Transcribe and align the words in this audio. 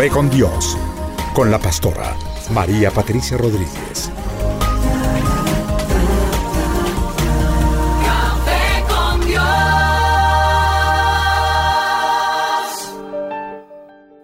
Café 0.00 0.12
con 0.12 0.30
Dios, 0.30 0.78
con 1.34 1.50
la 1.50 1.58
pastora 1.58 2.16
María 2.54 2.90
Patricia 2.90 3.36
Rodríguez. 3.36 4.10
Café 8.02 8.82
con 8.88 9.20
Dios. 9.26 9.44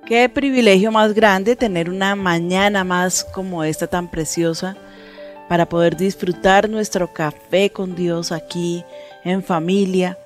Qué 0.07 0.31
privilegio 0.31 0.91
más 0.91 1.13
grande 1.13 1.57
tener 1.57 1.91
una 1.91 2.17
mañana 2.17 2.83
más 2.83 3.23
como 3.23 3.63
esta 3.63 3.87
tan 3.87 4.11
preciosa 4.11 4.79
para 5.47 5.69
poder 5.69 5.99
disfrutar 5.99 6.71
nuestro 6.71 7.13
café 7.13 7.69
con 7.69 7.95
Dios 7.95 8.33
aquí 8.33 8.83
en 9.25 9.43
familia. 9.43 10.17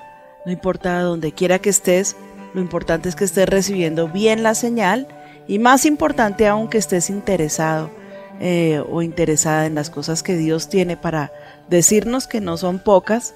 No 0.46 0.52
importa 0.52 1.00
donde 1.02 1.32
quiera 1.32 1.58
que 1.58 1.70
estés, 1.70 2.14
lo 2.54 2.60
importante 2.60 3.08
es 3.08 3.16
que 3.16 3.24
estés 3.24 3.48
recibiendo 3.48 4.06
bien 4.06 4.44
la 4.44 4.54
señal 4.54 5.08
y 5.50 5.58
más 5.58 5.84
importante 5.84 6.46
aún 6.46 6.68
que 6.68 6.78
estés 6.78 7.10
interesado 7.10 7.90
eh, 8.38 8.80
o 8.88 9.02
interesada 9.02 9.66
en 9.66 9.74
las 9.74 9.90
cosas 9.90 10.22
que 10.22 10.36
Dios 10.36 10.68
tiene 10.68 10.96
para 10.96 11.32
decirnos 11.68 12.28
que 12.28 12.40
no 12.40 12.56
son 12.56 12.78
pocas. 12.78 13.34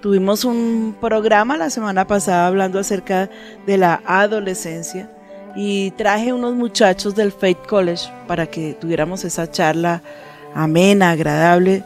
Tuvimos 0.00 0.44
un 0.44 0.96
programa 1.00 1.56
la 1.56 1.70
semana 1.70 2.04
pasada 2.08 2.48
hablando 2.48 2.80
acerca 2.80 3.30
de 3.64 3.78
la 3.78 4.02
adolescencia 4.06 5.08
y 5.54 5.92
traje 5.92 6.32
unos 6.32 6.56
muchachos 6.56 7.14
del 7.14 7.30
Faith 7.30 7.64
College 7.68 8.10
para 8.26 8.48
que 8.48 8.74
tuviéramos 8.74 9.24
esa 9.24 9.48
charla 9.48 10.02
amena, 10.56 11.12
agradable, 11.12 11.84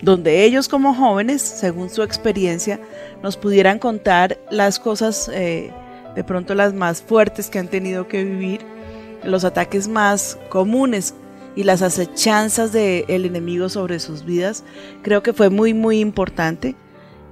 donde 0.00 0.44
ellos 0.44 0.68
como 0.68 0.94
jóvenes, 0.94 1.42
según 1.42 1.90
su 1.90 2.04
experiencia, 2.04 2.78
nos 3.20 3.36
pudieran 3.36 3.80
contar 3.80 4.38
las 4.48 4.78
cosas, 4.78 5.28
eh, 5.34 5.72
de 6.14 6.22
pronto 6.22 6.54
las 6.54 6.72
más 6.72 7.02
fuertes 7.02 7.50
que 7.50 7.58
han 7.58 7.66
tenido 7.66 8.06
que 8.06 8.22
vivir, 8.22 8.77
los 9.24 9.44
ataques 9.44 9.88
más 9.88 10.38
comunes 10.48 11.14
y 11.56 11.64
las 11.64 11.82
acechanzas 11.82 12.72
del 12.72 13.24
enemigo 13.24 13.68
sobre 13.68 13.98
sus 13.98 14.24
vidas. 14.24 14.64
Creo 15.02 15.22
que 15.22 15.32
fue 15.32 15.50
muy, 15.50 15.74
muy 15.74 16.00
importante. 16.00 16.76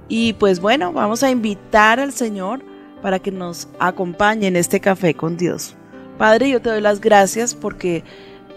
Y 0.09 0.33
pues 0.33 0.59
bueno, 0.59 0.93
vamos 0.93 1.23
a 1.23 1.31
invitar 1.31 1.99
al 1.99 2.13
Señor 2.13 2.61
para 3.01 3.19
que 3.19 3.31
nos 3.31 3.67
acompañe 3.79 4.47
en 4.47 4.55
este 4.55 4.79
café 4.79 5.13
con 5.13 5.37
Dios. 5.37 5.75
Padre, 6.17 6.49
yo 6.49 6.61
te 6.61 6.69
doy 6.69 6.81
las 6.81 6.99
gracias 6.99 7.53
porque 7.53 8.03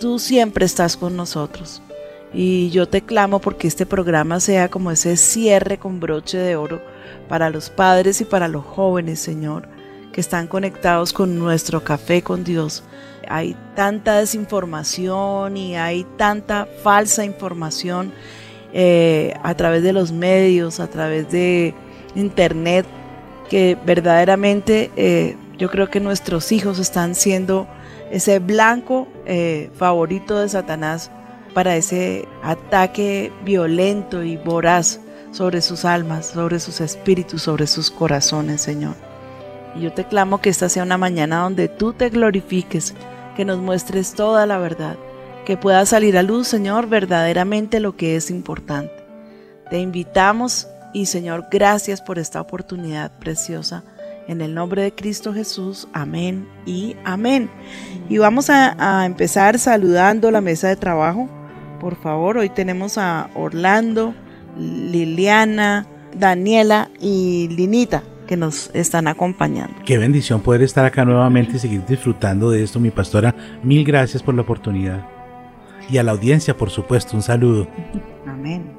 tú 0.00 0.18
siempre 0.18 0.64
estás 0.64 0.96
con 0.96 1.16
nosotros. 1.16 1.82
Y 2.32 2.70
yo 2.70 2.88
te 2.88 3.02
clamo 3.02 3.40
porque 3.40 3.66
este 3.68 3.86
programa 3.86 4.40
sea 4.40 4.68
como 4.68 4.90
ese 4.90 5.16
cierre 5.16 5.78
con 5.78 6.00
broche 6.00 6.38
de 6.38 6.56
oro 6.56 6.80
para 7.28 7.50
los 7.50 7.70
padres 7.70 8.20
y 8.20 8.24
para 8.24 8.48
los 8.48 8.64
jóvenes, 8.64 9.20
Señor, 9.20 9.68
que 10.12 10.20
están 10.20 10.46
conectados 10.46 11.12
con 11.12 11.38
nuestro 11.38 11.82
café 11.82 12.22
con 12.22 12.44
Dios. 12.44 12.84
Hay 13.30 13.56
tanta 13.76 14.18
desinformación 14.18 15.56
y 15.56 15.76
hay 15.76 16.04
tanta 16.16 16.66
falsa 16.82 17.24
información 17.24 18.12
eh, 18.72 19.34
a 19.42 19.54
través 19.54 19.82
de 19.84 19.92
los 19.92 20.10
medios, 20.10 20.80
a 20.80 20.88
través 20.88 21.30
de 21.30 21.72
internet, 22.16 22.86
que 23.48 23.78
verdaderamente 23.86 24.90
eh, 24.96 25.36
yo 25.56 25.70
creo 25.70 25.88
que 25.88 26.00
nuestros 26.00 26.50
hijos 26.52 26.78
están 26.78 27.14
siendo 27.14 27.68
ese 28.10 28.40
blanco 28.40 29.06
eh, 29.26 29.70
favorito 29.76 30.38
de 30.38 30.48
Satanás 30.48 31.10
para 31.54 31.76
ese 31.76 32.26
ataque 32.42 33.32
violento 33.44 34.24
y 34.24 34.36
voraz 34.36 35.00
sobre 35.30 35.62
sus 35.62 35.84
almas, 35.84 36.26
sobre 36.26 36.58
sus 36.58 36.80
espíritus, 36.80 37.42
sobre 37.42 37.66
sus 37.66 37.90
corazones, 37.90 38.60
Señor. 38.60 38.94
Y 39.76 39.82
yo 39.82 39.92
te 39.92 40.04
clamo 40.04 40.40
que 40.40 40.50
esta 40.50 40.68
sea 40.68 40.82
una 40.82 40.98
mañana 40.98 41.42
donde 41.42 41.68
tú 41.68 41.92
te 41.92 42.08
glorifiques, 42.08 42.94
que 43.40 43.46
nos 43.46 43.58
muestres 43.58 44.12
toda 44.12 44.44
la 44.44 44.58
verdad, 44.58 44.98
que 45.46 45.56
pueda 45.56 45.86
salir 45.86 46.18
a 46.18 46.22
luz, 46.22 46.46
Señor, 46.46 46.90
verdaderamente 46.90 47.80
lo 47.80 47.96
que 47.96 48.14
es 48.16 48.30
importante. 48.30 48.92
Te 49.70 49.78
invitamos 49.78 50.68
y, 50.92 51.06
Señor, 51.06 51.46
gracias 51.50 52.02
por 52.02 52.18
esta 52.18 52.38
oportunidad 52.42 53.10
preciosa. 53.18 53.82
En 54.28 54.42
el 54.42 54.54
nombre 54.54 54.82
de 54.82 54.94
Cristo 54.94 55.32
Jesús, 55.32 55.88
amén 55.94 56.46
y 56.66 56.96
amén. 57.02 57.48
Y 58.10 58.18
vamos 58.18 58.50
a, 58.50 58.76
a 58.78 59.06
empezar 59.06 59.58
saludando 59.58 60.30
la 60.30 60.42
mesa 60.42 60.68
de 60.68 60.76
trabajo. 60.76 61.26
Por 61.80 61.96
favor, 61.96 62.36
hoy 62.36 62.50
tenemos 62.50 62.98
a 62.98 63.30
Orlando, 63.34 64.14
Liliana, 64.58 65.86
Daniela 66.14 66.90
y 67.00 67.48
Linita 67.48 68.02
que 68.30 68.36
nos 68.36 68.70
están 68.74 69.08
acompañando. 69.08 69.74
Qué 69.84 69.98
bendición 69.98 70.40
poder 70.40 70.62
estar 70.62 70.84
acá 70.84 71.04
nuevamente 71.04 71.56
y 71.56 71.58
seguir 71.58 71.84
disfrutando 71.84 72.48
de 72.48 72.62
esto, 72.62 72.78
mi 72.78 72.92
pastora. 72.92 73.34
Mil 73.64 73.84
gracias 73.84 74.22
por 74.22 74.36
la 74.36 74.42
oportunidad. 74.42 75.04
Y 75.90 75.98
a 75.98 76.04
la 76.04 76.12
audiencia, 76.12 76.56
por 76.56 76.70
supuesto, 76.70 77.16
un 77.16 77.24
saludo. 77.24 77.66
Amén. 78.28 78.70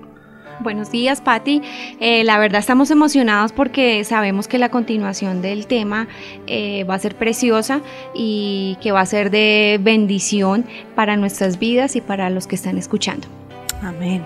Buenos 0.62 0.89
días, 0.89 1.19
Patti. 1.19 1.62
Eh, 2.00 2.23
la 2.23 2.39
verdad 2.39 2.59
estamos 2.59 2.91
emocionados 2.91 3.51
porque 3.51 4.06
sabemos 4.06 4.47
que 4.47 4.57
la 4.57 4.69
continuación 4.69 5.41
del 5.41 5.68
tema 5.68 6.07
eh, 6.47 6.85
va 6.85 6.95
a 6.95 7.00
ser 7.00 7.16
preciosa 7.16 7.81
y 8.16 8.78
que 8.81 8.94
va 8.94 9.01
a 9.01 9.06
ser 9.06 9.31
de 9.31 9.81
bendición 9.81 10.63
para 10.95 11.18
nuestras 11.18 11.59
vidas 11.59 11.97
y 11.97 12.01
para 12.01 12.29
los 12.29 12.47
que 12.47 12.56
están 12.56 12.78
escuchando. 12.78 13.28
Amén. 13.81 14.23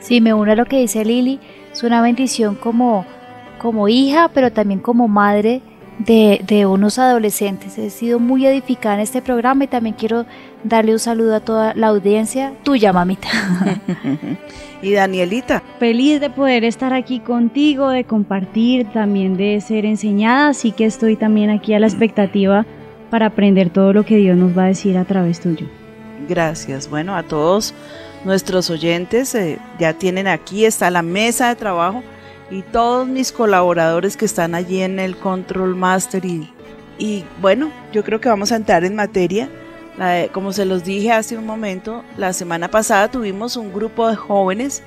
Sí, 0.00 0.22
me 0.22 0.32
uno 0.32 0.52
a 0.52 0.56
lo 0.56 0.64
que 0.64 0.78
dice 0.78 1.04
Lili. 1.04 1.40
Es 1.70 1.82
una 1.82 2.00
bendición 2.00 2.54
como, 2.54 3.04
como 3.62 3.88
hija, 3.88 4.28
pero 4.34 4.52
también 4.52 4.80
como 4.80 5.06
madre 5.08 5.62
de, 5.98 6.40
de 6.46 6.66
unos 6.66 6.98
adolescentes. 6.98 7.78
He 7.78 7.90
sido 7.90 8.18
muy 8.18 8.44
edificada 8.44 8.96
en 8.96 9.00
este 9.00 9.22
programa 9.22 9.64
y 9.64 9.68
también 9.68 9.94
quiero 9.96 10.26
darle 10.64 10.92
un 10.92 10.98
saludo 10.98 11.36
a 11.36 11.40
toda 11.40 11.72
la 11.74 11.88
audiencia. 11.88 12.52
Tuya, 12.64 12.92
mamita. 12.92 13.28
y 14.82 14.92
Danielita. 14.92 15.62
Feliz 15.78 16.20
de 16.20 16.28
poder 16.28 16.64
estar 16.64 16.92
aquí 16.92 17.20
contigo, 17.20 17.88
de 17.88 18.04
compartir, 18.04 18.90
también 18.92 19.36
de 19.36 19.60
ser 19.60 19.86
enseñada, 19.86 20.48
así 20.48 20.72
que 20.72 20.84
estoy 20.84 21.16
también 21.16 21.50
aquí 21.50 21.72
a 21.74 21.80
la 21.80 21.86
expectativa 21.86 22.66
para 23.10 23.26
aprender 23.26 23.70
todo 23.70 23.92
lo 23.92 24.04
que 24.04 24.16
Dios 24.16 24.36
nos 24.36 24.56
va 24.56 24.64
a 24.64 24.68
decir 24.68 24.96
a 24.98 25.04
través 25.04 25.40
tuyo. 25.40 25.66
Gracias. 26.28 26.88
Bueno, 26.88 27.14
a 27.14 27.22
todos 27.22 27.74
nuestros 28.24 28.70
oyentes 28.70 29.34
eh, 29.34 29.58
ya 29.78 29.92
tienen 29.92 30.28
aquí, 30.28 30.64
está 30.64 30.90
la 30.90 31.02
mesa 31.02 31.48
de 31.48 31.56
trabajo 31.56 32.02
y 32.52 32.62
todos 32.62 33.08
mis 33.08 33.32
colaboradores 33.32 34.16
que 34.16 34.26
están 34.26 34.54
allí 34.54 34.82
en 34.82 34.98
el 34.98 35.16
Control 35.16 35.74
Master 35.74 36.24
y, 36.24 36.52
y 36.98 37.24
bueno, 37.40 37.70
yo 37.92 38.04
creo 38.04 38.20
que 38.20 38.28
vamos 38.28 38.52
a 38.52 38.56
entrar 38.56 38.84
en 38.84 38.94
materia. 38.94 39.48
Como 40.32 40.52
se 40.52 40.64
los 40.64 40.84
dije 40.84 41.12
hace 41.12 41.36
un 41.36 41.46
momento, 41.46 42.04
la 42.16 42.32
semana 42.32 42.68
pasada 42.70 43.10
tuvimos 43.10 43.56
un 43.56 43.72
grupo 43.72 44.08
de 44.08 44.16
jóvenes 44.16 44.82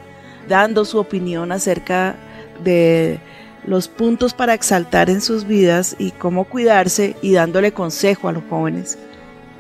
dando 0.48 0.86
su 0.86 1.00
opinión 1.00 1.52
acerca 1.52 2.16
de 2.64 3.20
los 3.66 3.88
puntos 3.88 4.34
para 4.34 4.54
exaltar 4.54 5.10
en 5.10 5.22
sus 5.22 5.46
vidas 5.46 5.96
y 5.98 6.12
cómo 6.12 6.44
cuidarse 6.46 7.16
y 7.22 7.34
dándole 7.34 7.72
consejo 7.72 8.30
a 8.30 8.32
los 8.34 8.44
jóvenes. 8.50 8.98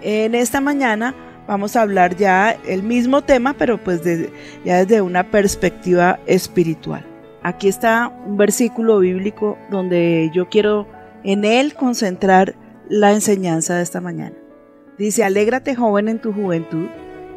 En 0.01 0.35
esta 0.35 0.61
mañana 0.61 1.15
vamos 1.47 1.75
a 1.75 1.81
hablar 1.81 2.15
ya 2.17 2.51
el 2.67 2.83
mismo 2.83 3.23
tema, 3.23 3.53
pero 3.53 3.83
pues 3.83 4.03
de- 4.03 4.31
ya 4.63 4.77
desde 4.85 5.01
una 5.01 5.23
perspectiva 5.31 6.19
espiritual. 6.27 7.03
Aquí 7.45 7.67
está 7.67 8.11
un 8.25 8.37
versículo 8.37 8.97
bíblico 8.97 9.55
donde 9.69 10.31
yo 10.33 10.49
quiero 10.49 10.87
en 11.23 11.45
él 11.45 11.75
concentrar 11.75 12.55
la 12.89 13.11
enseñanza 13.11 13.75
de 13.75 13.83
esta 13.83 14.01
mañana. 14.01 14.35
Dice, 14.97 15.23
alégrate 15.23 15.75
joven 15.75 16.07
en 16.07 16.19
tu 16.19 16.33
juventud 16.33 16.87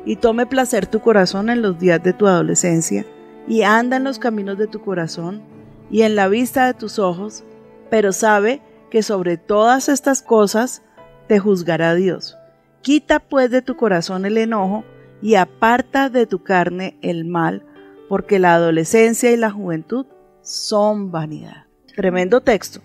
y 0.07 0.17
tome 0.17 0.47
placer 0.47 0.87
tu 0.87 1.01
corazón 1.01 1.51
en 1.51 1.61
los 1.61 1.79
días 1.79 2.03
de 2.03 2.15
tu 2.15 2.27
adolescencia 2.27 3.05
y 3.47 3.65
anda 3.65 3.99
en 3.99 4.05
los 4.05 4.19
caminos 4.19 4.57
de 4.57 4.67
tu 4.67 4.81
corazón 4.81 5.43
y 5.91 6.01
en 6.01 6.17
la 6.17 6.29
vista 6.29 6.65
de 6.65 6.73
tus 6.73 6.99
ojos, 6.99 7.45
pero 7.91 8.13
sabe 8.13 8.63
que 8.91 9.03
sobre 9.03 9.37
todas 9.37 9.91
estas 9.91 10.23
cosas 10.23 10.81
te 11.27 11.39
juzgará 11.39 11.95
Dios. 11.95 12.39
Quita 12.81 13.21
pues 13.21 13.51
de 13.51 13.61
tu 13.61 13.77
corazón 13.77 14.25
el 14.25 14.39
enojo 14.39 14.85
y 15.21 15.35
aparta 15.35 16.09
de 16.09 16.25
tu 16.25 16.43
carne 16.43 16.97
el 17.03 17.27
mal, 17.27 17.63
porque 18.09 18.39
la 18.39 18.55
adolescencia 18.55 19.31
y 19.31 19.37
la 19.37 19.51
juventud 19.51 20.07
son 20.43 21.11
vanidad. 21.11 21.67
Tremendo 21.95 22.41
texto, 22.41 22.81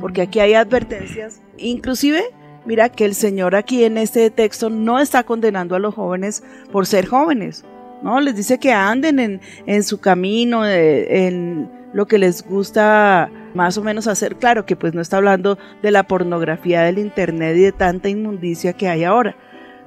porque 0.00 0.22
aquí 0.22 0.40
hay 0.40 0.54
advertencias. 0.54 1.40
Inclusive, 1.58 2.24
mira 2.66 2.88
que 2.88 3.04
el 3.04 3.14
Señor 3.14 3.54
aquí 3.54 3.84
en 3.84 3.98
este 3.98 4.30
texto 4.30 4.68
no 4.68 4.98
está 4.98 5.22
condenando 5.22 5.76
a 5.76 5.78
los 5.78 5.94
jóvenes 5.94 6.42
por 6.72 6.86
ser 6.86 7.06
jóvenes, 7.06 7.64
¿no? 8.02 8.20
Les 8.20 8.34
dice 8.34 8.58
que 8.58 8.72
anden 8.72 9.20
en, 9.20 9.40
en 9.66 9.82
su 9.84 10.00
camino, 10.00 10.66
eh, 10.66 11.26
en 11.26 11.70
lo 11.92 12.06
que 12.06 12.18
les 12.18 12.44
gusta 12.44 13.30
más 13.54 13.78
o 13.78 13.82
menos 13.82 14.06
hacer. 14.06 14.36
Claro 14.36 14.66
que 14.66 14.76
pues 14.76 14.92
no 14.94 15.00
está 15.00 15.18
hablando 15.18 15.58
de 15.82 15.90
la 15.90 16.02
pornografía 16.02 16.82
del 16.82 16.98
internet 16.98 17.56
y 17.56 17.60
de 17.60 17.72
tanta 17.72 18.08
inmundicia 18.08 18.72
que 18.72 18.88
hay 18.88 19.04
ahora, 19.04 19.36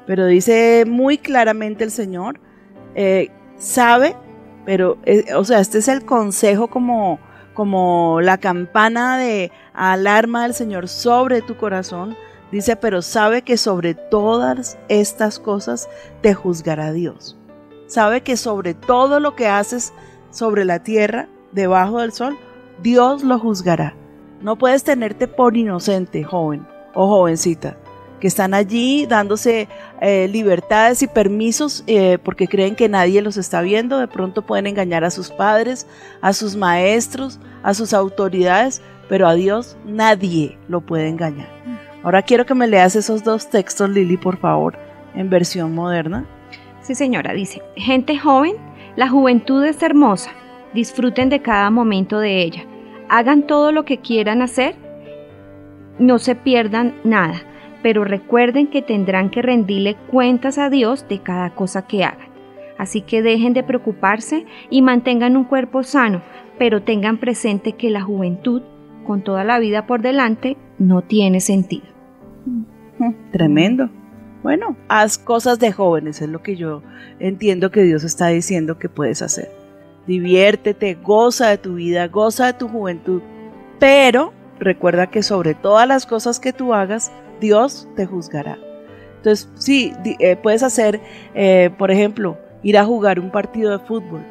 pero 0.08 0.26
dice 0.26 0.86
muy 0.88 1.18
claramente 1.18 1.84
el 1.84 1.92
Señor, 1.92 2.40
eh, 2.96 3.30
sabe, 3.58 4.16
pero, 4.72 4.98
eh, 5.04 5.26
o 5.36 5.44
sea, 5.44 5.60
este 5.60 5.80
es 5.80 5.90
el 5.90 6.06
consejo 6.06 6.70
como, 6.70 7.20
como 7.54 8.22
la 8.22 8.38
campana 8.38 9.18
de 9.18 9.52
alarma 9.74 10.44
del 10.44 10.54
Señor 10.54 10.88
sobre 10.88 11.42
tu 11.42 11.58
corazón. 11.58 12.16
Dice, 12.54 12.78
pero 12.78 13.02
sabe 13.02 13.42
que 13.42 13.58
sobre 13.58 13.96
todas 13.96 14.78
estas 14.88 15.40
cosas 15.40 15.90
te 16.22 16.34
juzgará 16.34 16.94
Dios. 16.94 17.38
Sabe 17.88 18.22
que 18.22 18.38
sobre 18.38 18.74
todo 18.74 19.20
lo 19.20 19.36
que 19.36 19.50
haces 19.50 19.92
sobre 20.30 20.64
la 20.64 20.82
tierra, 20.82 21.28
debajo 21.52 22.00
del 22.00 22.14
sol, 22.14 22.38
Dios 22.82 23.24
lo 23.24 23.40
juzgará. 23.40 23.94
No 24.40 24.58
puedes 24.58 24.86
tenerte 24.86 25.28
por 25.28 25.58
inocente, 25.58 26.24
joven 26.24 26.66
o 26.94 27.10
jovencita, 27.10 27.76
que 28.22 28.28
están 28.28 28.54
allí 28.54 29.08
dándose 29.08 29.68
eh, 30.00 30.30
libertades 30.32 31.02
y 31.02 31.08
permisos 31.08 31.84
eh, 31.88 32.20
porque 32.24 32.48
creen 32.48 32.76
que 32.76 32.88
nadie 32.88 33.22
los 33.22 33.36
está 33.36 33.62
viendo. 33.62 33.98
De 33.98 34.08
pronto 34.08 34.44
pueden 34.44 34.68
engañar 34.68 35.04
a 35.04 35.10
sus 35.10 35.32
padres, 35.32 35.88
a 36.22 36.32
sus 36.32 36.56
maestros, 36.56 37.40
a 37.64 37.74
sus 37.74 37.94
autoridades, 37.94 38.82
pero 39.10 39.28
a 39.28 39.34
Dios 39.34 39.76
nadie 39.86 40.58
lo 40.70 40.82
puede 40.82 41.10
engañar. 41.10 41.50
Ahora 42.04 42.22
quiero 42.22 42.46
que 42.46 42.54
me 42.54 42.68
leas 42.68 42.96
esos 42.96 43.24
dos 43.24 43.50
textos, 43.50 43.90
Lili, 43.90 44.18
por 44.18 44.38
favor, 44.38 44.78
en 45.16 45.30
versión 45.30 45.74
moderna. 45.74 46.26
Sí, 46.82 46.96
señora, 46.96 47.34
dice, 47.34 47.62
gente 47.76 48.18
joven, 48.18 48.54
la 48.96 49.10
juventud 49.10 49.66
es 49.66 49.82
hermosa, 49.82 50.32
disfruten 50.74 51.30
de 51.30 51.42
cada 51.42 51.70
momento 51.72 52.20
de 52.20 52.42
ella, 52.42 52.66
hagan 53.10 53.48
todo 53.48 53.72
lo 53.72 53.86
que 53.86 53.98
quieran 53.98 54.42
hacer, 54.42 54.76
no 56.00 56.18
se 56.18 56.36
pierdan 56.36 56.96
nada, 57.04 57.44
pero 57.82 58.04
recuerden 58.04 58.68
que 58.68 58.82
tendrán 58.82 59.30
que 59.30 59.42
rendirle 59.42 59.96
cuentas 60.10 60.58
a 60.58 60.70
Dios 60.70 61.08
de 61.08 61.20
cada 61.20 61.52
cosa 61.52 61.88
que 61.88 62.04
hagan. 62.04 62.30
Así 62.78 63.02
que 63.02 63.22
dejen 63.22 63.54
de 63.54 63.64
preocuparse 63.64 64.46
y 64.70 64.82
mantengan 64.82 65.38
un 65.38 65.44
cuerpo 65.44 65.84
sano, 65.84 66.22
pero 66.58 66.82
tengan 66.82 67.20
presente 67.20 67.74
que 67.74 67.90
la 67.90 68.02
juventud, 68.02 68.64
con 69.06 69.24
toda 69.24 69.44
la 69.44 69.60
vida 69.60 69.86
por 69.86 70.02
delante, 70.02 70.58
no 70.80 71.02
tiene 71.02 71.42
sentido. 71.42 71.86
Tremendo. 73.32 73.90
Bueno, 74.44 74.76
haz 74.88 75.20
cosas 75.20 75.60
de 75.60 75.72
jóvenes, 75.72 76.22
es 76.22 76.30
lo 76.30 76.42
que 76.42 76.56
yo 76.56 76.82
entiendo 77.20 77.70
que 77.70 77.84
Dios 77.84 78.04
está 78.04 78.28
diciendo 78.28 78.80
que 78.80 78.90
puedes 78.90 79.22
hacer. 79.22 79.50
Diviértete, 80.08 80.96
goza 80.96 81.50
de 81.50 81.60
tu 81.60 81.76
vida, 81.76 82.08
goza 82.08 82.48
de 82.48 82.54
tu 82.54 82.68
juventud, 82.68 83.22
pero 83.80 84.34
recuerda 84.60 85.08
que 85.08 85.22
sobre 85.22 85.54
todas 85.54 85.88
las 85.88 86.08
cosas 86.08 86.40
que 86.40 86.54
tú 86.54 86.74
hagas, 86.74 87.12
Dios 87.42 87.90
te 87.98 88.06
juzgará. 88.06 88.58
Entonces, 89.18 89.50
sí, 89.56 89.94
eh, 90.20 90.38
puedes 90.38 90.64
hacer, 90.64 91.02
eh, 91.36 91.70
por 91.78 91.92
ejemplo, 91.92 92.38
ir 92.64 92.78
a 92.78 92.86
jugar 92.86 93.20
un 93.20 93.32
partido 93.32 93.78
de 93.78 93.86
fútbol 93.86 94.24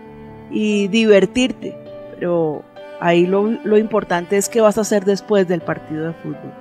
y 0.50 0.88
divertirte, 0.88 1.76
pero 2.14 2.64
ahí 3.00 3.26
lo, 3.26 3.42
lo 3.42 3.76
importante 3.76 4.38
es 4.38 4.48
qué 4.48 4.62
vas 4.62 4.78
a 4.78 4.80
hacer 4.80 5.04
después 5.04 5.46
del 5.46 5.60
partido 5.60 6.06
de 6.06 6.14
fútbol, 6.14 6.52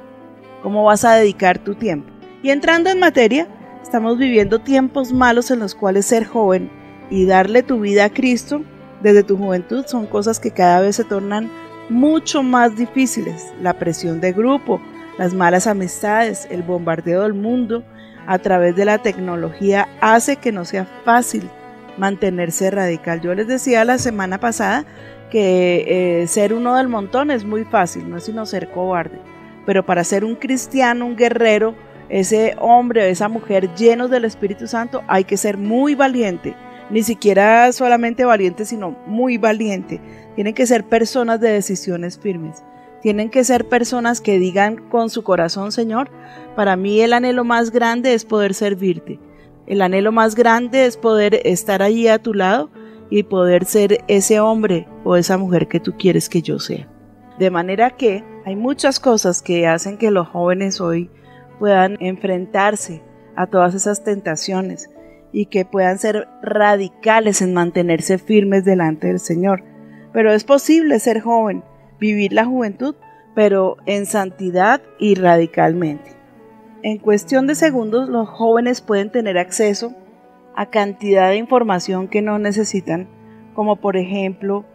cómo 0.61 0.83
vas 0.83 1.05
a 1.05 1.15
dedicar 1.15 1.57
tu 1.59 1.75
tiempo. 1.75 2.11
Y 2.43 2.49
entrando 2.51 2.89
en 2.89 2.99
materia, 2.99 3.47
estamos 3.81 4.17
viviendo 4.17 4.59
tiempos 4.59 5.13
malos 5.13 5.49
en 5.51 5.59
los 5.59 5.73
cuales 5.73 6.05
ser 6.05 6.25
joven 6.25 6.69
y 7.09 7.25
darle 7.25 7.63
tu 7.63 7.79
vida 7.79 8.05
a 8.05 8.09
Cristo 8.09 8.61
desde 9.01 9.23
tu 9.23 9.37
juventud 9.37 9.85
son 9.87 10.05
cosas 10.05 10.39
que 10.39 10.51
cada 10.51 10.81
vez 10.81 10.97
se 10.97 11.03
tornan 11.03 11.49
mucho 11.89 12.43
más 12.43 12.75
difíciles. 12.75 13.47
La 13.61 13.73
presión 13.73 14.19
de 14.21 14.33
grupo, 14.33 14.81
las 15.19 15.33
malas 15.33 15.67
amistades, 15.67 16.47
el 16.49 16.63
bombardeo 16.63 17.23
del 17.23 17.33
mundo 17.33 17.83
a 18.25 18.39
través 18.39 18.73
de 18.77 18.85
la 18.85 18.99
tecnología 18.99 19.89
hace 19.99 20.37
que 20.37 20.53
no 20.53 20.63
sea 20.63 20.87
fácil 21.03 21.43
mantenerse 21.97 22.71
radical. 22.71 23.19
Yo 23.19 23.35
les 23.35 23.45
decía 23.45 23.83
la 23.83 23.97
semana 23.97 24.39
pasada 24.39 24.85
que 25.29 26.21
eh, 26.21 26.27
ser 26.27 26.53
uno 26.53 26.77
del 26.77 26.87
montón 26.87 27.31
es 27.31 27.43
muy 27.43 27.65
fácil, 27.65 28.09
no 28.09 28.15
es 28.15 28.23
sino 28.23 28.45
ser 28.45 28.71
cobarde. 28.71 29.19
Pero 29.65 29.85
para 29.85 30.05
ser 30.05 30.23
un 30.23 30.35
cristiano, 30.35 31.05
un 31.05 31.17
guerrero, 31.17 31.75
ese 32.07 32.55
hombre 32.57 33.01
o 33.01 33.05
esa 33.07 33.27
mujer 33.27 33.75
llenos 33.75 34.09
del 34.09 34.23
Espíritu 34.23 34.67
Santo, 34.67 35.03
hay 35.09 35.25
que 35.25 35.35
ser 35.35 35.57
muy 35.57 35.95
valiente. 35.95 36.55
Ni 36.89 37.03
siquiera 37.03 37.69
solamente 37.73 38.23
valiente, 38.23 38.63
sino 38.63 38.91
muy 39.05 39.37
valiente. 39.37 39.99
Tienen 40.35 40.53
que 40.53 40.65
ser 40.65 40.85
personas 40.85 41.41
de 41.41 41.51
decisiones 41.51 42.17
firmes. 42.17 42.63
Tienen 43.01 43.29
que 43.29 43.43
ser 43.43 43.67
personas 43.67 44.19
que 44.19 44.39
digan 44.39 44.77
con 44.89 45.09
su 45.09 45.23
corazón, 45.23 45.71
Señor, 45.71 46.09
para 46.55 46.75
mí 46.75 46.99
el 47.01 47.13
anhelo 47.13 47.45
más 47.45 47.71
grande 47.71 48.13
es 48.13 48.25
poder 48.25 48.53
servirte. 48.53 49.19
El 49.67 49.81
anhelo 49.81 50.11
más 50.11 50.35
grande 50.35 50.85
es 50.85 50.97
poder 50.97 51.41
estar 51.45 51.81
allí 51.81 52.07
a 52.07 52.19
tu 52.19 52.33
lado 52.33 52.69
y 53.09 53.23
poder 53.23 53.65
ser 53.65 54.03
ese 54.07 54.39
hombre 54.39 54.87
o 55.03 55.15
esa 55.15 55.37
mujer 55.37 55.67
que 55.67 55.79
tú 55.79 55.95
quieres 55.97 56.27
que 56.27 56.41
yo 56.41 56.59
sea. 56.59 56.87
De 57.37 57.49
manera 57.51 57.91
que 57.91 58.23
hay 58.45 58.55
muchas 58.55 58.99
cosas 58.99 59.41
que 59.41 59.67
hacen 59.67 59.97
que 59.97 60.11
los 60.11 60.27
jóvenes 60.27 60.81
hoy 60.81 61.09
puedan 61.59 61.97
enfrentarse 62.01 63.01
a 63.35 63.47
todas 63.47 63.73
esas 63.75 64.03
tentaciones 64.03 64.89
y 65.31 65.45
que 65.45 65.63
puedan 65.63 65.99
ser 65.99 66.27
radicales 66.41 67.41
en 67.41 67.53
mantenerse 67.53 68.17
firmes 68.17 68.65
delante 68.65 69.07
del 69.07 69.19
Señor. 69.19 69.63
Pero 70.11 70.33
es 70.33 70.43
posible 70.43 70.99
ser 70.99 71.21
joven, 71.21 71.63
vivir 71.99 72.33
la 72.33 72.45
juventud, 72.45 72.95
pero 73.35 73.77
en 73.85 74.05
santidad 74.05 74.81
y 74.99 75.15
radicalmente. 75.15 76.11
En 76.81 76.97
cuestión 76.97 77.47
de 77.47 77.55
segundos, 77.55 78.09
los 78.09 78.27
jóvenes 78.29 78.81
pueden 78.81 79.11
tener 79.11 79.37
acceso 79.37 79.93
a 80.55 80.67
cantidad 80.67 81.29
de 81.29 81.37
información 81.37 82.07
que 82.07 82.21
no 82.21 82.39
necesitan, 82.39 83.07
como 83.53 83.75
por 83.77 83.97
ejemplo 83.97 84.65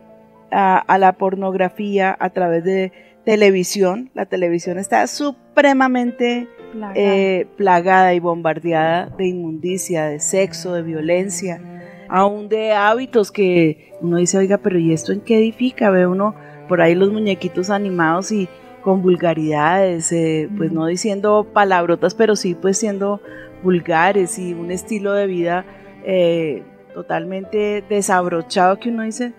a, 0.50 0.78
a 0.78 0.98
la 0.98 1.12
pornografía 1.14 2.16
a 2.18 2.30
través 2.30 2.64
de 2.64 2.92
televisión. 3.24 4.10
La 4.14 4.26
televisión 4.26 4.78
está 4.78 5.06
supremamente 5.06 6.48
Plagada. 6.72 6.94
eh, 6.96 7.46
plagada 7.56 8.14
y 8.14 8.20
bombardeada 8.20 9.06
de 9.16 9.26
inmundicia, 9.28 10.06
de 10.06 10.20
sexo, 10.20 10.74
de 10.74 10.82
violencia, 10.82 11.60
aún 12.08 12.48
de 12.48 12.72
hábitos 12.72 13.30
que 13.30 13.94
uno 14.00 14.16
dice, 14.18 14.38
oiga, 14.38 14.58
pero 14.58 14.78
¿y 14.78 14.92
esto 14.92 15.12
en 15.12 15.20
qué 15.20 15.38
edifica? 15.38 15.90
Ve 15.90 16.06
uno 16.06 16.34
por 16.68 16.80
ahí 16.80 16.94
los 16.94 17.12
muñequitos 17.12 17.70
animados 17.70 18.32
y 18.32 18.48
con 18.82 19.02
vulgaridades, 19.02 20.12
eh, 20.12 20.48
pues 20.56 20.70
no 20.72 20.86
diciendo 20.86 21.46
palabrotas, 21.52 22.14
pero 22.14 22.36
sí 22.36 22.54
pues 22.54 22.78
siendo 22.78 23.20
vulgares 23.62 24.38
y 24.38 24.52
un 24.52 24.70
estilo 24.70 25.12
de 25.12 25.26
vida 25.26 25.64
eh, 26.04 26.62
totalmente 26.92 27.82
desabrochado 27.88 28.78
que 28.78 28.90
uno 28.90 29.02
dice, 29.02 29.32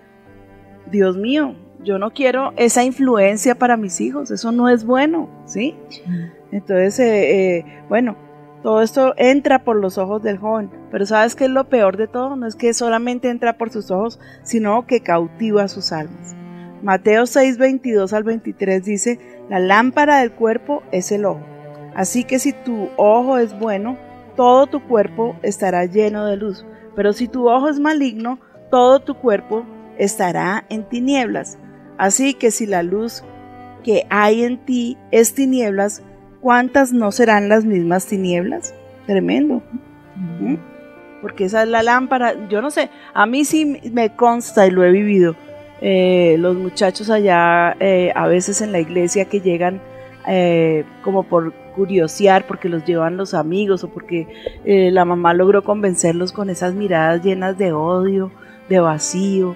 Dios 0.92 1.16
mío, 1.16 1.56
yo 1.84 2.00
no 2.00 2.12
quiero 2.12 2.54
esa 2.58 2.84
influencia 2.84 3.56
para 3.56 3.78
mis 3.78 4.02
hijos, 4.02 4.32
eso 4.32 4.52
no 4.52 4.68
es 4.68 4.86
bueno, 4.86 5.30
¿sí? 5.46 5.76
Entonces, 6.52 7.00
eh, 7.00 7.58
eh, 7.58 7.66
bueno, 7.88 8.18
todo 8.64 8.82
esto 8.82 9.14
entra 9.18 9.64
por 9.64 9.76
los 9.78 9.98
ojos 9.98 10.24
del 10.24 10.38
joven, 10.38 10.70
pero 10.92 11.06
¿sabes 11.06 11.36
qué 11.36 11.46
es 11.46 11.52
lo 11.52 11.70
peor 11.70 11.98
de 11.98 12.08
todo? 12.08 12.36
No 12.36 12.48
es 12.48 12.56
que 12.56 12.74
solamente 12.74 13.30
entra 13.30 13.58
por 13.58 13.70
sus 13.70 13.92
ojos, 13.92 14.20
sino 14.44 14.88
que 14.88 15.02
cautiva 15.02 15.68
sus 15.68 15.92
almas. 15.92 16.36
Mateo 16.82 17.26
6, 17.26 17.58
22 17.58 18.14
al 18.14 18.24
23 18.24 18.84
dice, 18.84 19.20
la 19.50 19.60
lámpara 19.60 20.20
del 20.20 20.32
cuerpo 20.32 20.84
es 20.92 21.12
el 21.12 21.26
ojo. 21.26 21.42
Así 21.96 22.24
que 22.24 22.40
si 22.40 22.54
tu 22.54 22.90
ojo 22.98 23.38
es 23.38 23.58
bueno, 23.58 23.98
todo 24.36 24.68
tu 24.68 24.84
cuerpo 24.84 25.36
estará 25.42 25.86
lleno 25.86 26.26
de 26.26 26.38
luz. 26.38 26.66
Pero 26.96 27.14
si 27.14 27.28
tu 27.28 27.50
ojo 27.50 27.70
es 27.70 27.80
maligno, 27.80 28.40
todo 28.70 29.00
tu 29.00 29.16
cuerpo 29.16 29.66
estará 29.98 30.66
en 30.70 30.84
tinieblas. 30.84 31.58
Así 31.98 32.34
que 32.34 32.52
si 32.52 32.66
la 32.66 32.84
luz 32.84 33.24
que 33.84 34.06
hay 34.10 34.44
en 34.44 34.58
ti 34.66 34.98
es 35.12 35.34
tinieblas, 35.34 36.04
¿cuántas 36.42 36.92
no 36.92 37.12
serán 37.12 37.50
las 37.50 37.66
mismas 37.66 38.06
tinieblas? 38.08 38.74
Tremendo. 39.06 39.64
¿Mm? 40.40 40.56
Porque 41.22 41.46
esa 41.46 41.64
es 41.64 41.70
la 41.70 41.84
lámpara. 41.84 42.48
Yo 42.50 42.62
no 42.62 42.72
sé, 42.72 42.90
a 43.14 43.26
mí 43.26 43.46
sí 43.46 43.82
me 43.92 44.16
consta 44.16 44.68
y 44.68 44.72
lo 44.72 44.84
he 44.84 44.92
vivido. 44.92 45.36
Eh, 45.82 46.38
los 46.40 46.56
muchachos 46.56 47.10
allá, 47.10 47.76
eh, 47.80 48.12
a 48.16 48.28
veces 48.28 48.62
en 48.62 48.72
la 48.72 48.80
iglesia 48.80 49.26
que 49.26 49.42
llegan 49.42 49.82
eh, 50.28 50.86
como 51.04 51.24
por 51.24 51.54
curiosear, 51.76 52.48
porque 52.48 52.70
los 52.70 52.86
llevan 52.86 53.18
los 53.18 53.34
amigos 53.34 53.84
o 53.84 53.90
porque 53.90 54.28
eh, 54.64 54.90
la 54.92 55.06
mamá 55.06 55.34
logró 55.34 55.64
convencerlos 55.64 56.32
con 56.32 56.50
esas 56.50 56.74
miradas 56.74 57.24
llenas 57.24 57.58
de 57.58 57.74
odio, 57.74 58.32
de 58.70 58.80
vacío, 58.80 59.56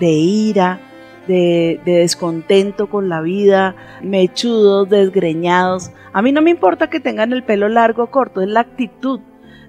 de 0.00 0.10
ira, 0.10 0.80
de, 1.26 1.80
de 1.84 1.92
descontento 1.98 2.88
con 2.88 3.08
la 3.08 3.20
vida, 3.20 3.76
mechudos, 4.02 4.88
desgreñados. 4.90 5.92
A 6.12 6.22
mí 6.22 6.32
no 6.32 6.42
me 6.42 6.50
importa 6.50 6.90
que 6.90 7.00
tengan 7.00 7.32
el 7.32 7.44
pelo 7.44 7.68
largo 7.68 8.04
o 8.04 8.10
corto, 8.10 8.42
es 8.42 8.48
la 8.48 8.60
actitud 8.60 9.20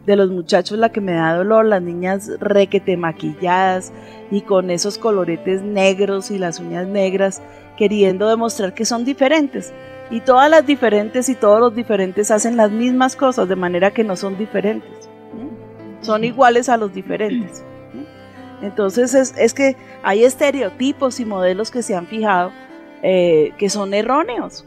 de 0.05 0.15
los 0.15 0.29
muchachos 0.29 0.77
la 0.77 0.91
que 0.91 1.01
me 1.01 1.13
da 1.13 1.36
dolor, 1.36 1.65
las 1.65 1.81
niñas 1.81 2.29
requete 2.39 2.98
maquilladas 2.98 3.91
y 4.31 4.41
con 4.41 4.72
esos 4.72 4.98
coloretes 4.98 5.62
negros 5.62 6.31
y 6.31 6.38
las 6.38 6.60
uñas 6.60 6.88
negras, 6.88 7.41
queriendo 7.77 8.27
demostrar 8.29 8.74
que 8.74 8.86
son 8.86 9.05
diferentes. 9.05 9.74
Y 10.10 10.22
todas 10.22 10.50
las 10.50 10.65
diferentes 10.65 11.29
y 11.29 11.36
todos 11.36 11.60
los 11.60 11.75
diferentes 11.75 12.31
hacen 12.31 12.58
las 12.58 12.72
mismas 12.72 13.15
cosas, 13.15 13.48
de 13.48 13.55
manera 13.55 13.91
que 13.91 14.03
no 14.03 14.15
son 14.15 14.38
diferentes. 14.38 15.10
Son 16.01 16.24
iguales 16.24 16.67
a 16.67 16.77
los 16.77 16.93
diferentes. 16.93 17.63
Entonces 18.62 19.13
es, 19.13 19.34
es, 19.38 19.53
que 19.53 19.75
hay 20.03 20.24
estereotipos 20.24 21.20
y 21.20 21.25
modelos 21.25 21.72
que 21.72 21.81
se 21.81 21.96
han 21.96 22.05
fijado 22.05 22.51
eh, 23.03 23.53
que 23.58 23.70
son 23.70 23.93
erróneos. 23.96 24.65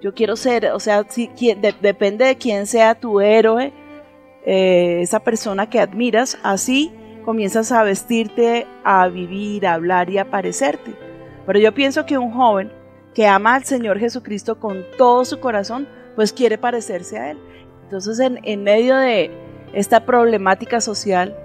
Yo 0.00 0.14
quiero 0.14 0.36
ser, 0.36 0.66
o 0.66 0.78
sea, 0.78 1.04
si, 1.08 1.28
de, 1.28 1.74
depende 1.80 2.24
de 2.24 2.36
quién 2.36 2.66
sea 2.66 2.94
tu 2.94 3.20
héroe, 3.20 3.72
eh, 4.44 5.00
esa 5.02 5.20
persona 5.20 5.68
que 5.68 5.80
admiras, 5.80 6.38
así 6.42 6.92
comienzas 7.24 7.70
a 7.72 7.82
vestirte, 7.84 8.66
a 8.84 9.08
vivir, 9.08 9.66
a 9.66 9.74
hablar 9.74 10.10
y 10.10 10.18
a 10.18 10.30
parecerte. 10.30 10.94
Pero 11.46 11.58
yo 11.58 11.72
pienso 11.72 12.06
que 12.06 12.18
un 12.18 12.32
joven 12.32 12.72
que 13.14 13.26
ama 13.26 13.54
al 13.54 13.64
Señor 13.64 13.98
Jesucristo 13.98 14.58
con 14.58 14.84
todo 14.96 15.24
su 15.24 15.40
corazón, 15.40 15.86
pues 16.16 16.32
quiere 16.32 16.58
parecerse 16.58 17.18
a 17.18 17.30
Él. 17.30 17.38
Entonces, 17.84 18.18
en, 18.20 18.40
en 18.42 18.62
medio 18.64 18.96
de 18.96 19.30
esta 19.72 20.04
problemática 20.04 20.80
social, 20.80 21.36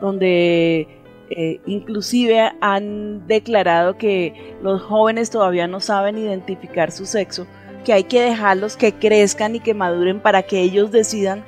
donde 0.00 0.86
eh, 1.30 1.60
inclusive 1.66 2.52
han 2.60 3.26
declarado 3.26 3.96
que 3.96 4.54
los 4.62 4.82
jóvenes 4.82 5.30
todavía 5.30 5.66
no 5.66 5.80
saben 5.80 6.18
identificar 6.18 6.90
su 6.90 7.06
sexo, 7.06 7.46
que 7.84 7.92
hay 7.92 8.04
que 8.04 8.20
dejarlos 8.20 8.76
que 8.76 8.92
crezcan 8.92 9.56
y 9.56 9.60
que 9.60 9.74
maduren 9.74 10.20
para 10.20 10.42
que 10.42 10.60
ellos 10.60 10.90
decidan 10.90 11.44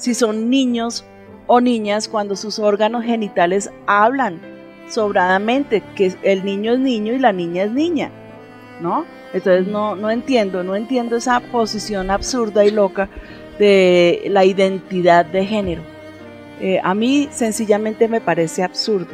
si 0.00 0.14
son 0.14 0.48
niños 0.48 1.04
o 1.46 1.60
niñas 1.60 2.08
cuando 2.08 2.34
sus 2.34 2.58
órganos 2.58 3.04
genitales 3.04 3.70
hablan 3.86 4.40
sobradamente, 4.88 5.82
que 5.94 6.14
el 6.22 6.44
niño 6.44 6.72
es 6.72 6.80
niño 6.80 7.12
y 7.12 7.18
la 7.18 7.32
niña 7.32 7.64
es 7.64 7.70
niña, 7.70 8.10
¿no? 8.80 9.04
Entonces 9.32 9.68
no, 9.68 9.94
no 9.94 10.10
entiendo, 10.10 10.64
no 10.64 10.74
entiendo 10.74 11.16
esa 11.16 11.38
posición 11.40 12.10
absurda 12.10 12.64
y 12.64 12.70
loca 12.70 13.08
de 13.58 14.22
la 14.28 14.44
identidad 14.44 15.24
de 15.26 15.44
género. 15.44 15.82
Eh, 16.60 16.80
a 16.82 16.94
mí 16.94 17.28
sencillamente 17.30 18.08
me 18.08 18.20
parece 18.20 18.62
absurdo. 18.64 19.12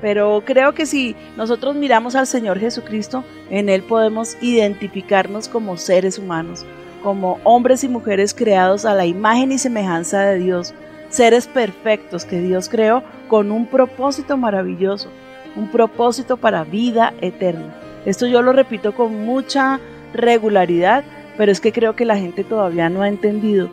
Pero 0.00 0.42
creo 0.44 0.74
que 0.74 0.84
si 0.84 1.14
nosotros 1.36 1.76
miramos 1.76 2.16
al 2.16 2.26
Señor 2.26 2.58
Jesucristo, 2.58 3.24
en 3.50 3.68
Él 3.68 3.82
podemos 3.84 4.36
identificarnos 4.42 5.48
como 5.48 5.76
seres 5.76 6.18
humanos, 6.18 6.66
como 7.02 7.38
hombres 7.44 7.84
y 7.84 7.88
mujeres 7.88 8.34
creados 8.34 8.84
a 8.84 8.94
la 8.94 9.06
imagen 9.06 9.52
y 9.52 9.58
semejanza 9.58 10.20
de 10.20 10.38
Dios, 10.38 10.74
seres 11.08 11.46
perfectos 11.46 12.24
que 12.24 12.40
Dios 12.40 12.68
creó 12.68 13.02
con 13.28 13.52
un 13.52 13.66
propósito 13.66 14.36
maravilloso, 14.36 15.08
un 15.56 15.70
propósito 15.70 16.36
para 16.36 16.64
vida 16.64 17.12
eterna. 17.20 17.74
Esto 18.06 18.26
yo 18.26 18.42
lo 18.42 18.52
repito 18.52 18.94
con 18.94 19.24
mucha 19.24 19.80
regularidad, 20.14 21.04
pero 21.36 21.52
es 21.52 21.60
que 21.60 21.72
creo 21.72 21.94
que 21.94 22.04
la 22.04 22.16
gente 22.16 22.44
todavía 22.44 22.88
no 22.88 23.02
ha 23.02 23.08
entendido 23.08 23.68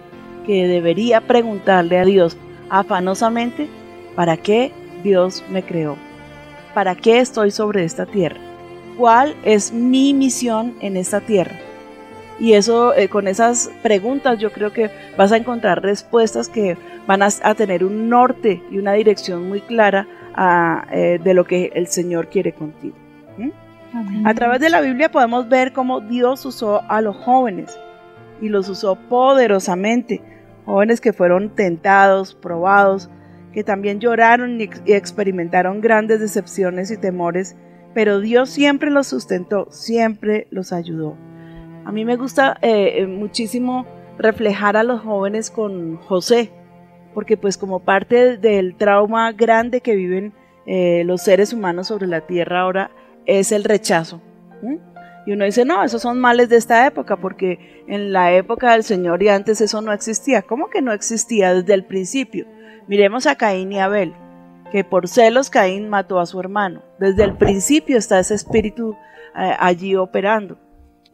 que 0.46 0.68
debería 0.68 1.22
preguntarle 1.22 1.98
a 1.98 2.06
Dios 2.06 2.38
afanosamente, 2.70 3.68
¿para 4.16 4.38
qué 4.38 4.72
Dios 5.04 5.44
me 5.50 5.64
creó? 5.64 5.96
¿Para 6.74 6.96
qué 6.96 7.20
estoy 7.20 7.52
sobre 7.52 7.84
esta 7.84 8.06
tierra? 8.06 8.40
¿Cuál 8.98 9.36
es 9.44 9.72
mi 9.72 10.14
misión 10.14 10.76
en 10.82 10.98
esta 10.98 11.22
tierra? 11.22 11.69
Y 12.40 12.54
eso, 12.54 12.96
eh, 12.96 13.10
con 13.10 13.28
esas 13.28 13.70
preguntas, 13.84 14.40
yo 14.40 14.52
creo 14.52 14.72
que 14.72 14.90
vas 15.18 15.32
a 15.32 15.38
encontrar 15.38 15.82
respuestas 15.82 16.48
que 16.48 16.78
van 17.06 17.22
a, 17.22 17.28
a 17.44 17.56
tener 17.56 17.84
un 17.84 18.10
norte 18.10 18.64
y 18.72 18.78
una 18.78 18.94
dirección 18.94 19.50
muy 19.50 19.62
clara 19.62 20.08
a, 20.36 20.88
eh, 20.92 21.20
de 21.22 21.34
lo 21.34 21.44
que 21.44 21.72
el 21.76 21.88
Señor 21.88 22.30
quiere 22.30 22.54
contigo. 22.54 22.96
¿Mm? 23.38 24.26
A 24.26 24.34
través 24.34 24.62
de 24.62 24.70
la 24.70 24.82
Biblia 24.82 25.12
podemos 25.12 25.50
ver 25.50 25.74
cómo 25.74 26.00
Dios 26.00 26.46
usó 26.46 26.84
a 26.90 27.02
los 27.02 27.18
jóvenes 27.18 27.78
y 28.42 28.50
los 28.50 28.70
usó 28.70 28.96
poderosamente. 28.96 30.22
Jóvenes 30.66 31.02
que 31.02 31.12
fueron 31.12 31.50
tentados, 31.56 32.36
probados, 32.36 33.10
que 33.52 33.64
también 33.64 34.00
lloraron 34.00 34.62
y 34.62 34.70
experimentaron 34.86 35.82
grandes 35.82 36.20
decepciones 36.20 36.92
y 36.92 36.98
temores, 36.98 37.56
pero 37.94 38.20
Dios 38.20 38.50
siempre 38.50 38.92
los 38.92 39.08
sustentó, 39.08 39.68
siempre 39.72 40.48
los 40.52 40.72
ayudó. 40.72 41.18
A 41.90 41.92
mí 41.92 42.06
me 42.06 42.18
gusta 42.18 42.56
eh, 42.62 43.08
muchísimo 43.08 43.88
reflejar 44.20 44.78
a 44.78 44.84
los 44.84 45.02
jóvenes 45.02 45.50
con 45.50 45.98
José, 45.98 46.52
porque 47.16 47.36
pues 47.36 47.58
como 47.58 47.80
parte 47.80 48.38
del 48.38 48.76
trauma 48.76 49.32
grande 49.32 49.82
que 49.82 49.96
viven 49.96 50.32
eh, 50.68 51.02
los 51.04 51.24
seres 51.24 51.52
humanos 51.52 51.88
sobre 51.88 52.06
la 52.06 52.22
tierra 52.22 52.62
ahora 52.62 52.92
es 53.26 53.52
el 53.52 53.64
rechazo. 53.64 54.22
Y 55.26 55.32
uno 55.32 55.46
dice, 55.46 55.66
no, 55.66 55.84
esos 55.84 56.04
son 56.04 56.20
males 56.20 56.50
de 56.50 56.58
esta 56.58 56.86
época, 56.86 57.18
porque 57.18 57.84
en 57.88 58.14
la 58.14 58.34
época 58.34 58.74
del 58.74 58.84
Señor 58.84 59.24
y 59.24 59.30
antes 59.30 59.60
eso 59.60 59.82
no 59.82 59.92
existía. 59.92 60.44
¿Cómo 60.44 60.70
que 60.70 60.84
no 60.84 60.94
existía 60.94 61.56
desde 61.56 61.74
el 61.74 61.86
principio? 61.86 62.46
Miremos 62.88 63.26
a 63.26 63.36
Caín 63.36 63.72
y 63.72 63.80
Abel, 63.80 64.14
que 64.72 64.84
por 64.84 65.08
celos 65.08 65.50
Caín 65.50 65.90
mató 65.90 66.20
a 66.20 66.28
su 66.28 66.40
hermano. 66.40 66.84
Desde 67.00 67.24
el 67.24 67.36
principio 67.36 67.98
está 67.98 68.20
ese 68.20 68.36
espíritu 68.36 68.96
eh, 69.36 69.56
allí 69.58 69.96
operando. 69.96 70.69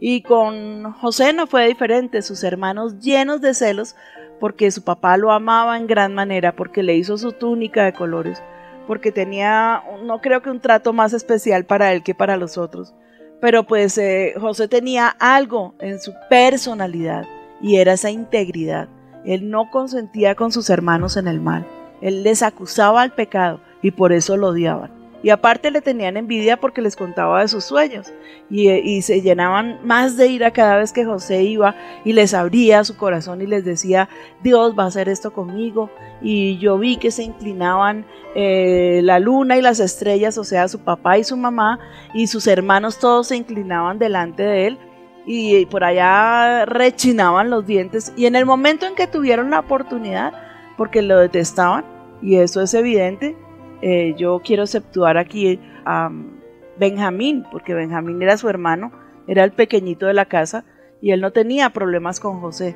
Y 0.07 0.21
con 0.21 0.91
José 0.91 1.33
no 1.33 1.47
fue 1.47 1.67
diferente, 1.67 2.21
sus 2.21 2.43
hermanos 2.43 2.99
llenos 2.99 3.41
de 3.41 3.55
celos, 3.55 3.95
porque 4.39 4.69
su 4.69 4.83
papá 4.83 5.17
lo 5.17 5.31
amaba 5.31 5.77
en 5.77 5.87
gran 5.87 6.13
manera, 6.13 6.55
porque 6.55 6.83
le 6.83 6.93
hizo 6.95 7.17
su 7.17 7.31
túnica 7.31 7.85
de 7.85 7.93
colores, 7.93 8.39
porque 8.85 9.11
tenía, 9.11 9.81
no 10.03 10.21
creo 10.21 10.43
que 10.43 10.51
un 10.51 10.59
trato 10.59 10.93
más 10.93 11.13
especial 11.13 11.65
para 11.65 11.91
él 11.91 12.03
que 12.03 12.13
para 12.13 12.37
los 12.37 12.55
otros. 12.59 12.93
Pero 13.41 13.63
pues 13.63 13.97
eh, 13.97 14.35
José 14.39 14.67
tenía 14.67 15.07
algo 15.07 15.73
en 15.79 15.99
su 15.99 16.13
personalidad 16.29 17.25
y 17.59 17.77
era 17.77 17.93
esa 17.93 18.11
integridad. 18.11 18.87
Él 19.25 19.49
no 19.49 19.71
consentía 19.71 20.35
con 20.35 20.51
sus 20.51 20.69
hermanos 20.69 21.17
en 21.17 21.27
el 21.27 21.41
mal. 21.41 21.65
Él 22.01 22.21
les 22.21 22.43
acusaba 22.43 23.01
al 23.01 23.13
pecado 23.13 23.59
y 23.81 23.89
por 23.89 24.13
eso 24.13 24.37
lo 24.37 24.49
odiaban. 24.49 25.04
Y 25.25 25.31
aparte 25.31 25.71
le 25.71 25.81
tenían 25.81 26.17
envidia 26.17 26.57
porque 26.57 26.83
les 26.83 26.95
contaba 26.95 27.41
de 27.41 27.47
sus 27.47 27.63
sueños. 27.63 28.13
Y, 28.47 28.69
y, 28.69 29.01
se 29.01 29.23
llenaban 29.23 29.79
más 29.83 30.17
de 30.17 30.27
ira 30.27 30.51
cada 30.51 30.77
vez 30.77 30.93
que 30.93 31.03
José 31.03 31.41
iba 31.41 31.75
y 32.03 32.13
les 32.13 32.35
abría 32.35 32.83
su 32.83 32.95
corazón 32.95 33.41
y 33.41 33.47
les 33.47 33.65
decía, 33.65 34.07
Dios 34.43 34.75
va 34.77 34.83
a 34.83 34.85
hacer 34.85 35.09
esto 35.09 35.33
conmigo. 35.33 35.89
Y 36.21 36.59
yo 36.59 36.77
vi 36.77 36.97
que 36.97 37.09
se 37.09 37.23
inclinaban 37.23 38.05
eh, 38.35 38.99
la 39.03 39.17
luna 39.17 39.57
y 39.57 39.63
las 39.63 39.79
estrellas, 39.79 40.37
o 40.37 40.43
sea, 40.43 40.67
su 40.67 40.77
papá 40.81 41.17
y 41.17 41.23
su 41.23 41.37
mamá, 41.37 41.79
y 42.13 42.27
sus 42.27 42.45
hermanos 42.45 42.99
todos 42.99 43.29
se 43.29 43.35
inclinaban 43.35 43.97
delante 43.97 44.43
de 44.43 44.67
él. 44.67 44.77
Y 45.25 45.65
por 45.65 45.83
allá 45.83 46.65
rechinaban 46.65 47.49
los 47.49 47.65
dientes. 47.65 48.13
Y 48.15 48.27
en 48.27 48.35
el 48.35 48.45
momento 48.45 48.85
en 48.85 48.93
que 48.93 49.07
tuvieron 49.07 49.49
la 49.49 49.61
oportunidad, 49.61 50.33
porque 50.77 51.01
lo 51.01 51.17
detestaban, 51.17 51.83
y 52.21 52.35
eso 52.35 52.61
es 52.61 52.75
evidente, 52.75 53.35
eh, 53.81 54.15
yo 54.17 54.41
quiero 54.43 54.63
exceptuar 54.63 55.17
aquí 55.17 55.59
a 55.85 56.07
um, 56.07 56.35
Benjamín, 56.77 57.45
porque 57.51 57.73
Benjamín 57.73 58.21
era 58.21 58.37
su 58.37 58.49
hermano, 58.49 58.91
era 59.27 59.43
el 59.43 59.51
pequeñito 59.51 60.05
de 60.05 60.13
la 60.13 60.25
casa 60.25 60.65
y 61.01 61.11
él 61.11 61.21
no 61.21 61.31
tenía 61.31 61.69
problemas 61.69 62.19
con 62.19 62.41
José. 62.41 62.75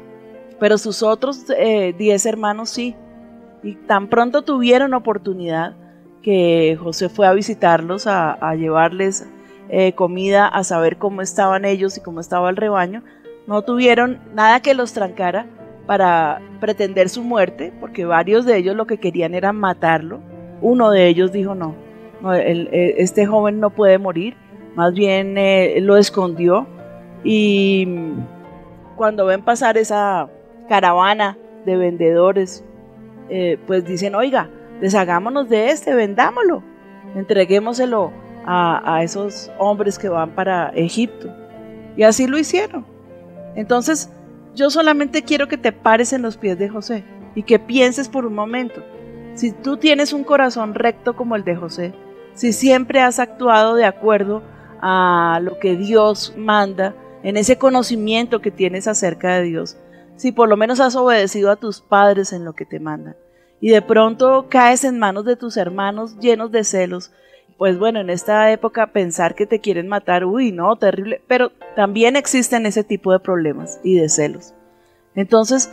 Pero 0.59 0.77
sus 0.77 1.03
otros 1.03 1.45
eh, 1.57 1.93
diez 1.97 2.25
hermanos 2.25 2.69
sí. 2.69 2.95
Y 3.63 3.75
tan 3.75 4.07
pronto 4.07 4.43
tuvieron 4.43 4.93
oportunidad 4.93 5.75
que 6.21 6.77
José 6.81 7.09
fue 7.09 7.27
a 7.27 7.33
visitarlos, 7.33 8.07
a, 8.07 8.55
llevarles 8.55 9.27
eh, 9.69 9.93
comida 9.93 10.47
a 10.47 10.63
saber 10.63 10.97
cómo 10.97 11.21
estaban 11.21 11.65
ellos 11.65 11.97
y 11.97 12.01
cómo 12.01 12.19
estaba 12.19 12.49
el 12.49 12.57
rebaño. 12.57 13.03
No 13.47 13.63
tuvieron 13.63 14.19
nada 14.33 14.61
que 14.61 14.73
los 14.73 14.93
trancara 14.93 15.47
para 15.85 16.41
pretender 16.59 17.09
su 17.09 17.23
muerte, 17.23 17.73
porque 17.79 18.05
varios 18.05 18.45
de 18.45 18.57
ellos 18.57 18.75
lo 18.75 18.85
que 18.85 18.99
querían 18.99 19.33
era 19.33 19.53
matarlo. 19.53 20.21
Uno 20.61 20.91
de 20.91 21.07
ellos 21.07 21.31
dijo 21.31 21.55
no, 21.55 21.75
eh, 22.33 22.95
este 22.97 23.25
joven 23.25 23.59
no 23.59 23.69
puede 23.69 23.97
morir, 23.97 24.35
más 24.75 24.93
bien 24.93 25.37
eh, 25.37 25.79
lo 25.81 25.97
escondió 25.97 26.67
y 27.23 27.87
cuando 28.95 29.25
ven 29.25 29.41
pasar 29.41 29.77
esa 29.77 30.29
caravana 30.67 31.37
de 31.65 31.77
vendedores, 31.77 32.63
eh, 33.29 33.57
pues 33.67 33.85
dicen, 33.85 34.15
oiga, 34.15 34.49
deshagámonos 34.81 35.49
de 35.49 35.69
este, 35.69 35.93
vendámoslo, 35.93 36.63
entreguémoselo 37.15 38.11
a, 38.45 38.95
a 38.95 39.03
esos 39.03 39.51
hombres 39.57 39.97
que 39.97 40.09
van 40.09 40.31
para 40.31 40.69
Egipto. 40.69 41.29
Y 41.95 42.03
así 42.03 42.27
lo 42.27 42.37
hicieron. 42.37 42.85
Entonces, 43.55 44.09
yo 44.55 44.69
solamente 44.69 45.23
quiero 45.23 45.47
que 45.47 45.57
te 45.57 45.71
pares 45.71 46.13
en 46.13 46.21
los 46.21 46.37
pies 46.37 46.57
de 46.57 46.69
José 46.69 47.03
y 47.35 47.43
que 47.43 47.59
pienses 47.59 48.09
por 48.09 48.25
un 48.25 48.35
momento. 48.35 48.83
Si 49.35 49.51
tú 49.51 49.77
tienes 49.77 50.13
un 50.13 50.23
corazón 50.23 50.73
recto 50.73 51.15
como 51.15 51.35
el 51.35 51.43
de 51.43 51.55
José, 51.55 51.93
si 52.33 52.53
siempre 52.53 53.01
has 53.01 53.19
actuado 53.19 53.75
de 53.75 53.85
acuerdo 53.85 54.43
a 54.81 55.39
lo 55.41 55.59
que 55.59 55.75
Dios 55.75 56.33
manda, 56.37 56.95
en 57.23 57.37
ese 57.37 57.57
conocimiento 57.57 58.41
que 58.41 58.51
tienes 58.51 58.87
acerca 58.87 59.35
de 59.35 59.43
Dios, 59.43 59.77
si 60.15 60.31
por 60.31 60.49
lo 60.49 60.57
menos 60.57 60.79
has 60.79 60.95
obedecido 60.95 61.51
a 61.51 61.57
tus 61.57 61.81
padres 61.81 62.33
en 62.33 62.45
lo 62.45 62.53
que 62.53 62.65
te 62.65 62.79
mandan, 62.79 63.15
y 63.61 63.69
de 63.69 63.81
pronto 63.81 64.47
caes 64.49 64.83
en 64.83 64.99
manos 64.99 65.25
de 65.25 65.35
tus 65.35 65.57
hermanos 65.57 66.17
llenos 66.19 66.51
de 66.51 66.63
celos, 66.63 67.11
pues 67.57 67.77
bueno, 67.77 67.99
en 67.99 68.09
esta 68.09 68.51
época 68.51 68.93
pensar 68.93 69.35
que 69.35 69.45
te 69.45 69.59
quieren 69.59 69.89
matar, 69.89 70.23
uy, 70.23 70.53
no, 70.53 70.77
terrible, 70.77 71.21
pero 71.27 71.51
también 71.75 72.15
existen 72.15 72.65
ese 72.65 72.85
tipo 72.85 73.11
de 73.11 73.19
problemas 73.19 73.81
y 73.83 73.95
de 73.95 74.07
celos. 74.07 74.53
Entonces, 75.13 75.69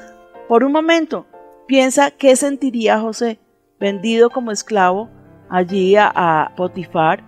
por 0.48 0.64
un 0.64 0.72
momento, 0.72 1.26
piensa 1.68 2.10
qué 2.10 2.34
sentiría 2.34 2.98
José, 2.98 3.38
vendido 3.78 4.30
como 4.30 4.50
esclavo 4.50 5.09
allí 5.49 5.97
a, 5.97 6.11
a 6.14 6.52
Potifar, 6.56 7.23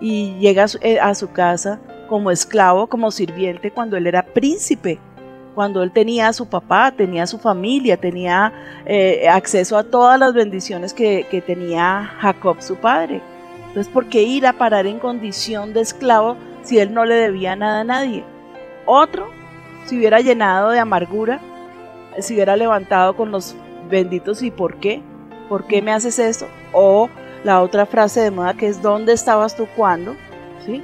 y 0.00 0.34
llega 0.38 0.64
a 0.64 0.68
su, 0.68 0.78
eh, 0.82 1.00
a 1.00 1.14
su 1.14 1.32
casa 1.32 1.80
como 2.08 2.30
esclavo, 2.30 2.86
como 2.86 3.10
sirviente, 3.10 3.70
cuando 3.70 3.96
él 3.96 4.06
era 4.06 4.22
príncipe, 4.22 4.98
cuando 5.54 5.82
él 5.82 5.90
tenía 5.90 6.28
a 6.28 6.32
su 6.32 6.46
papá, 6.48 6.92
tenía 6.92 7.22
a 7.22 7.26
su 7.26 7.38
familia, 7.38 7.96
tenía 7.96 8.52
eh, 8.84 9.26
acceso 9.28 9.78
a 9.78 9.84
todas 9.84 10.18
las 10.20 10.34
bendiciones 10.34 10.92
que, 10.92 11.26
que 11.30 11.40
tenía 11.40 12.10
Jacob, 12.20 12.60
su 12.60 12.76
padre. 12.76 13.22
Entonces, 13.68 13.92
¿por 13.92 14.06
qué 14.08 14.22
ir 14.22 14.46
a 14.46 14.52
parar 14.52 14.86
en 14.86 14.98
condición 14.98 15.72
de 15.72 15.80
esclavo 15.80 16.36
si 16.62 16.78
él 16.78 16.92
no 16.92 17.04
le 17.04 17.14
debía 17.14 17.56
nada 17.56 17.80
a 17.80 17.84
nadie? 17.84 18.22
Otro, 18.84 19.28
si 19.86 19.96
hubiera 19.96 20.20
llenado 20.20 20.70
de 20.70 20.78
amargura, 20.78 21.40
se 22.18 22.34
hubiera 22.34 22.56
levantado 22.56 23.16
con 23.16 23.30
los 23.30 23.56
benditos 23.88 24.42
y 24.42 24.50
¿por 24.50 24.76
qué? 24.76 25.02
¿Por 25.48 25.66
qué 25.66 25.82
me 25.82 25.92
haces 25.92 26.18
esto? 26.18 26.46
O 26.72 27.08
la 27.44 27.62
otra 27.62 27.86
frase 27.86 28.20
de 28.20 28.30
moda 28.30 28.54
que 28.54 28.66
es 28.66 28.82
¿dónde 28.82 29.12
estabas 29.12 29.56
tú 29.56 29.66
cuando? 29.76 30.16
¿Sí? 30.64 30.82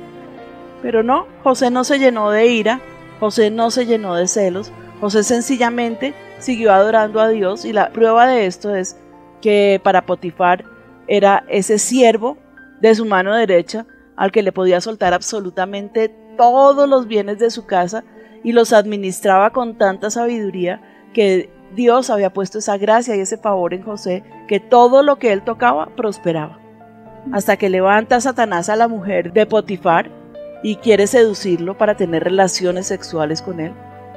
Pero 0.81 1.02
no, 1.02 1.26
José 1.42 1.71
no 1.71 1.85
se 1.85 1.99
llenó 1.99 2.31
de 2.31 2.47
ira, 2.47 2.81
José 3.21 3.50
no 3.50 3.71
se 3.71 3.87
llenó 3.87 4.14
de 4.14 4.26
celos, 4.26 4.73
José 5.00 5.23
sencillamente 5.23 6.14
siguió 6.38 6.73
adorando 6.73 7.21
a 7.21 7.28
Dios 7.28 7.64
y 7.64 7.73
la 7.73 7.90
prueba 7.90 8.26
de 8.26 8.47
esto 8.47 8.75
es 8.75 8.97
que 9.40 9.81
para 9.83 10.07
Potifar 10.07 10.64
era 11.07 11.45
ese 11.49 11.78
siervo 11.78 12.37
de 12.81 12.95
su 12.95 13.04
mano 13.04 13.35
derecha 13.35 13.87
al 14.16 14.33
que 14.33 14.42
le 14.42 14.52
podía 14.52 14.81
soltar 14.81 15.14
absolutamente 15.14 16.14
todos 16.37 16.88
los 16.88 17.07
bienes 17.07 17.38
de 17.38 17.50
su 17.50 17.66
casa 17.66 18.04
y 18.45 18.52
los 18.52 18.73
administraba 18.73 19.50
con 19.50 19.78
tanta 19.78 20.11
sabiduría 20.11 20.81
que 21.12 21.50
Dios 21.75 22.11
había 22.11 22.33
puesto 22.33 22.59
esa 22.59 22.77
gracia 22.77 23.16
y 23.16 23.20
ese 23.20 23.38
favor 23.38 23.75
en 23.75 23.83
José 23.83 24.23
que 24.49 24.61
todo 24.61 25.03
lo 25.03 25.16
que 25.16 25.33
él 25.33 25.42
tocaba 25.42 25.87
prosperaba. 25.97 26.59
Hasta 27.33 27.57
que 27.57 27.70
levanta 27.70 28.20
Satanás 28.20 28.68
a 28.68 28.77
la 28.77 28.88
mujer 28.88 29.33
de 29.33 29.47
Potifar 29.47 30.11
y 30.62 30.77
quiere 30.77 31.07
seducirlo 31.07 31.79
para 31.79 31.97
tener 31.97 32.25
relaciones 32.25 32.87
sexuales 32.87 33.42
con 33.42 33.61
él. 33.61 33.73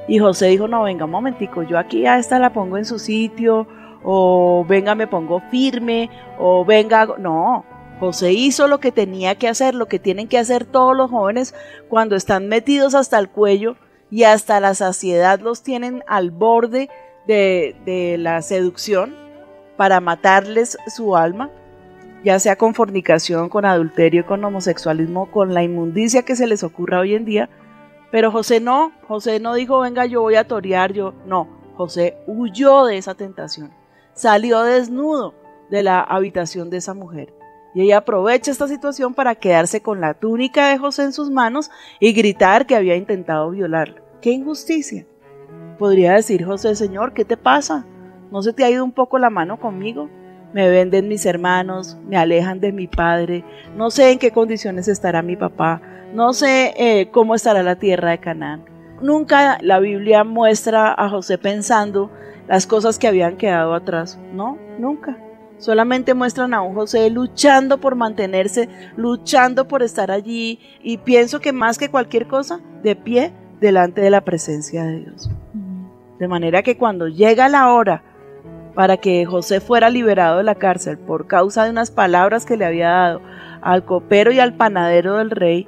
Y 0.08 0.20
José 0.20 0.48
dijo, 0.48 0.68
no, 0.68 0.84
venga 0.84 1.06
un 1.06 1.12
momentico, 1.12 1.64
yo 1.64 1.80
aquí 1.80 2.06
a 2.06 2.18
esta 2.20 2.40
la 2.40 2.54
pongo 2.54 2.78
en 2.78 2.86
su 2.86 3.00
sitio, 3.00 3.68
o 4.04 4.64
venga, 4.68 4.94
me 4.94 5.08
pongo 5.08 5.42
firme, 5.50 6.10
o 6.38 6.64
venga, 6.64 7.08
no. 7.18 7.66
José 8.00 8.34
hizo 8.34 8.68
lo 8.68 8.80
que 8.80 8.92
tenía 8.92 9.36
que 9.36 9.48
hacer, 9.48 9.74
lo 9.74 9.88
que 9.88 10.00
tienen 10.00 10.28
que 10.28 10.38
hacer 10.38 10.66
todos 10.66 10.96
los 10.96 11.10
jóvenes 11.10 11.56
cuando 11.90 12.16
están 12.16 12.48
metidos 12.48 12.94
hasta 12.94 13.18
el 13.18 13.30
cuello 13.30 13.78
y 14.12 14.24
hasta 14.24 14.60
la 14.60 14.76
saciedad 14.76 15.40
los 15.40 15.64
tienen 15.64 16.04
al 16.06 16.30
borde 16.30 16.90
de, 17.28 18.16
la 18.20 18.42
seducción 18.42 19.16
para 19.78 20.00
matarles 20.00 20.78
su 20.88 21.16
alma, 21.16 21.50
ya 22.24 22.40
sea 22.40 22.56
con 22.56 22.74
fornicación, 22.74 23.50
con 23.50 23.66
adulterio, 23.66 24.26
con 24.26 24.44
homosexualismo, 24.44 25.30
con 25.32 25.54
la 25.54 25.64
inmundicia 25.64 26.24
que 26.24 26.36
se 26.36 26.48
les 26.48 26.64
ocurra 26.64 27.00
hoy 27.00 27.16
en 27.16 27.26
día. 27.26 27.50
Pero 28.12 28.32
José 28.32 28.60
no, 28.60 28.94
José 29.08 29.40
no 29.40 29.54
dijo, 29.54 29.80
venga, 29.80 30.06
yo 30.06 30.22
voy 30.22 30.36
a 30.36 30.48
torear, 30.48 30.94
yo 30.94 31.14
no, 31.26 31.48
José 31.76 32.18
huyó 32.28 32.86
de 32.86 32.98
esa 32.98 33.16
tentación, 33.16 33.72
salió 34.14 34.64
desnudo 34.64 35.34
de 35.70 35.84
la 35.84 36.00
habitación 36.02 36.70
de 36.70 36.78
esa 36.78 36.94
mujer. 36.94 37.34
Y 37.74 37.82
ella 37.82 37.98
aprovecha 37.98 38.52
esta 38.52 38.70
situación 38.70 39.14
para 39.14 39.36
quedarse 39.36 39.82
con 39.82 40.00
la 40.00 40.14
túnica 40.14 40.70
de 40.70 40.78
José 40.78 41.04
en 41.04 41.12
sus 41.12 41.30
manos 41.30 41.70
y 42.00 42.14
gritar 42.14 42.66
que 42.66 42.76
había 42.76 42.96
intentado 42.96 43.50
violarla. 43.52 44.02
¡Qué 44.22 44.32
injusticia! 44.32 45.06
Podría 45.78 46.14
decir 46.14 46.46
José, 46.46 46.76
Señor, 46.76 47.14
¿qué 47.14 47.26
te 47.26 47.36
pasa? 47.36 47.86
¿No 48.32 48.42
se 48.42 48.54
te 48.54 48.64
ha 48.64 48.70
ido 48.70 48.84
un 48.84 48.94
poco 48.94 49.20
la 49.20 49.30
mano 49.30 49.60
conmigo? 49.60 50.10
Me 50.54 50.70
venden 50.70 51.10
mis 51.10 51.26
hermanos, 51.26 51.98
me 52.08 52.16
alejan 52.16 52.62
de 52.62 52.72
mi 52.72 52.88
padre, 52.88 53.44
no 53.76 53.92
sé 53.92 54.12
en 54.12 54.20
qué 54.20 54.32
condiciones 54.32 54.88
estará 54.88 55.22
mi 55.22 55.36
papá, 55.36 55.82
no 56.14 56.32
sé 56.32 56.74
eh, 56.78 57.10
cómo 57.12 57.36
estará 57.36 57.62
la 57.62 57.76
tierra 57.76 58.12
de 58.12 58.20
Canaán. 58.20 58.64
Nunca 59.02 59.58
la 59.62 59.80
Biblia 59.80 60.24
muestra 60.24 60.94
a 60.94 61.10
José 61.10 61.38
pensando 61.38 62.10
las 62.48 62.66
cosas 62.68 62.98
que 62.98 63.08
habían 63.08 63.36
quedado 63.36 63.74
atrás. 63.74 64.18
No, 64.32 64.58
nunca. 64.80 65.18
Solamente 65.58 66.14
muestran 66.14 66.54
a 66.54 66.62
un 66.62 66.74
José 66.74 67.10
luchando 67.10 67.80
por 67.80 67.96
mantenerse, 67.96 68.70
luchando 68.96 69.68
por 69.68 69.84
estar 69.84 70.12
allí 70.12 70.60
y 70.82 71.00
pienso 71.00 71.42
que 71.42 71.52
más 71.52 71.78
que 71.78 71.90
cualquier 71.90 72.28
cosa, 72.28 72.62
de 72.82 72.96
pie 72.96 73.34
delante 73.60 74.02
de 74.02 74.10
la 74.10 74.22
presencia 74.22 74.84
de 74.84 75.00
Dios. 75.00 75.30
De 76.20 76.28
manera 76.28 76.64
que 76.64 76.78
cuando 76.78 77.08
llega 77.08 77.50
la 77.50 77.74
hora 77.74 78.04
para 78.74 78.98
que 78.98 79.26
José 79.26 79.62
fuera 79.62 79.90
liberado 79.90 80.38
de 80.38 80.44
la 80.44 80.56
cárcel 80.56 80.98
por 80.98 81.28
causa 81.28 81.64
de 81.64 81.70
unas 81.70 81.92
palabras 81.92 82.46
que 82.46 82.58
le 82.58 82.66
había 82.66 82.90
dado 82.90 83.22
al 83.62 83.86
copero 83.86 84.32
y 84.32 84.40
al 84.40 84.56
panadero 84.56 85.18
del 85.18 85.32
rey, 85.32 85.68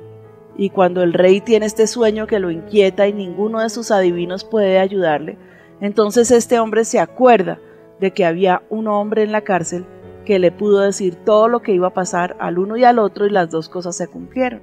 y 0.58 0.72
cuando 0.72 1.04
el 1.04 1.14
rey 1.14 1.40
tiene 1.40 1.66
este 1.66 1.88
sueño 1.88 2.28
que 2.28 2.40
lo 2.40 2.52
inquieta 2.52 3.08
y 3.08 3.14
ninguno 3.14 3.62
de 3.62 3.70
sus 3.70 3.92
adivinos 3.92 4.44
puede 4.44 4.80
ayudarle, 4.80 5.38
entonces 5.82 6.32
este 6.32 6.60
hombre 6.60 6.84
se 6.84 7.00
acuerda 7.00 7.60
de 8.00 8.12
que 8.12 8.26
había 8.26 8.64
un 8.70 8.88
hombre 8.88 9.24
en 9.24 9.32
la 9.32 9.42
cárcel 9.42 9.86
que 10.26 10.40
le 10.40 10.52
pudo 10.52 10.82
decir 10.82 11.16
todo 11.16 11.48
lo 11.48 11.62
que 11.62 11.72
iba 11.72 11.88
a 11.88 11.94
pasar 11.94 12.36
al 12.40 12.60
uno 12.60 12.76
y 12.76 12.84
al 12.84 13.00
otro 13.00 13.26
y 13.26 13.30
las 13.30 13.50
dos 13.50 13.70
cosas 13.70 13.96
se 13.96 14.08
cumplieron. 14.08 14.62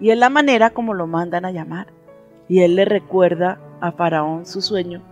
Y 0.00 0.10
es 0.10 0.18
la 0.18 0.30
manera 0.30 0.70
como 0.70 0.94
lo 0.94 1.06
mandan 1.06 1.44
a 1.44 1.50
llamar. 1.50 1.88
Y 2.48 2.62
él 2.62 2.76
le 2.76 2.84
recuerda 2.84 3.58
a 3.80 3.92
Faraón 3.92 4.46
su 4.46 4.62
sueño, 4.62 5.02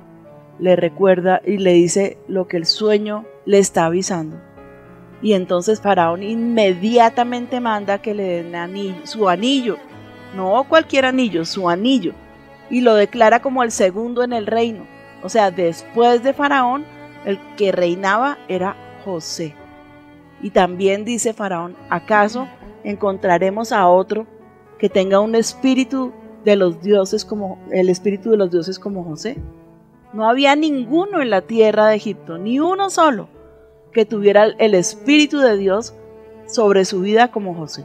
le 0.59 0.77
recuerda 0.77 1.41
y 1.45 1.59
le 1.59 1.73
dice 1.73 2.19
lo 2.29 2.49
que 2.49 2.57
el 2.57 2.67
sueño 2.67 3.25
le 3.45 3.59
está 3.59 3.87
avisando. 3.87 4.37
Y 5.23 5.33
entonces 5.33 5.81
Faraón 5.81 6.23
inmediatamente 6.23 7.61
manda 7.61 8.01
que 8.01 8.15
le 8.15 8.43
den 8.43 9.07
su 9.07 9.29
anillo, 9.29 9.77
no 10.35 10.65
cualquier 10.69 11.07
anillo, 11.07 11.45
su 11.45 11.69
anillo, 11.69 12.13
y 12.71 12.81
lo 12.81 12.95
declara 12.95 13.41
como 13.41 13.63
el 13.63 13.71
segundo 13.71 14.23
en 14.23 14.33
el 14.33 14.47
reino. 14.47 14.87
O 15.23 15.29
sea, 15.29 15.51
después 15.51 16.23
de 16.23 16.33
Faraón, 16.33 16.85
el 17.25 17.41
que 17.57 17.73
reinaba 17.73 18.39
era 18.49 18.77
José. 19.05 19.55
Y 20.41 20.51
también 20.51 21.05
dice 21.05 21.33
Faraón, 21.33 21.77
¿acaso 21.91 22.47
encontraremos 22.85 23.73
a 23.73 23.89
otro 23.89 24.27
que 24.79 24.89
tenga 24.89 25.19
un 25.19 25.35
espíritu 25.35 26.13
de 26.45 26.57
los 26.57 26.83
dioses 26.83 27.25
como 27.25 27.59
el 27.71 27.89
espíritu 27.89 28.31
de 28.31 28.37
los 28.37 28.51
dioses 28.51 28.79
como 28.79 29.05
José? 29.05 29.37
No 30.13 30.29
había 30.29 30.57
ninguno 30.57 31.21
en 31.21 31.31
la 31.31 31.43
tierra 31.43 31.89
de 31.89 31.97
Egipto, 31.97 32.39
ni 32.39 32.61
uno 32.61 32.91
solo, 32.91 33.29
que 33.93 34.07
tuviera 34.07 34.45
el 34.59 34.75
espíritu 34.75 35.39
de 35.39 35.57
Dios 35.57 35.95
sobre 36.47 36.85
su 36.85 37.01
vida 37.01 37.31
como 37.31 37.55
José. 37.55 37.85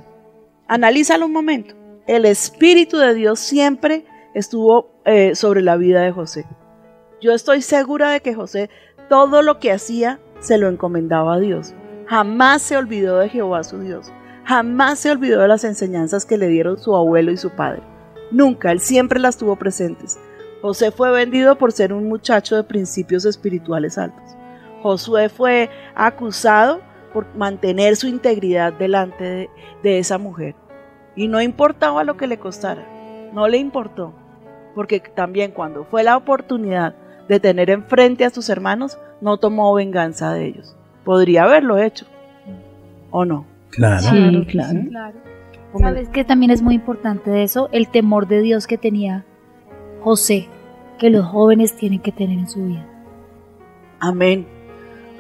Analízalo 0.68 1.26
un 1.26 1.34
momento. 1.34 1.76
El 2.08 2.26
espíritu 2.26 2.98
de 2.98 3.14
Dios 3.14 3.40
siempre 3.40 4.06
estuvo 4.34 4.90
eh, 5.06 5.36
sobre 5.36 5.62
la 5.62 5.76
vida 5.76 6.02
de 6.02 6.12
José. 6.12 6.46
Yo 7.22 7.34
estoy 7.34 7.62
segura 7.62 8.12
de 8.12 8.22
que 8.22 8.34
José 8.34 8.70
todo 9.10 9.42
lo 9.42 9.60
que 9.60 9.72
hacía 9.72 10.20
se 10.40 10.58
lo 10.58 10.68
encomendaba 10.68 11.36
a 11.36 11.40
Dios. 11.40 11.74
Jamás 12.08 12.62
se 12.62 12.78
olvidó 12.78 13.20
de 13.20 13.30
Jehová 13.30 13.64
su 13.64 13.80
Dios. 13.80 14.12
jamás 14.46 15.00
se 15.00 15.10
olvidó 15.10 15.40
de 15.40 15.48
las 15.48 15.64
enseñanzas 15.64 16.26
que 16.26 16.38
le 16.38 16.48
dieron 16.50 16.78
su 16.78 16.94
abuelo 16.96 17.32
y 17.32 17.38
su 17.38 17.52
padre. 17.52 17.82
Nunca, 18.34 18.72
él 18.72 18.80
siempre 18.80 19.20
las 19.20 19.38
tuvo 19.38 19.56
presentes. 19.56 20.20
José 20.62 20.92
fue 20.92 21.12
vendido 21.12 21.58
por 21.58 21.72
ser 21.72 21.94
un 21.94 22.10
muchacho 22.10 22.56
de 22.56 22.64
principios 22.64 23.26
espirituales 23.26 23.98
altos. 23.98 24.24
Josué 24.82 25.30
fue 25.30 25.70
acusado 25.94 26.82
por 27.14 27.28
mantener 27.36 27.96
su 27.96 28.08
integridad 28.08 28.74
delante 28.74 29.24
de, 29.24 29.50
de 29.84 30.00
esa 30.00 30.18
mujer. 30.18 30.56
Y 31.16 31.28
no 31.28 31.42
importaba 31.42 32.04
lo 32.04 32.18
que 32.18 32.26
le 32.26 32.40
costara, 32.40 32.84
no 33.34 33.48
le 33.48 33.58
importó, 33.58 34.14
porque 34.74 35.00
también 35.00 35.52
cuando 35.52 35.86
fue 35.86 36.04
la 36.04 36.18
oportunidad 36.18 36.96
de 37.30 37.40
tener 37.40 37.70
enfrente 37.70 38.26
a 38.26 38.32
sus 38.32 38.50
hermanos, 38.50 38.98
no 39.22 39.38
tomó 39.38 39.74
venganza 39.76 40.34
de 40.34 40.48
ellos. 40.48 40.76
Podría 41.06 41.44
haberlo 41.44 41.78
hecho, 41.78 42.08
¿o 43.12 43.26
no? 43.26 43.46
Claro. 43.70 44.02
Sí, 44.02 44.46
claro. 44.48 44.80
¿Sabes 45.80 46.10
que 46.10 46.24
también 46.24 46.52
es 46.52 46.62
muy 46.62 46.76
importante 46.76 47.32
de 47.32 47.44
eso? 47.44 47.70
El 47.72 47.90
temor 47.90 48.28
de 48.28 48.42
Dios 48.42 48.68
que 48.68 48.78
tenía 48.78 49.26
José, 50.02 50.48
que 51.00 51.10
los 51.10 51.26
jóvenes 51.26 51.76
tienen 51.76 52.00
que 52.00 52.12
tener 52.12 52.38
en 52.38 52.48
su 52.48 52.66
vida. 52.66 52.86
Amén. 54.00 54.46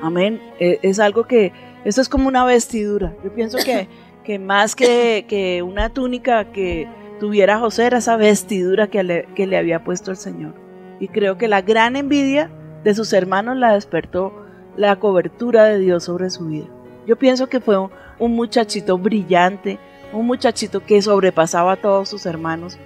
Amén. 0.01 0.41
Eh, 0.59 0.79
Es 0.81 0.99
algo 0.99 1.25
que, 1.25 1.53
esto 1.85 2.01
es 2.01 2.09
como 2.09 2.27
una 2.27 2.45
vestidura. 2.45 3.13
Yo 3.23 3.33
pienso 3.33 3.57
que, 3.63 3.87
que 4.23 4.39
más 4.39 4.75
que, 4.75 5.25
que 5.27 5.63
una 5.63 5.89
túnica 5.89 6.51
que 6.51 6.87
tuviera 7.19 7.59
José 7.59 7.85
era 7.85 7.99
esa 7.99 8.17
vestidura 8.17 8.87
que 8.87 9.03
le, 9.03 9.25
que 9.35 9.47
le 9.47 9.57
había 9.57 9.83
puesto 9.83 10.11
el 10.11 10.17
Señor. 10.17 10.53
Y 10.99 11.07
creo 11.07 11.37
que 11.37 11.47
la 11.47 11.61
gran 11.61 11.95
envidia 11.95 12.51
de 12.83 12.93
sus 12.93 13.13
hermanos 13.13 13.57
la 13.57 13.73
despertó 13.73 14.33
la 14.75 14.97
cobertura 14.99 15.65
de 15.65 15.79
Dios 15.79 16.03
sobre 16.03 16.29
su 16.29 16.47
vida. 16.47 16.67
Yo 17.07 17.17
pienso 17.17 17.47
que 17.47 17.59
fue 17.59 17.77
un, 17.77 17.89
un 18.19 18.35
muchachito 18.35 18.97
brillante, 18.97 19.79
un 20.13 20.27
muchachito 20.27 20.85
que 20.85 21.01
sobrepasaba 21.01 21.73
a 21.73 21.77
todos 21.77 22.07
sus 22.09 22.25
hermanos. 22.25 22.77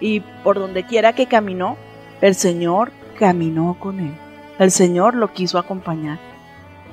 Y 0.00 0.20
por 0.44 0.58
donde 0.58 0.84
quiera 0.84 1.14
que 1.14 1.26
caminó, 1.26 1.76
el 2.20 2.34
Señor 2.34 2.92
caminó 3.18 3.76
con 3.80 4.00
él. 4.00 4.14
El 4.58 4.70
Señor 4.70 5.14
lo 5.14 5.32
quiso 5.32 5.58
acompañar. 5.58 6.18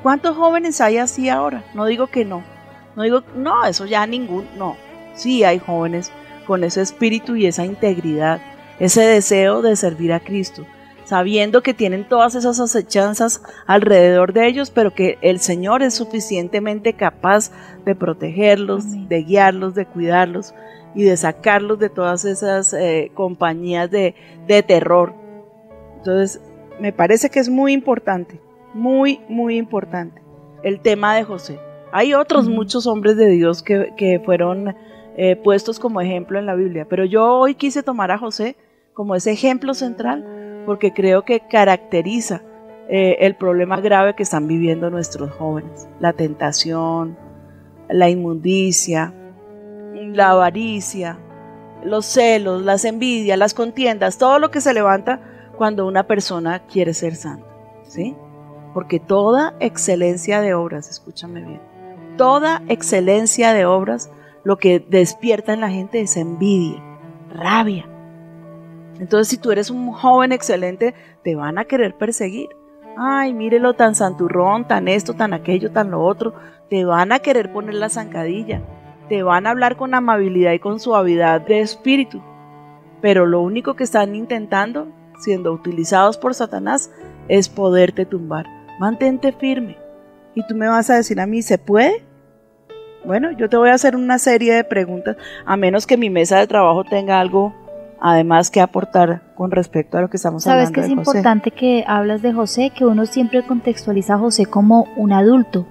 ¿Cuántos 0.01 0.35
jóvenes 0.35 0.81
hay 0.81 0.97
así 0.97 1.29
ahora? 1.29 1.63
No 1.73 1.85
digo 1.85 2.07
que 2.07 2.25
no. 2.25 2.43
No 2.95 3.03
digo, 3.03 3.23
no, 3.35 3.65
eso 3.65 3.85
ya 3.85 4.05
ningún, 4.07 4.47
no. 4.57 4.77
Sí 5.15 5.43
hay 5.43 5.59
jóvenes 5.59 6.11
con 6.45 6.63
ese 6.63 6.81
espíritu 6.81 7.35
y 7.35 7.47
esa 7.47 7.65
integridad, 7.65 8.39
ese 8.79 9.01
deseo 9.01 9.61
de 9.61 9.75
servir 9.75 10.13
a 10.13 10.19
Cristo, 10.19 10.65
sabiendo 11.05 11.63
que 11.63 11.73
tienen 11.73 12.07
todas 12.07 12.35
esas 12.35 12.59
acechanzas 12.59 13.41
alrededor 13.65 14.33
de 14.33 14.47
ellos, 14.47 14.71
pero 14.71 14.93
que 14.93 15.17
el 15.21 15.39
Señor 15.39 15.83
es 15.83 15.93
suficientemente 15.93 16.93
capaz 16.93 17.51
de 17.85 17.95
protegerlos, 17.95 18.85
Amén. 18.85 19.07
de 19.07 19.23
guiarlos, 19.23 19.75
de 19.75 19.85
cuidarlos 19.85 20.53
y 20.93 21.03
de 21.03 21.15
sacarlos 21.15 21.79
de 21.79 21.89
todas 21.89 22.25
esas 22.25 22.73
eh, 22.73 23.11
compañías 23.13 23.89
de, 23.89 24.15
de 24.47 24.63
terror. 24.63 25.13
Entonces, 25.97 26.41
me 26.79 26.91
parece 26.91 27.29
que 27.29 27.39
es 27.39 27.49
muy 27.49 27.73
importante, 27.73 28.41
muy, 28.73 29.21
muy 29.29 29.57
importante 29.57 30.21
el 30.63 30.79
tema 30.79 31.15
de 31.15 31.23
José. 31.23 31.59
Hay 31.91 32.13
otros 32.13 32.49
muchos 32.49 32.87
hombres 32.87 33.15
de 33.15 33.27
Dios 33.27 33.61
que, 33.61 33.93
que 33.95 34.19
fueron 34.19 34.75
eh, 35.15 35.35
puestos 35.35 35.79
como 35.79 36.01
ejemplo 36.01 36.39
en 36.39 36.45
la 36.45 36.55
Biblia, 36.55 36.85
pero 36.89 37.05
yo 37.05 37.39
hoy 37.39 37.55
quise 37.55 37.83
tomar 37.83 38.11
a 38.11 38.17
José 38.17 38.57
como 38.93 39.15
ese 39.15 39.31
ejemplo 39.31 39.73
central 39.73 40.25
porque 40.65 40.93
creo 40.93 41.23
que 41.23 41.41
caracteriza 41.41 42.41
eh, 42.87 43.17
el 43.21 43.35
problema 43.35 43.79
grave 43.81 44.15
que 44.15 44.23
están 44.23 44.47
viviendo 44.47 44.89
nuestros 44.89 45.31
jóvenes, 45.31 45.87
la 45.99 46.13
tentación, 46.13 47.17
la 47.89 48.09
inmundicia, 48.09 49.13
la 49.93 50.31
avaricia, 50.31 51.17
los 51.83 52.05
celos, 52.05 52.63
las 52.63 52.85
envidias, 52.85 53.37
las 53.37 53.53
contiendas, 53.53 54.17
todo 54.17 54.39
lo 54.39 54.51
que 54.51 54.61
se 54.61 54.73
levanta 54.73 55.21
cuando 55.57 55.87
una 55.87 56.03
persona 56.03 56.59
quiere 56.67 56.93
ser 56.93 57.15
santa, 57.15 57.47
¿sí? 57.87 58.15
Porque 58.73 58.99
toda 58.99 59.55
excelencia 59.59 60.41
de 60.41 60.53
obras, 60.53 60.89
escúchame 60.89 61.41
bien, 61.41 61.61
toda 62.17 62.61
excelencia 62.67 63.53
de 63.53 63.65
obras 63.65 64.11
lo 64.43 64.57
que 64.57 64.79
despierta 64.79 65.53
en 65.53 65.61
la 65.61 65.69
gente 65.69 66.01
es 66.01 66.17
envidia, 66.17 66.83
rabia. 67.33 67.89
Entonces, 68.99 69.27
si 69.27 69.37
tú 69.37 69.51
eres 69.51 69.69
un 69.69 69.91
joven 69.91 70.31
excelente, 70.31 70.93
te 71.23 71.35
van 71.35 71.57
a 71.57 71.65
querer 71.65 71.95
perseguir. 71.95 72.49
Ay, 72.97 73.33
mírelo 73.33 73.73
tan 73.73 73.93
santurrón, 73.93 74.67
tan 74.67 74.87
esto, 74.87 75.13
tan 75.13 75.33
aquello, 75.33 75.71
tan 75.71 75.91
lo 75.91 76.01
otro. 76.01 76.33
Te 76.69 76.85
van 76.85 77.11
a 77.11 77.19
querer 77.19 77.51
poner 77.51 77.75
la 77.75 77.89
zancadilla. 77.89 78.61
Te 79.09 79.21
van 79.21 79.45
a 79.45 79.51
hablar 79.51 79.75
con 79.75 79.93
amabilidad 79.93 80.53
y 80.53 80.59
con 80.59 80.79
suavidad 80.79 81.41
de 81.41 81.59
espíritu. 81.59 82.21
Pero 83.01 83.25
lo 83.25 83.41
único 83.41 83.75
que 83.75 83.83
están 83.83 84.15
intentando, 84.15 84.87
siendo 85.19 85.51
utilizados 85.51 86.17
por 86.17 86.33
Satanás, 86.33 86.89
es 87.27 87.49
poderte 87.49 88.05
tumbar. 88.05 88.45
Mantente 88.79 89.33
firme. 89.33 89.77
Y 90.33 90.45
tú 90.47 90.55
me 90.55 90.67
vas 90.67 90.89
a 90.89 90.95
decir 90.95 91.19
a 91.19 91.27
mí, 91.27 91.41
¿se 91.41 91.57
puede? 91.57 92.03
Bueno, 93.05 93.31
yo 93.31 93.49
te 93.49 93.57
voy 93.57 93.69
a 93.69 93.75
hacer 93.75 93.95
una 93.95 94.17
serie 94.17 94.53
de 94.53 94.63
preguntas, 94.63 95.15
a 95.45 95.55
menos 95.57 95.85
que 95.85 95.95
mi 95.95 96.09
mesa 96.09 96.39
de 96.39 96.47
trabajo 96.47 96.83
tenga 96.83 97.19
algo 97.19 97.53
además 98.07 98.51
que 98.51 98.61
aportar 98.61 99.23
con 99.33 99.49
respecto 99.49 99.97
a 99.97 100.01
lo 100.01 100.11
que 100.11 100.17
estamos 100.17 100.43
Sabes 100.43 100.67
hablando. 100.67 100.73
que 100.75 100.81
es 100.81 100.89
de 100.89 100.95
José. 100.95 101.09
importante 101.17 101.49
que 101.49 101.83
hablas 101.87 102.21
de 102.21 102.33
José, 102.33 102.71
que 102.75 102.85
uno 102.85 103.07
siempre 103.07 103.43
contextualiza 103.43 104.13
a 104.13 104.17
José 104.19 104.45
como 104.45 104.85
un 104.95 105.11
adulto. 105.11 105.65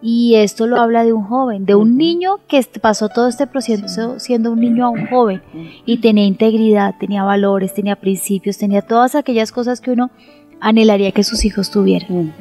Y 0.00 0.36
esto 0.36 0.68
lo 0.68 0.80
habla 0.80 1.02
de 1.02 1.12
un 1.12 1.24
joven, 1.24 1.66
de 1.66 1.74
un 1.74 1.96
niño 1.96 2.36
que 2.46 2.64
pasó 2.80 3.08
todo 3.08 3.26
este 3.28 3.48
proceso 3.48 4.20
siendo 4.20 4.52
un 4.52 4.60
niño 4.60 4.86
a 4.86 4.90
un 4.90 5.08
joven 5.08 5.42
y 5.84 5.98
tenía 5.98 6.24
integridad, 6.24 6.94
tenía 7.00 7.24
valores, 7.24 7.74
tenía 7.74 7.96
principios, 7.96 8.56
tenía 8.56 8.82
todas 8.82 9.16
aquellas 9.16 9.50
cosas 9.50 9.80
que 9.80 9.90
uno 9.90 10.12
anhelaría 10.60 11.10
que 11.10 11.24
sus 11.24 11.44
hijos 11.44 11.72
tuvieran. 11.72 12.32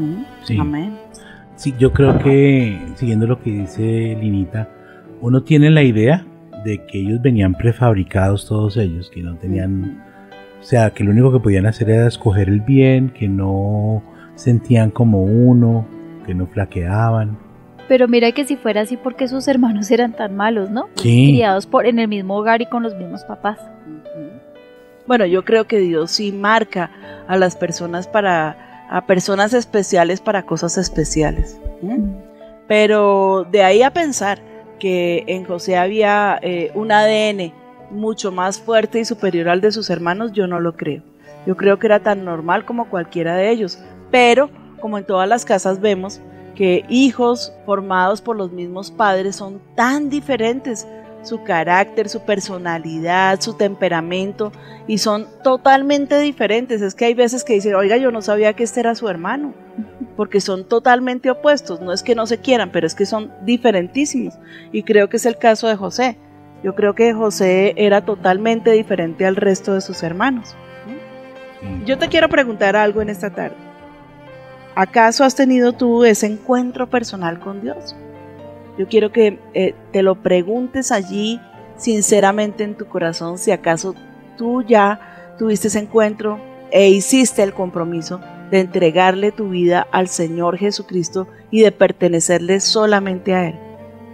Sí. 0.43 0.56
Amén. 0.60 0.93
Sí, 1.56 1.74
yo 1.80 1.91
creo 1.93 2.19
que, 2.19 2.80
siguiendo 2.95 3.26
lo 3.26 3.41
que 3.41 3.50
dice 3.50 4.15
Linita, 4.22 4.69
uno 5.19 5.41
tiene 5.41 5.72
la 5.72 5.82
idea 5.82 6.26
de 6.63 6.86
que 6.86 7.00
ellos 7.00 7.22
venían 7.22 7.54
prefabricados 7.54 8.48
todos 8.48 8.78
ellos, 8.78 9.10
que 9.10 9.22
no 9.22 9.36
tenían, 9.38 10.04
o 10.60 10.63
sea, 10.63 10.91
que 10.91 11.04
lo 11.04 11.12
único 11.12 11.32
que 11.32 11.39
podían 11.39 11.65
hacer 11.65 11.89
era 11.89 12.08
escoger 12.08 12.50
el 12.50 12.62
bien, 12.62 13.10
que 13.10 13.28
no 13.28 14.04
sentían 14.36 14.91
como 14.91 15.24
uno, 15.24 15.88
que 16.26 16.34
no 16.34 16.48
flaqueaban. 16.48 17.38
Pero 17.88 18.08
mira 18.08 18.32
que 18.32 18.45
si 18.45 18.56
fuera 18.56 18.82
así, 18.82 18.98
porque 18.98 19.28
sus 19.28 19.48
hermanos 19.48 19.89
eran 19.89 20.13
tan 20.13 20.36
malos, 20.36 20.69
¿no? 20.69 20.89
Sí, 20.95 21.30
Criados 21.30 21.65
por, 21.65 21.86
en 21.86 22.00
el 22.00 22.08
mismo 22.08 22.38
hogar 22.38 22.62
y 22.62 22.67
con 22.67 22.84
los 22.84 22.95
mismos 22.95 23.24
papás. 23.24 23.60
Bueno, 25.08 25.26
yo 25.26 25.43
creo 25.43 25.65
que 25.65 25.80
Dios 25.80 26.12
sí 26.12 26.32
marca 26.32 26.91
a 27.28 27.36
las 27.36 27.56
personas 27.56 28.08
para, 28.08 28.86
a 28.91 29.08
personas 29.08 29.54
especiales 29.54 30.22
para 30.22 30.43
cosas 30.43 30.78
especiales. 30.78 31.60
¿m? 31.82 32.13
Pero 32.67 33.48
de 33.52 33.63
ahí 33.63 33.82
a 33.82 33.91
pensar 33.91 34.39
que 34.80 35.24
en 35.28 35.46
José 35.46 35.78
había 35.78 36.39
eh, 36.42 36.72
un 36.74 36.92
ADN 36.92 37.54
mucho 37.92 38.32
más 38.32 38.60
fuerte 38.60 39.00
y 39.00 39.06
superior 39.06 39.50
al 39.50 39.62
de 39.62 39.72
sus 39.72 39.89
hermanos, 39.89 40.32
yo 40.34 40.48
no 40.48 40.60
lo 40.60 40.76
creo. 40.76 41.04
Yo 41.46 41.56
creo 41.56 41.80
que 41.80 41.88
era 41.88 42.02
tan 42.02 42.26
normal 42.26 42.65
como 42.65 42.89
cualquiera 42.89 43.36
de 43.36 43.50
ellos. 43.50 43.80
Pero, 44.12 44.50
como 44.80 44.98
en 44.98 45.06
todas 45.06 45.28
las 45.28 45.46
casas 45.46 45.80
vemos, 45.80 46.22
que 46.56 46.86
hijos 46.89 47.54
formados 47.65 48.22
por 48.22 48.36
los 48.36 48.52
mismos 48.52 48.92
padres 48.92 49.38
son 49.38 49.62
tan 49.76 50.10
diferentes, 50.10 50.88
su 51.21 51.43
carácter, 51.43 52.10
su 52.10 52.21
personalidad, 52.21 53.41
su 53.41 53.53
temperamento, 53.53 54.51
y 54.88 54.97
son 54.99 55.27
totalmente 55.43 56.19
diferentes. 56.19 56.82
Es 56.82 56.95
que 56.95 57.05
hay 57.05 57.13
veces 57.13 57.43
que 57.43 57.53
dicen, 57.53 57.75
oiga, 57.75 57.97
yo 57.97 58.12
no 58.12 58.21
sabía 58.21 58.53
que 58.53 58.63
este 58.63 58.79
era 58.79 58.95
su 58.95 59.10
hermano, 59.10 59.53
porque 60.15 60.41
son 60.41 60.67
totalmente 60.67 61.29
opuestos. 61.29 61.82
No 61.82 61.93
es 61.93 62.03
que 62.03 62.15
no 62.15 62.25
se 62.27 62.39
quieran, 62.39 62.71
pero 62.71 62.88
es 62.88 62.95
que 62.95 63.05
son 63.05 63.32
diferentísimos. 63.43 64.36
Y 64.71 64.84
creo 64.84 65.10
que 65.10 65.17
es 65.17 65.25
el 65.25 65.38
caso 65.38 65.67
de 65.67 65.75
José. 65.75 66.17
Yo 66.63 66.75
creo 66.75 66.93
que 66.93 67.13
José 67.13 67.73
era 67.77 68.03
totalmente 68.03 68.71
diferente 68.71 69.25
al 69.25 69.36
resto 69.36 69.73
de 69.73 69.82
sus 69.82 70.03
hermanos. 70.03 70.55
Yo 71.86 71.97
te 71.97 72.08
quiero 72.08 72.29
preguntar 72.29 72.75
algo 72.75 73.01
en 73.01 73.10
esta 73.10 73.29
tarde. 73.29 73.55
¿Acaso 74.75 75.23
has 75.23 75.36
tenido 75.36 75.73
tú 75.73 76.05
ese 76.05 76.25
encuentro 76.25 76.89
personal 76.89 77.39
con 77.39 77.62
Dios? 77.62 77.95
Yo 78.80 78.88
quiero 78.88 79.12
que 79.12 79.38
eh, 79.54 79.76
te 79.92 80.02
lo 80.02 80.15
preguntes 80.24 80.92
allí 80.92 81.39
sinceramente 81.76 82.63
en 82.63 82.76
tu 82.76 82.86
corazón 82.88 83.38
si 83.38 83.52
acaso 83.52 83.94
tú 84.38 84.62
ya 84.63 85.36
tuviste 85.38 85.68
ese 85.68 85.80
encuentro 85.80 86.39
e 86.72 86.89
hiciste 86.89 87.44
el 87.44 87.54
compromiso 87.54 88.22
de 88.52 88.62
entregarle 88.62 89.32
tu 89.34 89.50
vida 89.50 89.86
al 89.92 90.08
Señor 90.08 90.58
Jesucristo 90.58 91.28
y 91.52 91.62
de 91.62 91.72
pertenecerle 91.74 92.60
solamente 92.62 93.34
a 93.36 93.50
Él. 93.50 93.56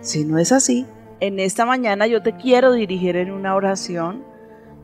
Si 0.01 0.25
no 0.25 0.38
es 0.39 0.51
así, 0.51 0.86
en 1.19 1.39
esta 1.39 1.65
mañana 1.65 2.08
yo 2.08 2.21
te 2.23 2.34
quiero 2.36 2.71
dirigir 2.73 3.15
en 3.17 3.32
una 3.32 3.56
oración 3.56 4.23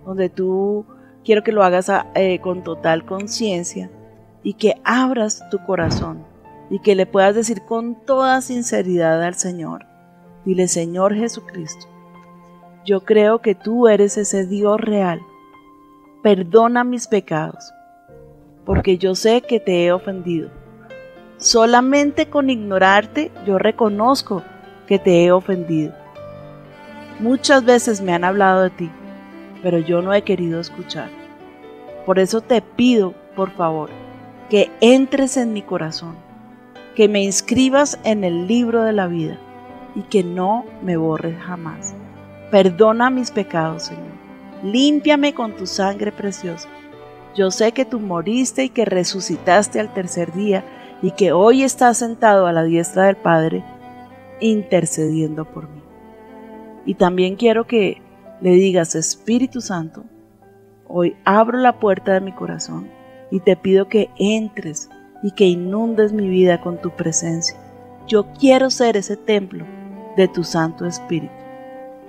donde 0.05 0.29
tú 0.29 0.85
quiero 1.25 1.43
que 1.43 1.51
lo 1.51 1.63
hagas 1.63 1.89
a- 1.89 2.05
eh, 2.15 2.39
con 2.39 2.63
total 2.63 3.03
conciencia 3.05 3.89
y 4.43 4.53
que 4.53 4.75
abras 4.83 5.43
tu 5.49 5.57
corazón 5.65 6.23
y 6.71 6.79
que 6.79 6.95
le 6.95 7.05
puedas 7.05 7.35
decir 7.35 7.61
con 7.67 7.95
toda 8.05 8.41
sinceridad 8.41 9.21
al 9.21 9.35
Señor, 9.35 9.85
Dile, 10.45 10.67
Señor 10.67 11.13
Jesucristo, 11.13 11.85
yo 12.85 13.01
creo 13.01 13.39
que 13.39 13.53
tú 13.53 13.87
eres 13.87 14.17
ese 14.17 14.47
Dios 14.47 14.81
real. 14.81 15.21
Perdona 16.23 16.83
mis 16.83 17.07
pecados, 17.07 17.71
porque 18.65 18.97
yo 18.97 19.13
sé 19.13 19.41
que 19.41 19.59
te 19.59 19.85
he 19.85 19.91
ofendido. 19.91 20.49
Solamente 21.37 22.29
con 22.29 22.49
ignorarte 22.49 23.31
yo 23.45 23.59
reconozco 23.59 24.41
que 24.87 24.97
te 24.97 25.25
he 25.25 25.31
ofendido. 25.31 25.93
Muchas 27.19 27.65
veces 27.65 28.01
me 28.01 28.13
han 28.13 28.23
hablado 28.23 28.63
de 28.63 28.69
ti, 28.71 28.91
pero 29.61 29.77
yo 29.77 30.01
no 30.01 30.13
he 30.13 30.23
querido 30.23 30.59
escuchar. 30.59 31.09
Por 32.05 32.17
eso 32.17 32.41
te 32.41 32.61
pido, 32.61 33.13
por 33.35 33.51
favor, 33.51 33.89
que 34.49 34.71
entres 34.81 35.37
en 35.37 35.53
mi 35.53 35.61
corazón, 35.61 36.15
que 36.95 37.07
me 37.07 37.23
inscribas 37.23 37.99
en 38.03 38.23
el 38.23 38.47
libro 38.47 38.83
de 38.83 38.93
la 38.93 39.07
vida 39.07 39.37
y 39.95 40.01
que 40.03 40.23
no 40.23 40.65
me 40.81 40.97
borres 40.97 41.37
jamás. 41.39 41.95
Perdona 42.51 43.09
mis 43.09 43.31
pecados, 43.31 43.83
Señor. 43.83 44.11
Límpiame 44.63 45.33
con 45.33 45.55
tu 45.55 45.65
sangre 45.65 46.11
preciosa. 46.11 46.69
Yo 47.35 47.49
sé 47.49 47.71
que 47.71 47.85
tú 47.85 47.99
moriste 47.99 48.65
y 48.65 48.69
que 48.69 48.85
resucitaste 48.85 49.79
al 49.79 49.93
tercer 49.93 50.33
día 50.33 50.65
y 51.01 51.11
que 51.11 51.31
hoy 51.31 51.63
estás 51.63 51.97
sentado 51.97 52.45
a 52.45 52.51
la 52.51 52.63
diestra 52.63 53.05
del 53.05 53.15
Padre 53.15 53.63
intercediendo 54.41 55.45
por 55.45 55.69
mí. 55.69 55.81
Y 56.85 56.95
también 56.95 57.35
quiero 57.35 57.65
que 57.65 58.01
le 58.41 58.51
digas, 58.51 58.95
Espíritu 58.95 59.61
Santo, 59.61 60.03
hoy 60.87 61.15
abro 61.23 61.57
la 61.57 61.79
puerta 61.79 62.13
de 62.13 62.21
mi 62.21 62.33
corazón 62.33 62.89
y 63.29 63.39
te 63.39 63.55
pido 63.55 63.87
que 63.87 64.09
entres 64.17 64.89
y 65.23 65.31
que 65.31 65.45
inundes 65.45 66.13
mi 66.13 66.29
vida 66.29 66.61
con 66.61 66.79
tu 66.81 66.91
presencia. 66.91 67.57
Yo 68.07 68.27
quiero 68.39 68.69
ser 68.69 68.97
ese 68.97 69.17
templo 69.17 69.65
de 70.17 70.27
tu 70.27 70.43
Santo 70.43 70.85
Espíritu. 70.85 71.33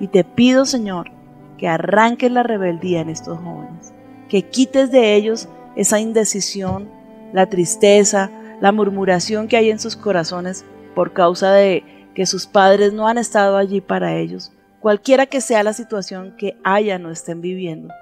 Y 0.00 0.08
te 0.08 0.24
pido, 0.24 0.64
Señor, 0.64 1.10
que 1.58 1.68
arranques 1.68 2.30
la 2.30 2.42
rebeldía 2.42 3.00
en 3.00 3.10
estos 3.10 3.38
jóvenes, 3.38 3.92
que 4.28 4.42
quites 4.42 4.90
de 4.90 5.14
ellos 5.14 5.48
esa 5.76 6.00
indecisión, 6.00 6.88
la 7.32 7.46
tristeza, 7.46 8.30
la 8.60 8.72
murmuración 8.72 9.48
que 9.48 9.56
hay 9.56 9.70
en 9.70 9.78
sus 9.78 9.96
corazones 9.96 10.64
por 10.94 11.12
causa 11.12 11.52
de 11.52 11.84
que 12.14 12.26
sus 12.26 12.46
padres 12.46 12.92
no 12.92 13.06
han 13.08 13.18
estado 13.18 13.56
allí 13.56 13.80
para 13.80 14.16
ellos, 14.16 14.52
cualquiera 14.80 15.26
que 15.26 15.40
sea 15.40 15.62
la 15.62 15.72
situación 15.72 16.34
que 16.36 16.58
hayan 16.64 17.06
o 17.06 17.10
estén 17.10 17.40
viviendo. 17.40 17.94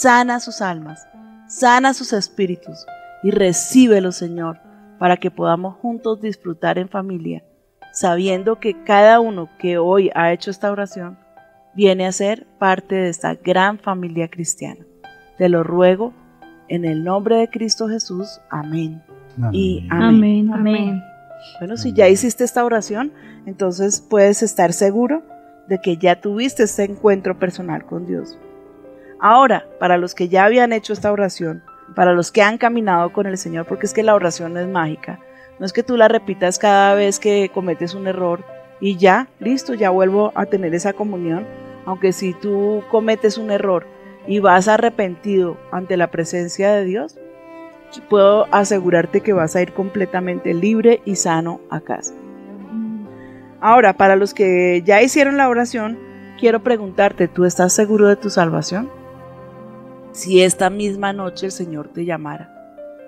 Sana 0.00 0.40
sus 0.40 0.60
almas, 0.60 1.06
sana 1.46 1.94
sus 1.94 2.12
espíritus 2.12 2.84
y 3.24 3.30
recíbelos, 3.30 4.16
Señor, 4.16 4.60
para 4.98 5.16
que 5.16 5.30
podamos 5.30 5.76
juntos 5.76 6.20
disfrutar 6.20 6.78
en 6.78 6.90
familia, 6.90 7.42
sabiendo 7.92 8.60
que 8.60 8.84
cada 8.84 9.18
uno 9.18 9.48
que 9.58 9.78
hoy 9.78 10.10
ha 10.14 10.32
hecho 10.32 10.50
esta 10.50 10.70
oración 10.70 11.18
viene 11.74 12.06
a 12.06 12.12
ser 12.12 12.46
parte 12.58 12.94
de 12.94 13.08
esta 13.08 13.34
gran 13.34 13.78
familia 13.78 14.28
cristiana. 14.28 14.84
Te 15.38 15.48
lo 15.48 15.64
ruego 15.64 16.12
en 16.68 16.84
el 16.84 17.02
nombre 17.02 17.36
de 17.36 17.48
Cristo 17.48 17.88
Jesús. 17.88 18.40
Amén. 18.50 19.02
Y 19.52 19.88
amén. 19.90 20.52
Amén. 20.52 20.52
Amén. 20.52 21.02
Bueno, 21.58 21.78
si 21.78 21.94
ya 21.94 22.08
hiciste 22.08 22.44
esta 22.44 22.62
oración, 22.64 23.10
entonces 23.46 24.02
puedes 24.02 24.42
estar 24.42 24.74
seguro 24.74 25.22
de 25.66 25.80
que 25.80 25.96
ya 25.96 26.20
tuviste 26.20 26.64
este 26.64 26.84
encuentro 26.84 27.38
personal 27.38 27.86
con 27.86 28.06
Dios. 28.06 28.38
Ahora, 29.18 29.64
para 29.80 29.96
los 29.96 30.14
que 30.14 30.28
ya 30.28 30.44
habían 30.44 30.74
hecho 30.74 30.92
esta 30.92 31.10
oración, 31.10 31.62
para 31.94 32.12
los 32.12 32.32
que 32.32 32.42
han 32.42 32.58
caminado 32.58 33.12
con 33.12 33.26
el 33.26 33.38
Señor, 33.38 33.66
porque 33.66 33.86
es 33.86 33.94
que 33.94 34.02
la 34.02 34.14
oración 34.14 34.54
no 34.54 34.60
es 34.60 34.68
mágica, 34.68 35.20
no 35.58 35.66
es 35.66 35.72
que 35.72 35.82
tú 35.82 35.96
la 35.96 36.08
repitas 36.08 36.58
cada 36.58 36.94
vez 36.94 37.18
que 37.18 37.50
cometes 37.52 37.94
un 37.94 38.06
error 38.06 38.44
y 38.80 38.96
ya, 38.96 39.28
listo, 39.38 39.74
ya 39.74 39.90
vuelvo 39.90 40.32
a 40.34 40.46
tener 40.46 40.74
esa 40.74 40.92
comunión, 40.92 41.46
aunque 41.86 42.12
si 42.12 42.34
tú 42.34 42.82
cometes 42.90 43.38
un 43.38 43.50
error 43.50 43.86
y 44.26 44.40
vas 44.40 44.68
arrepentido 44.68 45.56
ante 45.70 45.96
la 45.96 46.10
presencia 46.10 46.72
de 46.72 46.84
Dios, 46.84 47.18
puedo 48.08 48.46
asegurarte 48.52 49.20
que 49.20 49.32
vas 49.32 49.54
a 49.54 49.62
ir 49.62 49.72
completamente 49.72 50.54
libre 50.54 51.00
y 51.04 51.16
sano 51.16 51.60
a 51.70 51.80
casa. 51.80 52.14
Ahora, 53.60 53.96
para 53.96 54.16
los 54.16 54.34
que 54.34 54.82
ya 54.84 55.00
hicieron 55.00 55.36
la 55.36 55.48
oración, 55.48 55.98
quiero 56.38 56.62
preguntarte, 56.62 57.28
¿tú 57.28 57.44
estás 57.44 57.72
seguro 57.72 58.08
de 58.08 58.16
tu 58.16 58.28
salvación? 58.28 58.90
Si 60.14 60.40
esta 60.40 60.70
misma 60.70 61.12
noche 61.12 61.46
el 61.46 61.52
Señor 61.52 61.88
te 61.88 62.04
llamara, 62.04 62.48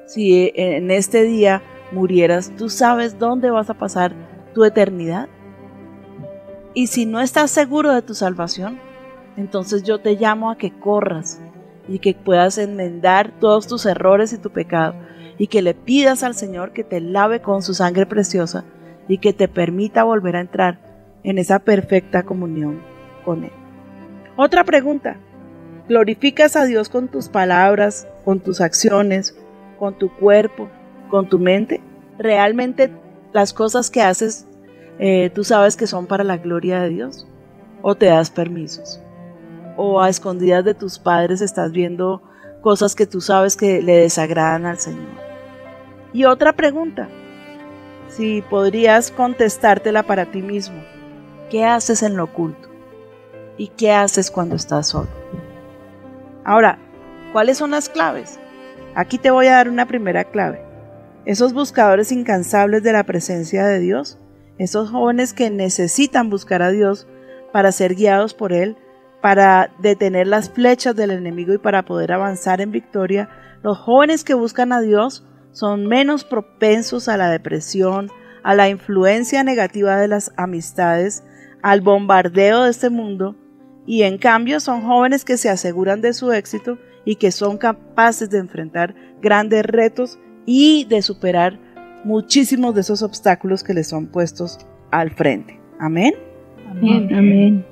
si 0.07 0.51
en 0.57 0.91
este 0.91 1.23
día 1.23 1.63
murieras, 1.93 2.53
¿tú 2.59 2.69
sabes 2.69 3.17
dónde 3.17 3.49
vas 3.49 3.71
a 3.71 3.75
pasar 3.75 4.13
tu 4.55 4.65
eternidad? 4.65 5.29
Y 6.75 6.89
si 6.89 7.07
no 7.07 7.21
estás 7.21 7.53
seguro 7.53 7.95
de 7.95 8.03
tu 8.03 8.15
salvación, 8.15 8.81
entonces 9.37 9.85
yo 9.85 10.01
te 10.01 10.17
llamo 10.17 10.51
a 10.51 10.59
que 10.59 10.73
corras 10.73 11.41
y 11.87 12.01
que 12.01 12.13
puedas 12.13 12.59
enmendar 12.59 13.39
todos 13.39 13.69
tus 13.69 13.87
errores 13.87 14.33
y 14.33 14.39
tu 14.39 14.51
pecado 14.51 14.97
y 15.39 15.47
que 15.47 15.63
le 15.63 15.75
pidas 15.75 16.25
al 16.25 16.35
Señor 16.35 16.73
que 16.73 16.83
te 16.83 17.01
lave 17.01 17.41
con 17.41 17.63
su 17.63 17.73
sangre 17.73 18.07
preciosa 18.07 18.65
y 19.07 19.19
que 19.19 19.33
te 19.33 19.47
permita 19.47 20.03
volver 20.03 20.35
a 20.35 20.41
entrar 20.41 20.81
en 21.23 21.39
esa 21.39 21.61
perfecta 21.61 22.25
comunión 22.25 22.83
con 23.25 23.45
Él. 23.45 23.53
Otra 24.35 24.65
pregunta. 24.65 25.21
¿Glorificas 25.89 26.57
a 26.57 26.65
Dios 26.65 26.89
con 26.89 27.09
tus 27.09 27.29
palabras, 27.29 28.09
con 28.25 28.41
tus 28.41 28.61
acciones, 28.61 29.37
con 29.79 29.97
tu 29.97 30.15
cuerpo, 30.17 30.69
con 31.11 31.29
tu 31.29 31.39
mente? 31.39 31.81
¿Realmente 32.19 32.91
las 33.33 33.53
cosas 33.53 33.91
que 33.91 34.03
haces 34.03 34.47
eh, 34.99 35.31
tú 35.35 35.45
sabes 35.45 35.77
que 35.77 35.87
son 35.87 36.07
para 36.07 36.25
la 36.25 36.39
gloria 36.39 36.81
de 36.81 36.89
Dios? 36.89 37.27
¿O 37.83 37.95
te 37.95 38.07
das 38.07 38.31
permisos? 38.31 39.01
¿O 39.77 40.01
a 40.01 40.09
escondidas 40.09 40.65
de 40.65 40.75
tus 40.75 40.99
padres 40.99 41.41
estás 41.41 41.73
viendo 41.73 42.23
cosas 42.63 42.95
que 42.95 43.07
tú 43.07 43.21
sabes 43.21 43.57
que 43.57 43.83
le 43.83 43.97
desagradan 43.97 44.65
al 44.65 44.79
Señor? 44.79 45.27
Y 46.13 46.25
otra 46.25 46.55
pregunta, 46.55 47.09
si 48.09 48.43
podrías 48.43 49.11
contestártela 49.11 50.03
para 50.03 50.27
ti 50.27 50.41
mismo. 50.41 50.83
¿Qué 51.51 51.65
haces 51.65 52.03
en 52.03 52.17
lo 52.17 52.25
oculto? 52.25 52.69
¿Y 53.57 53.69
qué 53.69 53.93
haces 53.93 54.31
cuando 54.31 54.57
estás 54.57 54.89
solo? 54.89 55.09
Ahora, 56.47 56.79
¿cuáles 57.33 57.59
son 57.59 57.73
las 57.73 57.89
claves? 57.89 58.39
Aquí 58.95 59.19
te 59.19 59.33
voy 59.33 59.49
a 59.49 59.55
dar 59.55 59.69
una 59.69 59.87
primera 59.87 60.23
clave. 60.23 60.63
Esos 61.25 61.53
buscadores 61.53 62.13
incansables 62.13 62.85
de 62.85 62.93
la 62.93 63.03
presencia 63.03 63.67
de 63.67 63.81
Dios, 63.81 64.21
esos 64.57 64.91
jóvenes 64.91 65.33
que 65.33 65.51
necesitan 65.51 66.31
buscar 66.31 66.63
a 66.63 66.71
Dios 66.71 67.09
para 67.53 67.73
ser 67.73 67.97
guiados 67.97 68.33
por 68.33 68.53
Él, 68.53 68.77
para 69.21 69.73
detener 69.81 70.29
las 70.29 70.49
flechas 70.49 70.95
del 70.95 71.11
enemigo 71.11 71.53
y 71.53 71.59
para 71.59 71.85
poder 71.85 72.13
avanzar 72.13 72.61
en 72.61 72.71
victoria, 72.71 73.29
los 73.65 73.77
jóvenes 73.77 74.23
que 74.23 74.35
buscan 74.35 74.73
a 74.73 74.81
Dios 74.81 75.27
son 75.51 75.89
menos 75.89 76.23
propensos 76.23 77.09
a 77.09 77.17
la 77.17 77.29
depresión, 77.29 78.09
a 78.45 78.55
la 78.55 78.69
influencia 78.69 79.43
negativa 79.43 79.97
de 79.97 80.07
las 80.07 80.31
amistades, 80.37 81.25
al 81.61 81.81
bombardeo 81.81 82.63
de 82.63 82.71
este 82.71 82.89
mundo, 82.89 83.35
y 83.87 84.03
en 84.03 84.19
cambio 84.19 84.61
son 84.61 84.83
jóvenes 84.83 85.25
que 85.25 85.37
se 85.37 85.49
aseguran 85.49 86.01
de 86.01 86.13
su 86.13 86.33
éxito 86.33 86.79
y 87.05 87.17
que 87.17 87.31
son 87.31 87.57
capaces 87.57 88.29
de 88.29 88.39
enfrentar 88.39 88.95
grandes 89.23 89.65
retos 89.65 90.19
y 90.45 90.85
de 90.85 91.03
superar 91.03 91.59
muchísimos 92.05 92.75
de 92.75 92.81
esos 92.83 93.03
obstáculos 93.03 93.63
que 93.63 93.75
les 93.75 93.89
son 93.89 94.07
puestos 94.09 94.59
al 94.91 95.11
frente. 95.13 95.61
Amén. 95.79 96.15
Amén. 96.69 97.15
Amén. 97.15 97.67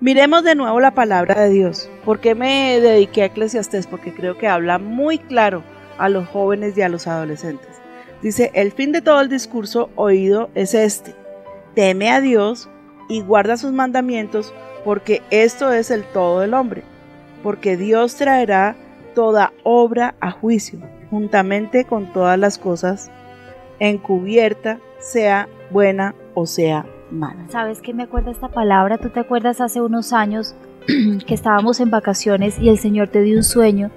Miremos 0.00 0.44
de 0.44 0.54
nuevo 0.54 0.80
la 0.80 0.94
palabra 0.94 1.40
de 1.40 1.50
Dios. 1.50 1.88
¿Por 2.04 2.20
qué 2.20 2.34
me 2.34 2.80
dediqué 2.80 3.22
a 3.22 3.26
Eclesiastés? 3.26 3.86
Porque 3.86 4.14
creo 4.14 4.38
que 4.38 4.46
habla 4.46 4.78
muy 4.78 5.18
claro 5.18 5.62
a 5.98 6.08
los 6.08 6.28
jóvenes 6.28 6.76
y 6.76 6.82
a 6.82 6.88
los 6.88 7.06
adolescentes. 7.06 7.68
Dice, 8.22 8.50
el 8.54 8.72
fin 8.72 8.92
de 8.92 9.02
todo 9.02 9.20
el 9.20 9.28
discurso 9.28 9.90
oído 9.94 10.50
es 10.54 10.74
este. 10.74 11.14
Teme 11.74 12.10
a 12.10 12.20
Dios 12.20 12.68
y 13.08 13.22
guarda 13.22 13.56
sus 13.56 13.72
mandamientos 13.72 14.52
porque 14.88 15.20
esto 15.28 15.70
es 15.70 15.90
el 15.90 16.02
todo 16.02 16.40
del 16.40 16.54
hombre. 16.54 16.82
Porque 17.42 17.76
Dios 17.76 18.14
traerá 18.14 18.74
toda 19.14 19.52
obra 19.62 20.14
a 20.18 20.30
juicio, 20.30 20.78
juntamente 21.10 21.84
con 21.84 22.10
todas 22.10 22.38
las 22.38 22.56
cosas, 22.56 23.10
encubierta, 23.80 24.78
sea 24.98 25.46
buena 25.70 26.14
o 26.32 26.46
sea 26.46 26.86
mala. 27.10 27.44
¿Sabes 27.50 27.82
qué 27.82 27.92
me 27.92 28.04
acuerda 28.04 28.30
esta 28.30 28.48
palabra? 28.48 28.96
¿Tú 28.96 29.10
te 29.10 29.20
acuerdas 29.20 29.60
hace 29.60 29.82
unos 29.82 30.14
años 30.14 30.54
que 31.26 31.34
estábamos 31.34 31.80
en 31.80 31.90
vacaciones 31.90 32.58
y 32.58 32.70
el 32.70 32.78
Señor 32.78 33.08
te 33.08 33.20
dio 33.20 33.36
un 33.36 33.44
sueño, 33.44 33.90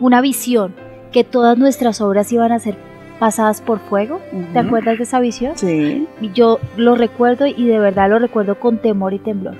una 0.00 0.20
visión, 0.20 0.74
que 1.12 1.22
todas 1.22 1.56
nuestras 1.56 2.00
obras 2.00 2.32
iban 2.32 2.50
a 2.50 2.58
ser 2.58 2.76
pasadas 3.20 3.60
por 3.60 3.78
fuego? 3.78 4.20
¿Te 4.52 4.58
acuerdas 4.58 4.98
de 4.98 5.04
esa 5.04 5.20
visión? 5.20 5.56
Sí. 5.56 6.08
Yo 6.34 6.58
lo 6.76 6.96
recuerdo 6.96 7.46
y 7.46 7.64
de 7.68 7.78
verdad 7.78 8.10
lo 8.10 8.18
recuerdo 8.18 8.58
con 8.58 8.78
temor 8.78 9.14
y 9.14 9.20
temblor. 9.20 9.54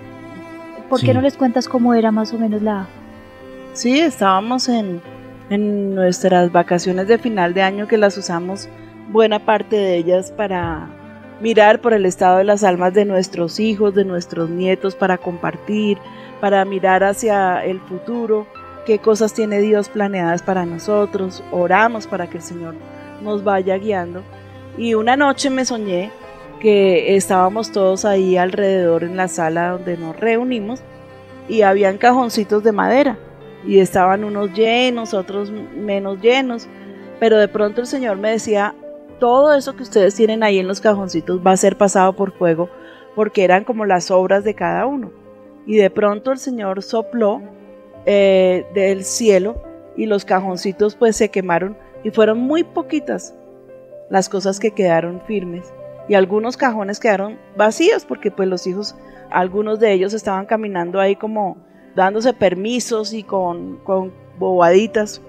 ¿Por 0.93 1.01
Sí. 1.01 1.07
qué 1.07 1.15
no 1.15 1.23
les 1.23 1.39
cuentas 1.39 1.69
cómo 1.71 1.95
era 1.95 2.13
más 2.13 2.35
o 2.35 2.39
menos 2.39 2.61
la... 2.61 2.87
Sí, 3.73 3.99
estábamos 3.99 4.69
en, 4.69 5.01
en 5.49 5.95
nuestras 5.95 6.53
vacaciones 6.53 7.09
de 7.09 7.17
final 7.17 7.55
de 7.55 7.63
año 7.63 7.89
que 7.89 7.97
las 7.97 8.19
usamos 8.19 8.69
buena 9.11 9.39
parte 9.39 9.75
de 9.75 9.97
ellas 9.97 10.31
para 10.33 10.91
mirar 11.41 11.81
por 11.81 11.95
el 11.95 12.05
estado 12.05 12.37
de 12.37 12.45
las 12.45 12.63
almas 12.63 12.93
de 12.93 13.07
nuestros 13.07 13.59
hijos, 13.59 13.95
de 13.95 14.05
nuestros 14.05 14.51
nietos, 14.51 14.95
para 14.95 15.17
compartir, 15.17 15.97
para 16.43 16.63
mirar 16.67 17.03
hacia 17.05 17.65
el 17.65 17.81
futuro, 17.81 18.47
qué 18.85 18.99
cosas 18.99 19.33
tiene 19.33 19.61
Dios 19.61 19.89
planeadas 19.89 20.43
para 20.43 20.67
nosotros. 20.67 21.43
Oramos 21.53 22.07
para 22.07 22.27
que 22.29 22.37
el 22.37 22.43
Señor 22.43 22.75
nos 23.23 23.43
vaya 23.45 23.79
guiando. 23.79 24.23
Y 24.77 24.93
una 24.93 25.17
noche 25.17 25.49
me 25.49 25.65
soñé 25.65 26.11
que 26.63 27.17
estábamos 27.17 27.73
todos 27.73 28.05
ahí 28.05 28.37
alrededor 28.37 29.03
en 29.03 29.17
la 29.17 29.27
sala 29.27 29.71
donde 29.71 29.97
nos 29.97 30.15
reunimos 30.15 30.81
y 31.49 31.63
habían 31.63 31.99
cajoncitos 31.99 32.63
de 32.63 32.71
madera 32.71 33.19
y 33.67 33.81
estaban 33.81 34.23
unos 34.23 34.53
llenos, 34.53 35.13
otros 35.13 35.51
menos 35.51 36.21
llenos, 36.21 36.69
pero 37.19 37.37
de 37.39 37.49
pronto 37.49 37.81
el 37.81 37.89
Señor 37.89 38.17
me 38.17 38.31
decía, 38.31 38.77
todo 39.19 39.53
eso 39.55 39.75
que 39.75 39.83
ustedes 39.83 40.15
tienen 40.15 40.45
ahí 40.45 40.61
en 40.61 40.69
los 40.69 40.81
cajoncitos 40.81 41.41
va 41.45 41.51
a 41.51 41.57
ser 41.57 41.77
pasado 41.77 42.13
por 42.13 42.31
fuego 42.31 42.71
porque 43.17 43.43
eran 43.43 43.65
como 43.65 43.85
las 43.85 44.13
obras 44.13 44.45
de 44.45 44.55
cada 44.55 44.87
uno. 44.87 45.11
Y 45.67 45.79
de 45.79 45.91
pronto 45.91 46.31
el 46.31 46.39
Señor 46.39 46.81
sopló 46.85 47.43
eh, 48.07 48.65
del 48.73 49.05
cielo 49.05 49.61
y 49.97 50.07
los 50.07 50.25
cajoncitos 50.25 50.95
pues 50.95 51.17
se 51.17 51.29
quemaron 51.29 51.77
y 52.05 52.11
fueron 52.11 52.39
muy 52.39 52.63
poquitas 52.63 53.35
las 54.11 54.29
cosas 54.29 54.61
que 54.61 54.71
quedaron 54.71 55.21
firmes 55.27 55.73
y 56.09 56.15
algunos 56.15 56.57
cajones 56.57 57.01
quedaron 57.01 57.39
vacíos 57.57 58.05
porque 58.05 58.31
pues 58.31 58.49
los 58.49 58.67
hijos, 58.67 58.97
algunos 59.31 59.81
de 59.81 59.93
ellos 59.93 60.15
estaban 60.15 60.47
caminando 60.47 61.01
ahí 61.01 61.17
como 61.17 61.57
dándose 61.95 62.33
permisos 62.33 63.13
y 63.13 63.23
con, 63.23 63.79
con 63.85 64.13
bobaditas. 64.39 65.21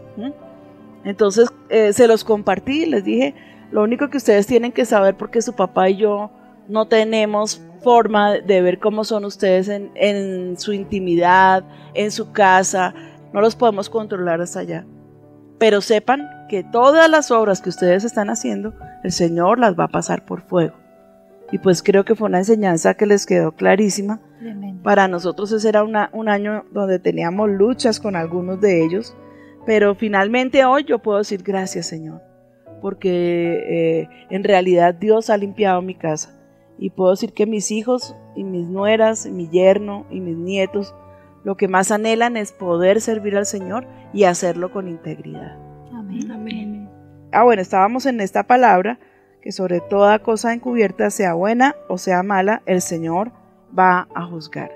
Entonces 1.03 1.49
eh, 1.69 1.93
se 1.93 2.07
los 2.07 2.23
compartí, 2.23 2.85
les 2.85 3.03
dije, 3.03 3.35
lo 3.71 3.83
único 3.83 4.09
que 4.09 4.17
ustedes 4.17 4.47
tienen 4.47 4.71
que 4.71 4.85
saber 4.85 5.15
porque 5.15 5.41
su 5.41 5.53
papá 5.53 5.89
y 5.89 5.97
yo 5.97 6.31
no 6.67 6.87
tenemos 6.87 7.61
forma 7.83 8.33
de 8.35 8.61
ver 8.61 8.79
cómo 8.79 9.03
son 9.03 9.25
ustedes 9.25 9.67
en, 9.67 9.91
en 9.95 10.57
su 10.57 10.71
intimidad, 10.71 11.65
en 11.93 12.11
su 12.11 12.31
casa, 12.31 12.93
no 13.33 13.41
los 13.41 13.55
podemos 13.55 13.89
controlar 13.89 14.39
hasta 14.41 14.59
allá. 14.59 14.85
Pero 15.57 15.81
sepan 15.81 16.29
que 16.53 16.63
todas 16.63 17.09
las 17.09 17.31
obras 17.31 17.61
que 17.63 17.69
ustedes 17.69 18.03
están 18.03 18.29
haciendo, 18.29 18.75
el 19.03 19.11
Señor 19.11 19.57
las 19.57 19.73
va 19.73 19.85
a 19.85 19.87
pasar 19.87 20.23
por 20.23 20.41
fuego. 20.43 20.75
Y 21.51 21.57
pues 21.57 21.81
creo 21.81 22.05
que 22.05 22.13
fue 22.13 22.27
una 22.29 22.37
enseñanza 22.37 22.93
que 22.93 23.07
les 23.07 23.25
quedó 23.25 23.53
clarísima. 23.53 24.19
Tremendo. 24.37 24.83
Para 24.83 25.07
nosotros 25.07 25.51
ese 25.51 25.67
era 25.67 25.83
una- 25.83 26.11
un 26.13 26.29
año 26.29 26.63
donde 26.71 26.99
teníamos 26.99 27.49
luchas 27.49 27.99
con 27.99 28.15
algunos 28.15 28.61
de 28.61 28.85
ellos, 28.85 29.15
pero 29.65 29.95
finalmente 29.95 30.63
hoy 30.63 30.83
yo 30.83 30.99
puedo 30.99 31.17
decir 31.17 31.41
gracias 31.41 31.87
Señor, 31.87 32.21
porque 32.83 34.01
eh, 34.03 34.09
en 34.29 34.43
realidad 34.43 34.93
Dios 34.93 35.31
ha 35.31 35.37
limpiado 35.37 35.81
mi 35.81 35.95
casa 35.95 36.39
y 36.77 36.91
puedo 36.91 37.09
decir 37.09 37.33
que 37.33 37.47
mis 37.47 37.71
hijos 37.71 38.15
y 38.35 38.43
mis 38.43 38.67
nueras, 38.67 39.25
y 39.25 39.31
mi 39.31 39.49
yerno 39.49 40.05
y 40.11 40.19
mis 40.19 40.37
nietos, 40.37 40.93
lo 41.43 41.57
que 41.57 41.67
más 41.67 41.89
anhelan 41.89 42.37
es 42.37 42.51
poder 42.51 43.01
servir 43.01 43.37
al 43.37 43.47
Señor 43.47 43.87
y 44.13 44.25
hacerlo 44.25 44.71
con 44.71 44.87
integridad. 44.87 45.57
Amén. 45.95 46.89
Ah, 47.31 47.43
bueno, 47.43 47.61
estábamos 47.61 48.05
en 48.05 48.21
esta 48.21 48.43
palabra 48.43 48.99
que 49.41 49.51
sobre 49.51 49.81
toda 49.81 50.19
cosa 50.19 50.53
encubierta, 50.53 51.09
sea 51.09 51.33
buena 51.33 51.75
o 51.89 51.97
sea 51.97 52.23
mala, 52.23 52.61
el 52.65 52.81
Señor 52.81 53.31
va 53.77 54.07
a 54.15 54.25
juzgar. 54.25 54.71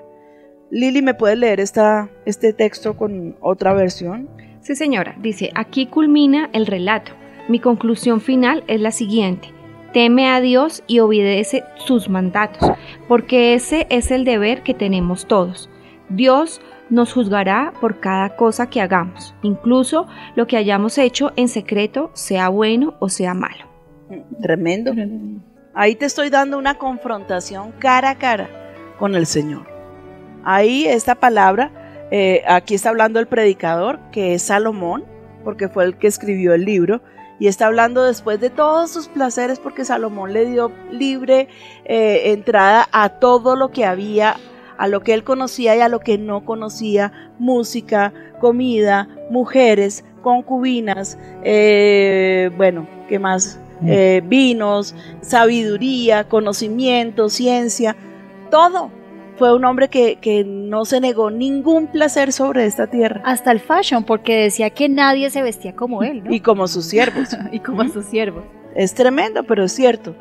Lili, 0.70 1.00
¿me 1.00 1.14
puedes 1.14 1.38
leer 1.38 1.60
esta, 1.60 2.10
este 2.26 2.52
texto 2.52 2.96
con 2.96 3.36
otra 3.40 3.72
versión? 3.72 4.28
Sí, 4.60 4.76
señora. 4.76 5.16
Dice, 5.20 5.50
aquí 5.54 5.86
culmina 5.86 6.50
el 6.52 6.66
relato. 6.66 7.12
Mi 7.48 7.60
conclusión 7.60 8.20
final 8.20 8.64
es 8.66 8.80
la 8.80 8.90
siguiente. 8.90 9.48
Teme 9.94 10.28
a 10.28 10.40
Dios 10.40 10.82
y 10.86 10.98
obedece 10.98 11.64
sus 11.76 12.10
mandatos, 12.10 12.70
porque 13.08 13.54
ese 13.54 13.86
es 13.88 14.10
el 14.10 14.26
deber 14.26 14.62
que 14.62 14.74
tenemos 14.74 15.26
todos. 15.26 15.70
Dios 16.10 16.60
nos 16.90 17.12
juzgará 17.12 17.72
por 17.80 18.00
cada 18.00 18.36
cosa 18.36 18.68
que 18.68 18.80
hagamos, 18.80 19.34
incluso 19.42 20.06
lo 20.34 20.46
que 20.46 20.56
hayamos 20.56 20.98
hecho 20.98 21.32
en 21.36 21.48
secreto, 21.48 22.10
sea 22.14 22.48
bueno 22.48 22.94
o 22.98 23.08
sea 23.08 23.34
malo. 23.34 23.66
Tremendo. 24.40 24.92
Ahí 25.74 25.94
te 25.94 26.06
estoy 26.06 26.30
dando 26.30 26.58
una 26.58 26.74
confrontación 26.74 27.72
cara 27.78 28.10
a 28.10 28.18
cara 28.18 28.48
con 28.98 29.14
el 29.14 29.26
Señor. 29.26 29.66
Ahí 30.44 30.86
esta 30.86 31.14
palabra, 31.14 32.06
eh, 32.10 32.42
aquí 32.48 32.74
está 32.74 32.88
hablando 32.88 33.20
el 33.20 33.26
predicador, 33.26 34.00
que 34.10 34.34
es 34.34 34.42
Salomón, 34.42 35.04
porque 35.44 35.68
fue 35.68 35.84
el 35.84 35.96
que 35.96 36.06
escribió 36.06 36.54
el 36.54 36.64
libro, 36.64 37.02
y 37.38 37.46
está 37.46 37.66
hablando 37.66 38.02
después 38.02 38.40
de 38.40 38.50
todos 38.50 38.90
sus 38.90 39.08
placeres, 39.08 39.60
porque 39.60 39.84
Salomón 39.84 40.32
le 40.32 40.46
dio 40.46 40.72
libre 40.90 41.48
eh, 41.84 42.32
entrada 42.32 42.88
a 42.90 43.10
todo 43.10 43.54
lo 43.54 43.70
que 43.70 43.84
había, 43.84 44.36
a 44.78 44.88
lo 44.88 45.02
que 45.02 45.12
él 45.12 45.24
conocía 45.24 45.76
y 45.76 45.80
a 45.80 45.88
lo 45.88 46.00
que 46.00 46.16
no 46.16 46.44
conocía, 46.44 47.12
música, 47.38 48.12
comida, 48.40 49.08
mujeres, 49.30 50.04
concubinas, 50.22 51.18
eh, 51.42 52.50
bueno, 52.56 52.88
¿qué 53.08 53.18
más? 53.18 53.60
Eh, 53.86 54.22
vinos, 54.24 54.94
sabiduría, 55.20 56.24
conocimiento, 56.28 57.28
ciencia, 57.28 57.96
todo. 58.50 58.90
Fue 59.36 59.54
un 59.54 59.64
hombre 59.64 59.88
que, 59.88 60.16
que 60.16 60.42
no 60.44 60.84
se 60.84 61.00
negó 61.00 61.30
ningún 61.30 61.86
placer 61.86 62.32
sobre 62.32 62.66
esta 62.66 62.88
tierra. 62.88 63.22
Hasta 63.24 63.52
el 63.52 63.60
fashion, 63.60 64.02
porque 64.02 64.34
decía 64.34 64.70
que 64.70 64.88
nadie 64.88 65.30
se 65.30 65.42
vestía 65.42 65.76
como 65.76 66.02
él, 66.02 66.24
¿no? 66.24 66.30
Y 66.34 66.40
como 66.40 66.66
sus 66.66 66.86
siervos. 66.86 67.28
y 67.52 67.60
como 67.60 67.82
a 67.82 67.88
sus 67.88 68.06
siervos. 68.06 68.44
Es 68.74 68.94
tremendo, 68.94 69.44
pero 69.44 69.64
es 69.64 69.72
cierto. 69.72 70.16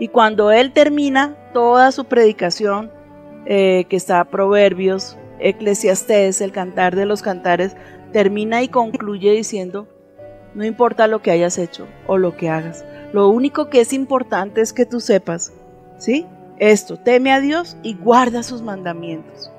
Y 0.00 0.08
cuando 0.08 0.50
él 0.50 0.72
termina 0.72 1.36
toda 1.52 1.92
su 1.92 2.06
predicación, 2.06 2.90
eh, 3.46 3.84
que 3.88 3.96
está 3.96 4.24
Proverbios, 4.24 5.16
Eclesiastés, 5.38 6.40
el 6.40 6.52
cantar 6.52 6.96
de 6.96 7.06
los 7.06 7.22
cantares, 7.22 7.76
termina 8.12 8.62
y 8.62 8.68
concluye 8.68 9.32
diciendo, 9.32 9.88
no 10.54 10.64
importa 10.64 11.06
lo 11.06 11.20
que 11.20 11.30
hayas 11.30 11.58
hecho 11.58 11.86
o 12.06 12.16
lo 12.16 12.36
que 12.36 12.48
hagas, 12.48 12.84
lo 13.12 13.28
único 13.28 13.68
que 13.68 13.80
es 13.80 13.92
importante 13.92 14.60
es 14.60 14.72
que 14.72 14.86
tú 14.86 15.00
sepas, 15.00 15.52
¿sí? 15.98 16.26
Esto, 16.58 16.96
teme 16.96 17.32
a 17.32 17.40
Dios 17.40 17.76
y 17.82 17.94
guarda 17.94 18.42
sus 18.42 18.62
mandamientos. 18.62 19.50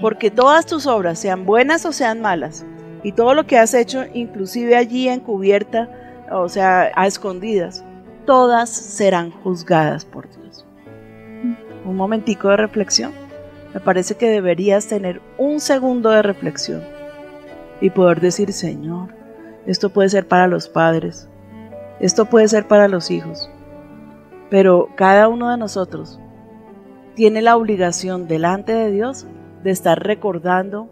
Porque 0.00 0.30
todas 0.30 0.66
tus 0.66 0.86
obras, 0.86 1.18
sean 1.18 1.46
buenas 1.46 1.86
o 1.86 1.92
sean 1.92 2.20
malas, 2.20 2.64
y 3.02 3.12
todo 3.12 3.34
lo 3.34 3.46
que 3.46 3.58
has 3.58 3.72
hecho, 3.72 4.04
inclusive 4.12 4.76
allí 4.76 5.08
encubierta, 5.08 5.88
o 6.30 6.48
sea, 6.48 6.90
a 6.94 7.06
escondidas, 7.06 7.84
todas 8.26 8.68
serán 8.68 9.30
juzgadas 9.30 10.04
por 10.04 10.28
Dios. 10.28 10.45
Un 11.86 11.96
momentico 11.96 12.48
de 12.48 12.56
reflexión. 12.56 13.12
Me 13.72 13.80
parece 13.80 14.16
que 14.16 14.28
deberías 14.28 14.86
tener 14.86 15.22
un 15.38 15.60
segundo 15.60 16.10
de 16.10 16.22
reflexión 16.22 16.82
y 17.80 17.90
poder 17.90 18.20
decir, 18.20 18.52
Señor, 18.52 19.14
esto 19.66 19.90
puede 19.90 20.08
ser 20.08 20.26
para 20.26 20.46
los 20.46 20.68
padres, 20.68 21.28
esto 22.00 22.26
puede 22.26 22.48
ser 22.48 22.66
para 22.66 22.88
los 22.88 23.10
hijos, 23.10 23.50
pero 24.50 24.88
cada 24.96 25.28
uno 25.28 25.50
de 25.50 25.58
nosotros 25.58 26.18
tiene 27.14 27.42
la 27.42 27.56
obligación 27.56 28.28
delante 28.28 28.72
de 28.72 28.90
Dios 28.90 29.26
de 29.62 29.70
estar 29.70 30.02
recordando 30.02 30.88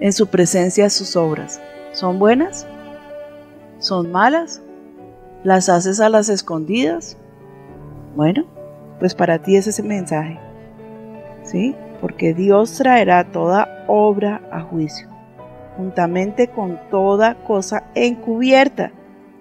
en 0.00 0.12
su 0.12 0.26
presencia 0.26 0.90
sus 0.90 1.16
obras. 1.16 1.60
¿Son 1.92 2.18
buenas? 2.18 2.66
¿Son 3.78 4.10
malas? 4.10 4.62
¿Las 5.42 5.68
haces 5.68 6.00
a 6.00 6.08
las 6.08 6.28
escondidas? 6.28 7.16
Bueno, 8.16 8.46
pues 8.98 9.14
para 9.14 9.38
ti 9.38 9.56
es 9.56 9.66
ese 9.66 9.82
mensaje. 9.82 10.38
¿Sí? 11.42 11.74
Porque 12.00 12.34
Dios 12.34 12.74
traerá 12.78 13.24
toda 13.24 13.84
obra 13.86 14.42
a 14.50 14.60
juicio, 14.60 15.08
juntamente 15.76 16.48
con 16.48 16.80
toda 16.90 17.34
cosa 17.34 17.84
encubierta, 17.94 18.92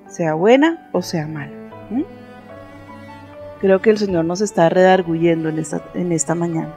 sea 0.08 0.34
buena 0.34 0.90
o 0.92 1.02
sea 1.02 1.28
mala. 1.28 1.52
Creo 3.60 3.82
que 3.82 3.92
el 3.92 3.98
Señor 3.98 4.26
nos 4.26 4.42
está 4.42 4.68
redarguyendo 4.68 5.48
en 5.48 5.58
esta, 5.58 5.82
en 5.94 6.12
esta 6.12 6.36
mañana. 6.36 6.76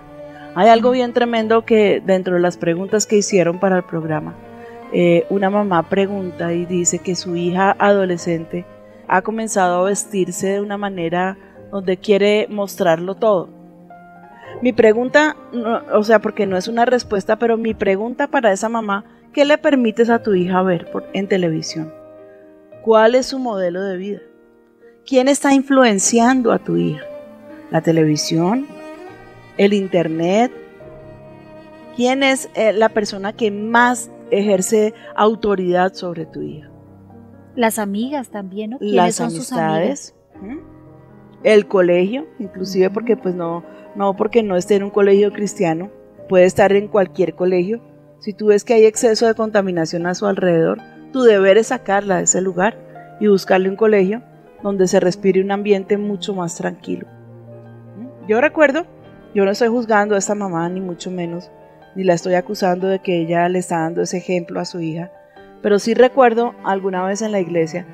Hay 0.55 0.68
algo 0.68 0.93
bien 0.93 1.12
tremendo 1.12 1.64
que 1.64 2.01
dentro 2.05 2.35
de 2.35 2.41
las 2.41 2.57
preguntas 2.57 3.07
que 3.07 3.16
hicieron 3.16 3.59
para 3.59 3.77
el 3.77 3.83
programa, 3.83 4.35
eh, 4.93 5.27
una 5.29 5.51
mamá 5.51 5.83
pregunta 5.89 6.53
y 6.53 6.64
dice 6.64 7.01
que 7.01 7.16
su 7.16 7.35
hija 7.35 7.74
adolescente 7.79 8.64
ha 9.09 9.22
comenzado 9.22 9.81
a 9.81 9.89
vestirse 9.89 10.47
de 10.47 10.61
una 10.61 10.79
manera 10.79 11.37
donde 11.71 11.97
quiere 11.97 12.47
mostrarlo 12.49 13.14
todo. 13.14 13.49
Mi 14.62 14.73
pregunta, 14.73 15.37
no, 15.53 15.83
o 15.93 16.03
sea, 16.03 16.21
porque 16.21 16.47
no 16.47 16.57
es 16.57 16.69
una 16.69 16.85
respuesta, 16.85 17.39
pero 17.39 17.57
mi 17.57 17.75
pregunta 17.75 18.29
para 18.29 18.53
esa 18.53 18.69
mamá, 18.69 19.05
¿qué 19.33 19.45
le 19.45 19.59
permites 19.59 20.09
a 20.09 20.23
tu 20.23 20.35
hija 20.35 20.62
ver 20.62 20.91
por, 20.91 21.05
en 21.12 21.29
televisión? 21.29 21.93
¿Cuál 22.83 23.14
es 23.14 23.27
su 23.27 23.39
modelo 23.39 23.83
de 23.83 23.97
vida? 23.97 24.21
¿Quién 25.05 25.29
está 25.29 25.53
influenciando 25.53 26.53
a 26.53 26.59
tu 26.59 26.77
hija? 26.77 27.05
¿La 27.71 27.81
televisión? 27.81 28.67
¿El 29.59 29.73
internet? 29.73 30.53
¿Quién 31.97 32.23
es 32.23 32.49
eh, 32.55 32.73
la 32.73 32.89
persona 32.89 33.33
que 33.33 33.51
más 33.51 34.11
ejerce 34.31 34.95
autoridad 35.14 35.95
sobre 35.95 36.27
tu 36.27 36.43
hija? 36.43 36.71
Las 37.55 37.79
amigas 37.79 38.31
también, 38.31 38.71
¿no? 38.71 38.79
¿Quiénes 38.79 38.97
Las 38.97 39.14
son 39.14 39.31
sus 39.31 39.53
amigas? 39.53 40.14
¿Mm? 40.41 40.76
El 41.47 41.69
colegio, 41.69 42.27
inclusive 42.41 42.91
porque 42.91 43.17
pues 43.17 43.37
no, 43.37 43.65
no 43.95 44.17
porque 44.17 44.43
no 44.43 44.57
esté 44.57 44.75
en 44.75 44.83
un 44.83 44.91
colegio 44.91 45.33
cristiano, 45.33 45.93
puede 46.29 46.45
estar 46.45 46.73
en 46.73 46.89
cualquier 46.89 47.37
colegio. 47.37 47.81
Si 48.19 48.33
tú 48.33 48.47
ves 48.47 48.65
que 48.65 48.75
hay 48.75 48.85
exceso 48.85 49.29
de 49.29 49.35
contaminación 49.35 50.07
a 50.07 50.17
su 50.17 50.27
alrededor, 50.27 50.79
tu 51.13 51.23
deber 51.23 51.57
es 51.57 51.69
sacarla 51.69 52.17
de 52.17 52.25
ese 52.25 52.41
lugar 52.41 52.77
y 53.21 53.29
buscarle 53.29 53.69
un 53.69 53.77
colegio 53.77 54.23
donde 54.61 54.89
se 54.89 54.99
respire 54.99 55.41
un 55.41 55.53
ambiente 55.53 55.97
mucho 55.97 56.35
más 56.35 56.57
tranquilo. 56.57 57.07
Yo 58.27 58.41
recuerdo, 58.41 58.85
yo 59.33 59.45
no 59.45 59.53
estoy 59.53 59.69
juzgando 59.69 60.17
a 60.17 60.19
esta 60.19 60.35
mamá 60.35 60.69
ni 60.69 60.81
mucho 60.81 61.13
menos, 61.13 61.53
ni 61.95 62.03
la 62.03 62.15
estoy 62.15 62.35
acusando 62.35 62.89
de 62.89 62.99
que 62.99 63.21
ella 63.21 63.49
le 63.49 63.61
está 63.61 63.83
dando 63.83 64.03
ese 64.03 64.17
ejemplo 64.17 64.59
a 64.59 64.65
su 64.65 64.81
hija, 64.81 65.13
pero 65.63 65.79
sí 65.79 65.95
recuerdo 65.95 66.57
alguna 66.65 67.05
vez 67.05 67.23
en 67.23 67.31
la 67.31 67.39
iglesia 67.39 67.87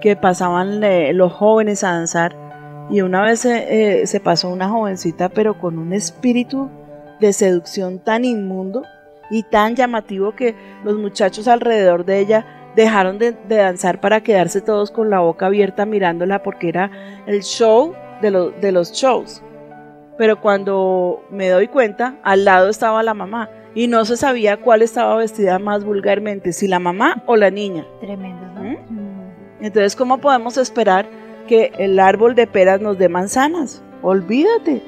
que 0.00 0.14
pasaban 0.14 0.84
eh, 0.84 1.12
los 1.12 1.32
jóvenes 1.32 1.82
a 1.82 1.90
danzar 1.90 2.39
y 2.90 3.00
una 3.02 3.22
vez 3.22 3.44
eh, 3.44 4.02
se 4.06 4.20
pasó 4.20 4.48
una 4.50 4.68
jovencita 4.68 5.28
pero 5.28 5.58
con 5.58 5.78
un 5.78 5.92
espíritu 5.92 6.68
de 7.20 7.32
seducción 7.32 7.98
tan 7.98 8.24
inmundo 8.24 8.82
y 9.30 9.42
tan 9.44 9.76
llamativo 9.76 10.34
que 10.34 10.54
los 10.84 10.96
muchachos 10.96 11.46
alrededor 11.48 12.04
de 12.04 12.18
ella 12.18 12.46
dejaron 12.74 13.18
de, 13.18 13.32
de 13.32 13.56
danzar 13.56 14.00
para 14.00 14.22
quedarse 14.22 14.60
todos 14.60 14.90
con 14.90 15.10
la 15.10 15.20
boca 15.20 15.46
abierta 15.46 15.86
mirándola 15.86 16.42
porque 16.42 16.68
era 16.68 16.90
el 17.26 17.42
show 17.42 17.94
de, 18.22 18.30
lo- 18.30 18.50
de 18.50 18.72
los 18.72 18.92
shows. 18.92 19.42
Pero 20.18 20.40
cuando 20.40 21.22
me 21.30 21.48
doy 21.48 21.68
cuenta, 21.68 22.16
al 22.22 22.44
lado 22.44 22.68
estaba 22.68 23.02
la 23.02 23.14
mamá 23.14 23.48
y 23.74 23.86
no 23.86 24.04
se 24.04 24.16
sabía 24.16 24.56
cuál 24.58 24.82
estaba 24.82 25.14
vestida 25.16 25.58
más 25.58 25.84
vulgarmente, 25.84 26.52
si 26.52 26.68
la 26.68 26.78
mamá 26.78 27.22
o 27.26 27.36
la 27.36 27.50
niña. 27.50 27.86
Tremendo, 28.00 28.46
¿no? 28.54 28.62
¿Mm? 28.62 28.76
Entonces, 29.62 29.94
¿cómo 29.96 30.18
podemos 30.18 30.56
esperar 30.58 31.06
que 31.50 31.72
el 31.78 31.98
árbol 31.98 32.36
de 32.36 32.46
peras 32.46 32.80
nos 32.80 32.96
dé 32.96 33.08
manzanas? 33.08 33.82
Olvídate. 34.02 34.82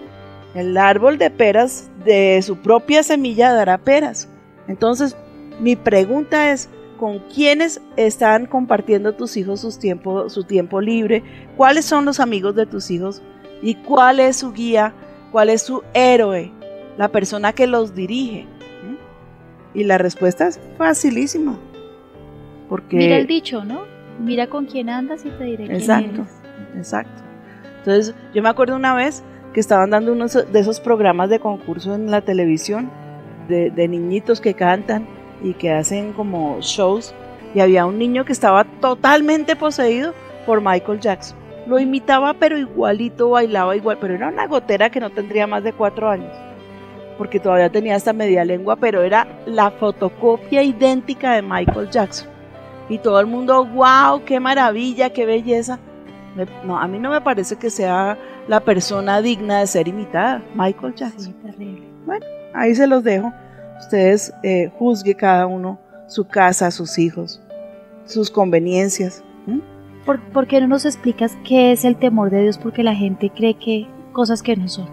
El 0.54 0.76
árbol 0.76 1.18
de 1.18 1.28
peras 1.28 1.90
de 2.04 2.40
su 2.42 2.56
propia 2.56 3.02
semilla 3.02 3.52
dará 3.52 3.78
peras. 3.78 4.28
Entonces, 4.68 5.16
mi 5.58 5.74
pregunta 5.74 6.52
es, 6.52 6.70
¿con 6.98 7.18
quiénes 7.34 7.82
están 7.96 8.46
compartiendo 8.46 9.12
tus 9.12 9.36
hijos 9.36 9.60
sus 9.60 9.80
tiempo, 9.80 10.28
su 10.28 10.44
tiempo 10.44 10.80
libre? 10.80 11.24
¿Cuáles 11.56 11.84
son 11.84 12.04
los 12.04 12.20
amigos 12.20 12.54
de 12.54 12.66
tus 12.66 12.92
hijos? 12.92 13.22
¿Y 13.60 13.74
cuál 13.74 14.20
es 14.20 14.36
su 14.36 14.52
guía? 14.52 14.94
¿Cuál 15.32 15.50
es 15.50 15.62
su 15.62 15.82
héroe? 15.94 16.52
La 16.96 17.08
persona 17.08 17.52
que 17.54 17.66
los 17.66 17.92
dirige. 17.96 18.44
¿Mm? 18.84 19.78
Y 19.78 19.82
la 19.82 19.98
respuesta 19.98 20.46
es 20.46 20.60
facilísima. 20.78 21.58
Porque 22.68 22.98
Mira 22.98 23.16
el 23.16 23.26
dicho, 23.26 23.64
¿no? 23.64 23.82
Mira 24.20 24.46
con 24.46 24.66
quién 24.66 24.90
andas 24.90 25.24
y 25.24 25.30
te 25.30 25.42
diré 25.42 25.66
quién 25.66 25.72
Exacto, 25.72 26.22
eres. 26.22 26.41
Exacto. 26.76 27.22
Entonces, 27.78 28.14
yo 28.32 28.42
me 28.42 28.48
acuerdo 28.48 28.76
una 28.76 28.94
vez 28.94 29.22
que 29.52 29.60
estaban 29.60 29.90
dando 29.90 30.12
uno 30.12 30.26
de 30.28 30.60
esos 30.60 30.80
programas 30.80 31.28
de 31.30 31.40
concurso 31.40 31.94
en 31.94 32.10
la 32.10 32.22
televisión 32.22 32.90
de, 33.48 33.88
niñitos 33.88 34.40
que 34.40 34.54
cantan 34.54 35.06
y 35.42 35.54
que 35.54 35.72
hacen 35.72 36.12
como 36.12 36.60
shows 36.60 37.14
y 37.54 37.60
había 37.60 37.84
un 37.84 37.98
niño 37.98 38.24
que 38.24 38.32
estaba 38.32 38.64
totalmente 38.64 39.56
poseído 39.56 40.14
por 40.46 40.60
Michael 40.60 41.00
Jackson. 41.00 41.36
Lo 41.66 41.78
imitaba 41.78 42.34
pero 42.34 42.58
igualito, 42.58 43.30
bailaba 43.30 43.76
igual, 43.76 43.98
pero 44.00 44.14
era 44.14 44.28
una 44.28 44.46
gotera 44.46 44.90
que 44.90 45.00
no 45.00 45.10
tendría 45.10 45.46
más 45.46 45.62
de 45.62 45.72
cuatro 45.72 46.08
años, 46.08 46.32
porque 47.18 47.38
todavía 47.38 47.70
tenía 47.70 47.96
esta 47.96 48.12
media 48.12 48.44
lengua, 48.44 48.76
pero 48.76 49.02
era 49.02 49.26
la 49.46 49.70
fotocopia 49.70 50.62
idéntica 50.62 51.34
de 51.34 51.42
Michael 51.42 51.90
Jackson. 51.90 52.28
Y 52.88 52.98
todo 52.98 53.20
el 53.20 53.26
mundo, 53.26 53.64
wow, 53.64 54.24
qué 54.24 54.40
maravilla, 54.40 55.10
qué 55.10 55.24
belleza. 55.24 55.78
Me- 56.36 56.46
no, 56.64 56.78
a 56.78 56.86
mí 56.88 56.98
no 56.98 57.10
me 57.10 57.20
parece 57.20 57.56
que 57.56 57.70
sea 57.70 58.16
la 58.48 58.60
persona 58.60 59.20
digna 59.20 59.60
de 59.60 59.66
ser 59.66 59.88
imitada, 59.88 60.42
Michael 60.54 60.94
Jackson. 60.94 61.20
Sí, 61.20 61.34
terrible. 61.44 61.82
Ahí 62.54 62.74
se 62.74 62.86
los 62.86 63.02
dejo. 63.04 63.32
Ustedes 63.80 64.32
eh, 64.42 64.70
juzgue 64.78 65.14
cada 65.14 65.46
uno 65.46 65.78
su 66.06 66.26
casa, 66.26 66.70
sus 66.70 66.98
hijos, 66.98 67.42
sus 68.04 68.30
conveniencias. 68.30 69.24
¿m? 69.46 69.60
¿Por, 70.04 70.20
por 70.32 70.46
qué 70.46 70.60
no 70.60 70.68
nos 70.68 70.84
explicas 70.84 71.36
qué 71.44 71.72
es 71.72 71.84
el 71.84 71.96
temor 71.96 72.30
de 72.30 72.42
Dios? 72.42 72.58
Porque 72.58 72.82
la 72.82 72.94
gente 72.94 73.30
cree 73.30 73.54
que 73.54 73.86
cosas 74.12 74.42
que 74.42 74.54
no 74.56 74.68
son. 74.68 74.88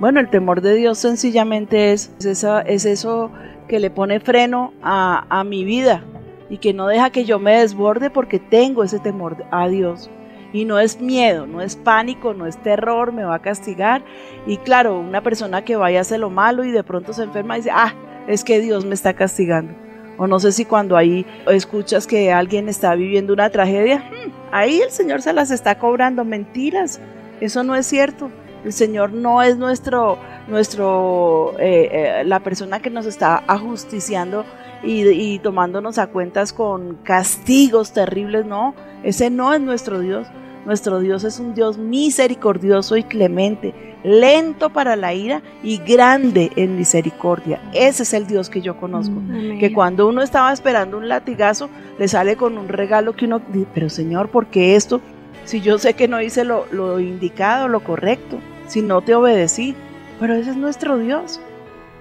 Bueno, 0.00 0.18
el 0.20 0.30
temor 0.30 0.62
de 0.62 0.74
Dios 0.74 0.98
sencillamente 0.98 1.92
es, 1.92 2.12
es, 2.20 2.24
esa- 2.26 2.62
es 2.62 2.86
eso 2.86 3.30
que 3.68 3.78
le 3.80 3.90
pone 3.90 4.18
freno 4.20 4.72
a, 4.82 5.26
a 5.28 5.44
mi 5.44 5.64
vida 5.64 6.02
y 6.48 6.56
que 6.58 6.72
no 6.72 6.86
deja 6.86 7.10
que 7.10 7.24
yo 7.26 7.38
me 7.38 7.58
desborde 7.60 8.08
porque 8.10 8.38
tengo 8.38 8.82
ese 8.82 8.98
temor 8.98 9.44
a 9.50 9.68
Dios. 9.68 10.10
Y 10.52 10.64
no 10.64 10.78
es 10.78 11.00
miedo, 11.00 11.46
no 11.46 11.60
es 11.62 11.76
pánico, 11.76 12.34
no 12.34 12.46
es 12.46 12.56
terror, 12.58 13.12
me 13.12 13.24
va 13.24 13.36
a 13.36 13.42
castigar. 13.42 14.02
Y 14.46 14.56
claro, 14.56 14.98
una 14.98 15.22
persona 15.22 15.64
que 15.64 15.76
vaya 15.76 15.98
a 15.98 16.02
hacer 16.02 16.20
lo 16.20 16.30
malo 16.30 16.64
y 16.64 16.72
de 16.72 16.82
pronto 16.82 17.12
se 17.12 17.22
enferma 17.22 17.56
y 17.56 17.60
dice, 17.60 17.70
ah, 17.72 17.94
es 18.26 18.44
que 18.44 18.60
Dios 18.60 18.84
me 18.84 18.94
está 18.94 19.14
castigando. 19.14 19.74
O 20.18 20.26
no 20.26 20.38
sé 20.38 20.52
si 20.52 20.64
cuando 20.64 20.96
ahí 20.96 21.24
escuchas 21.48 22.06
que 22.06 22.32
alguien 22.32 22.68
está 22.68 22.94
viviendo 22.94 23.32
una 23.32 23.48
tragedia, 23.48 23.98
hmm, 23.98 24.30
ahí 24.52 24.80
el 24.80 24.90
Señor 24.90 25.22
se 25.22 25.32
las 25.32 25.50
está 25.50 25.78
cobrando. 25.78 26.24
Mentiras, 26.24 27.00
eso 27.40 27.64
no 27.64 27.74
es 27.74 27.86
cierto. 27.86 28.30
El 28.64 28.74
Señor 28.74 29.12
no 29.12 29.42
es 29.42 29.56
nuestro, 29.56 30.18
nuestro, 30.46 31.54
eh, 31.58 31.88
eh, 31.90 32.24
la 32.24 32.40
persona 32.40 32.80
que 32.80 32.90
nos 32.90 33.06
está 33.06 33.42
ajusticiando 33.46 34.44
y, 34.82 35.08
y 35.08 35.38
tomándonos 35.38 35.96
a 35.96 36.08
cuentas 36.08 36.52
con 36.52 36.96
castigos 36.96 37.92
terribles, 37.94 38.44
no. 38.44 38.74
Ese 39.02 39.30
no 39.30 39.54
es 39.54 39.60
nuestro 39.62 40.00
Dios. 40.00 40.26
Nuestro 40.66 41.00
Dios 41.00 41.24
es 41.24 41.40
un 41.40 41.54
Dios 41.54 41.78
misericordioso 41.78 42.96
y 42.96 43.02
clemente, 43.02 43.74
lento 44.04 44.70
para 44.70 44.94
la 44.94 45.14
ira 45.14 45.42
y 45.62 45.78
grande 45.78 46.50
en 46.56 46.76
misericordia. 46.76 47.60
Ese 47.72 48.02
es 48.02 48.12
el 48.12 48.26
Dios 48.26 48.50
que 48.50 48.60
yo 48.60 48.76
conozco. 48.76 49.16
Amén. 49.16 49.58
Que 49.58 49.72
cuando 49.72 50.06
uno 50.06 50.22
estaba 50.22 50.52
esperando 50.52 50.98
un 50.98 51.08
latigazo, 51.08 51.70
le 51.98 52.08
sale 52.08 52.36
con 52.36 52.58
un 52.58 52.68
regalo 52.68 53.14
que 53.14 53.24
uno 53.24 53.40
dice, 53.52 53.66
pero 53.72 53.88
Señor, 53.88 54.28
¿por 54.28 54.46
qué 54.46 54.76
esto? 54.76 55.00
Si 55.44 55.60
yo 55.60 55.78
sé 55.78 55.94
que 55.94 56.08
no 56.08 56.20
hice 56.20 56.44
lo, 56.44 56.66
lo 56.70 57.00
indicado, 57.00 57.66
lo 57.66 57.80
correcto, 57.80 58.38
si 58.66 58.82
no 58.82 59.00
te 59.00 59.14
obedecí, 59.14 59.74
pero 60.18 60.34
ese 60.34 60.50
es 60.50 60.56
nuestro 60.56 60.98
Dios. 60.98 61.40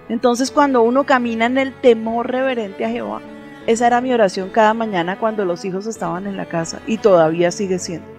Entonces 0.10 0.52
cuando 0.52 0.82
uno 0.82 1.06
camina 1.06 1.46
en 1.46 1.58
el 1.58 1.74
temor 1.74 2.30
reverente 2.30 2.84
a 2.84 2.90
Jehová, 2.90 3.22
esa 3.68 3.88
era 3.88 4.02
mi 4.02 4.12
oración 4.12 4.50
cada 4.50 4.74
mañana 4.74 5.20
cuando 5.20 5.46
los 5.46 5.64
hijos 5.64 5.86
estaban 5.86 6.28
en 6.28 6.36
la 6.36 6.46
casa 6.46 6.82
y 6.88 6.98
todavía 6.98 7.52
sigue 7.52 7.80
siendo. 7.80 8.19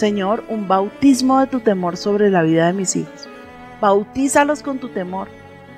Señor, 0.00 0.44
un 0.48 0.66
bautismo 0.66 1.40
de 1.40 1.46
tu 1.46 1.60
temor 1.60 1.98
sobre 1.98 2.30
la 2.30 2.40
vida 2.40 2.66
de 2.66 2.72
mis 2.72 2.96
hijos. 2.96 3.28
Bautízalos 3.82 4.62
con 4.62 4.78
tu 4.78 4.88
temor 4.88 5.28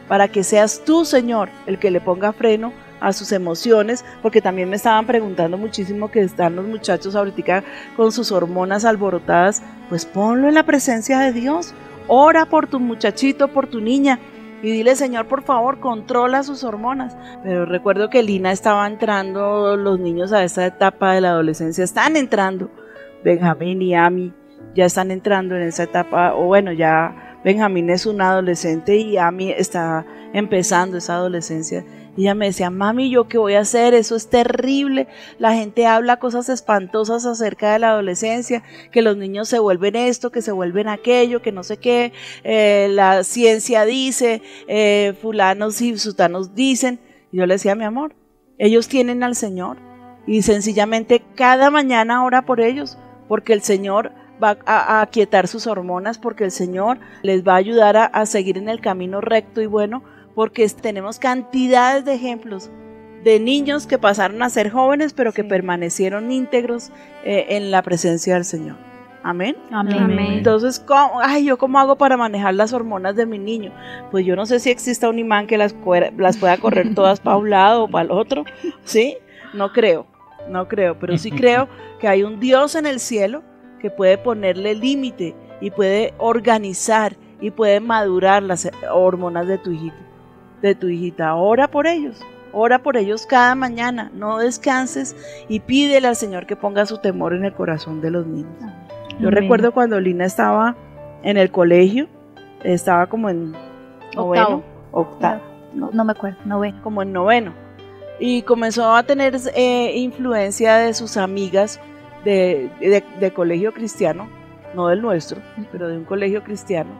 para 0.06 0.28
que 0.28 0.44
seas 0.44 0.82
tú, 0.84 1.04
Señor, 1.04 1.48
el 1.66 1.80
que 1.80 1.90
le 1.90 2.00
ponga 2.00 2.32
freno 2.32 2.72
a 3.00 3.12
sus 3.12 3.32
emociones, 3.32 4.04
porque 4.22 4.40
también 4.40 4.70
me 4.70 4.76
estaban 4.76 5.06
preguntando 5.06 5.58
muchísimo 5.58 6.08
que 6.08 6.20
están 6.20 6.54
los 6.54 6.64
muchachos 6.68 7.16
ahorita 7.16 7.64
con 7.96 8.12
sus 8.12 8.30
hormonas 8.30 8.84
alborotadas, 8.84 9.60
pues 9.88 10.06
ponlo 10.06 10.46
en 10.46 10.54
la 10.54 10.62
presencia 10.62 11.18
de 11.18 11.32
Dios. 11.32 11.74
Ora 12.06 12.46
por 12.46 12.68
tu 12.68 12.78
muchachito, 12.78 13.48
por 13.48 13.66
tu 13.66 13.80
niña, 13.80 14.20
y 14.62 14.70
dile, 14.70 14.94
Señor, 14.94 15.26
por 15.26 15.42
favor, 15.42 15.80
controla 15.80 16.44
sus 16.44 16.62
hormonas. 16.62 17.16
Pero 17.42 17.66
recuerdo 17.66 18.08
que 18.08 18.22
Lina 18.22 18.52
estaba 18.52 18.86
entrando, 18.86 19.76
los 19.76 19.98
niños 19.98 20.32
a 20.32 20.44
esta 20.44 20.64
etapa 20.64 21.14
de 21.14 21.22
la 21.22 21.30
adolescencia 21.30 21.82
están 21.82 22.16
entrando. 22.16 22.70
Benjamín 23.24 23.82
y 23.82 23.94
Ami 23.94 24.32
ya 24.74 24.86
están 24.86 25.10
entrando 25.10 25.56
en 25.56 25.62
esa 25.62 25.82
etapa, 25.84 26.34
o 26.34 26.46
bueno, 26.46 26.72
ya 26.72 27.38
Benjamín 27.44 27.90
es 27.90 28.06
un 28.06 28.20
adolescente 28.20 28.96
y 28.96 29.16
Ami 29.16 29.50
está 29.50 30.06
empezando 30.32 30.96
esa 30.96 31.14
adolescencia. 31.14 31.84
Y 32.16 32.22
ella 32.22 32.34
me 32.34 32.46
decía, 32.46 32.68
mami, 32.68 33.10
¿yo 33.10 33.26
qué 33.26 33.38
voy 33.38 33.54
a 33.54 33.60
hacer? 33.60 33.94
Eso 33.94 34.16
es 34.16 34.28
terrible. 34.28 35.08
La 35.38 35.54
gente 35.54 35.86
habla 35.86 36.18
cosas 36.18 36.50
espantosas 36.50 37.24
acerca 37.24 37.72
de 37.72 37.78
la 37.78 37.90
adolescencia, 37.90 38.62
que 38.90 39.00
los 39.00 39.16
niños 39.16 39.48
se 39.48 39.58
vuelven 39.58 39.96
esto, 39.96 40.30
que 40.30 40.42
se 40.42 40.52
vuelven 40.52 40.88
aquello, 40.88 41.40
que 41.40 41.52
no 41.52 41.62
sé 41.62 41.78
qué. 41.78 42.12
Eh, 42.44 42.88
la 42.90 43.24
ciencia 43.24 43.86
dice, 43.86 44.42
eh, 44.68 45.14
fulanos 45.22 45.80
y 45.80 45.96
sutanos 45.98 46.54
dicen. 46.54 47.00
Y 47.32 47.38
yo 47.38 47.46
le 47.46 47.54
decía, 47.54 47.74
mi 47.74 47.84
amor, 47.84 48.14
ellos 48.58 48.88
tienen 48.88 49.22
al 49.22 49.34
Señor. 49.34 49.78
Y 50.26 50.42
sencillamente 50.42 51.22
cada 51.34 51.70
mañana 51.70 52.24
ora 52.24 52.42
por 52.44 52.60
ellos, 52.60 52.98
porque 53.32 53.54
el 53.54 53.62
Señor 53.62 54.12
va 54.44 54.58
a, 54.66 54.98
a 54.98 55.00
aquietar 55.00 55.48
sus 55.48 55.66
hormonas, 55.66 56.18
porque 56.18 56.44
el 56.44 56.50
Señor 56.50 56.98
les 57.22 57.42
va 57.48 57.54
a 57.54 57.56
ayudar 57.56 57.96
a, 57.96 58.04
a 58.04 58.26
seguir 58.26 58.58
en 58.58 58.68
el 58.68 58.82
camino 58.82 59.22
recto 59.22 59.62
y 59.62 59.66
bueno, 59.66 60.02
porque 60.34 60.68
tenemos 60.68 61.18
cantidades 61.18 62.04
de 62.04 62.12
ejemplos 62.12 62.70
de 63.24 63.40
niños 63.40 63.86
que 63.86 63.96
pasaron 63.96 64.42
a 64.42 64.50
ser 64.50 64.68
jóvenes, 64.70 65.14
pero 65.14 65.32
que 65.32 65.44
Sí. 65.44 65.48
permanecieron 65.48 66.30
íntegros 66.30 66.90
eh, 67.24 67.46
en 67.56 67.70
la 67.70 67.80
presencia 67.80 68.34
del 68.34 68.44
Señor. 68.44 68.76
Amén. 69.22 69.56
Amén. 69.70 69.98
Amén. 70.02 70.32
Entonces, 70.32 70.78
¿cómo, 70.78 71.20
ay, 71.22 71.46
¿yo 71.46 71.56
cómo 71.56 71.78
hago 71.78 71.96
para 71.96 72.18
manejar 72.18 72.52
las 72.52 72.74
hormonas 72.74 73.16
de 73.16 73.24
mi 73.24 73.38
niño? 73.38 73.72
Pues 74.10 74.26
yo 74.26 74.36
no 74.36 74.44
sé 74.44 74.60
si 74.60 74.68
exista 74.68 75.08
un 75.08 75.18
imán 75.18 75.46
que 75.46 75.56
las, 75.56 75.74
las 76.18 76.36
pueda 76.36 76.58
correr 76.58 76.94
todas 76.94 77.20
para 77.20 77.38
un 77.38 77.48
lado 77.48 77.84
o 77.84 77.88
para 77.88 78.04
el 78.04 78.10
otro, 78.10 78.44
¿sí? 78.84 79.16
No 79.54 79.72
creo, 79.72 80.06
no 80.52 80.68
creo, 80.68 80.98
pero 80.98 81.16
sí 81.18 81.30
creo 81.30 81.68
que 81.98 82.06
hay 82.08 82.22
un 82.22 82.38
Dios 82.38 82.74
en 82.74 82.86
el 82.86 83.00
cielo 83.00 83.42
que 83.80 83.90
puede 83.90 84.18
ponerle 84.18 84.74
límite 84.74 85.34
y 85.60 85.70
puede 85.70 86.14
organizar 86.18 87.16
y 87.40 87.50
puede 87.50 87.80
madurar 87.80 88.42
las 88.42 88.70
hormonas 88.92 89.46
de 89.48 89.58
tu 89.58 89.72
hijito, 89.72 89.96
de 90.60 90.74
tu 90.74 90.88
hijita. 90.88 91.34
Ora 91.34 91.68
por 91.68 91.86
ellos, 91.88 92.20
ora 92.52 92.80
por 92.80 92.96
ellos 92.96 93.26
cada 93.26 93.54
mañana, 93.56 94.10
no 94.14 94.38
descanses 94.38 95.16
y 95.48 95.58
pídele 95.60 96.06
al 96.06 96.16
Señor 96.16 96.46
que 96.46 96.54
ponga 96.54 96.86
su 96.86 96.98
temor 96.98 97.34
en 97.34 97.44
el 97.44 97.52
corazón 97.54 98.00
de 98.00 98.10
los 98.12 98.26
niños. 98.26 98.52
Yo 99.18 99.28
Amén. 99.28 99.42
recuerdo 99.42 99.72
cuando 99.72 99.98
Lina 100.00 100.24
estaba 100.24 100.76
en 101.24 101.36
el 101.36 101.50
colegio, 101.50 102.06
estaba 102.62 103.06
como 103.06 103.28
en 103.28 103.52
noveno, 104.14 104.62
octavo, 104.92 105.40
No, 105.74 105.90
no 105.92 106.04
me 106.04 106.12
acuerdo, 106.12 106.38
no 106.44 106.60
ve. 106.60 106.74
como 106.82 107.02
en 107.02 107.12
noveno. 107.12 107.52
Y 108.24 108.42
comenzó 108.42 108.94
a 108.94 109.02
tener 109.02 109.36
eh, 109.56 109.94
influencia 109.96 110.76
de 110.76 110.94
sus 110.94 111.16
amigas 111.16 111.80
de, 112.24 112.70
de- 113.18 113.32
colegio 113.32 113.72
cristiano, 113.74 114.28
no 114.76 114.86
del 114.86 115.02
nuestro, 115.02 115.40
pero 115.72 115.88
de 115.88 115.96
un 115.98 116.04
colegio 116.04 116.44
cristiano. 116.44 116.90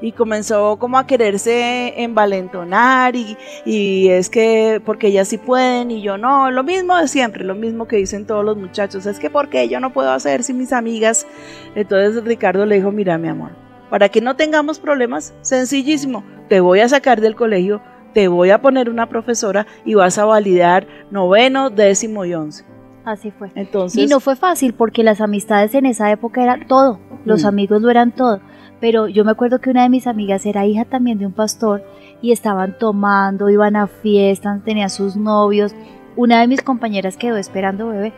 Y 0.00 0.10
comenzó 0.10 0.76
como 0.76 0.98
a 0.98 1.06
quererse 1.06 2.02
envalentonar 2.02 3.14
y, 3.14 3.36
y 3.64 4.08
es 4.08 4.28
que 4.28 4.82
porque 4.84 5.06
ellas 5.06 5.28
sí 5.28 5.38
pueden 5.38 5.92
y 5.92 6.02
yo 6.02 6.18
no, 6.18 6.50
lo 6.50 6.64
mismo 6.64 6.96
de 6.96 7.06
siempre, 7.06 7.44
lo 7.44 7.54
mismo 7.54 7.86
que 7.86 7.94
dicen 7.98 8.26
todos 8.26 8.44
los 8.44 8.56
muchachos, 8.56 9.06
es 9.06 9.20
que 9.20 9.30
porque 9.30 9.68
yo 9.68 9.78
no 9.78 9.92
puedo 9.92 10.10
hacer 10.10 10.42
si 10.42 10.52
mis 10.52 10.72
amigas. 10.72 11.28
Entonces 11.76 12.24
Ricardo 12.24 12.66
le 12.66 12.74
dijo, 12.74 12.90
mira 12.90 13.18
mi 13.18 13.28
amor, 13.28 13.52
para 13.88 14.08
que 14.08 14.20
no 14.20 14.34
tengamos 14.34 14.80
problemas, 14.80 15.32
sencillísimo, 15.42 16.24
te 16.48 16.58
voy 16.58 16.80
a 16.80 16.88
sacar 16.88 17.20
del 17.20 17.36
colegio, 17.36 17.80
te 18.16 18.28
voy 18.28 18.48
a 18.48 18.62
poner 18.62 18.88
una 18.88 19.10
profesora 19.10 19.66
y 19.84 19.92
vas 19.92 20.16
a 20.16 20.24
validar 20.24 20.86
noveno, 21.10 21.68
décimo 21.68 22.24
y 22.24 22.32
once. 22.32 22.64
Así 23.04 23.30
fue. 23.30 23.50
Entonces, 23.54 24.02
Y 24.02 24.06
no 24.06 24.20
fue 24.20 24.36
fácil 24.36 24.72
porque 24.72 25.02
las 25.02 25.20
amistades 25.20 25.74
en 25.74 25.84
esa 25.84 26.10
época 26.10 26.42
era 26.42 26.58
todo, 26.66 26.98
los 27.26 27.44
Mm. 27.44 27.46
amigos 27.46 27.82
lo 27.82 27.90
eran 27.90 28.12
todo. 28.12 28.40
Pero 28.80 29.06
yo 29.06 29.22
me 29.26 29.32
acuerdo 29.32 29.58
que 29.60 29.68
una 29.68 29.82
de 29.82 29.90
mis 29.90 30.06
amigas 30.06 30.46
era 30.46 30.64
hija 30.64 30.86
también 30.86 31.18
de 31.18 31.26
un 31.26 31.32
pastor 31.34 31.84
y 32.22 32.32
estaban 32.32 32.78
tomando, 32.78 33.50
iban 33.50 33.76
a 33.76 33.86
fiestas, 33.86 34.64
tenían 34.64 34.88
sus 34.88 35.14
novios. 35.14 35.74
Una 36.16 36.40
de 36.40 36.46
mis 36.48 36.62
compañeras 36.62 37.18
quedó 37.18 37.36
esperando 37.36 37.88
bebé. 37.88 38.14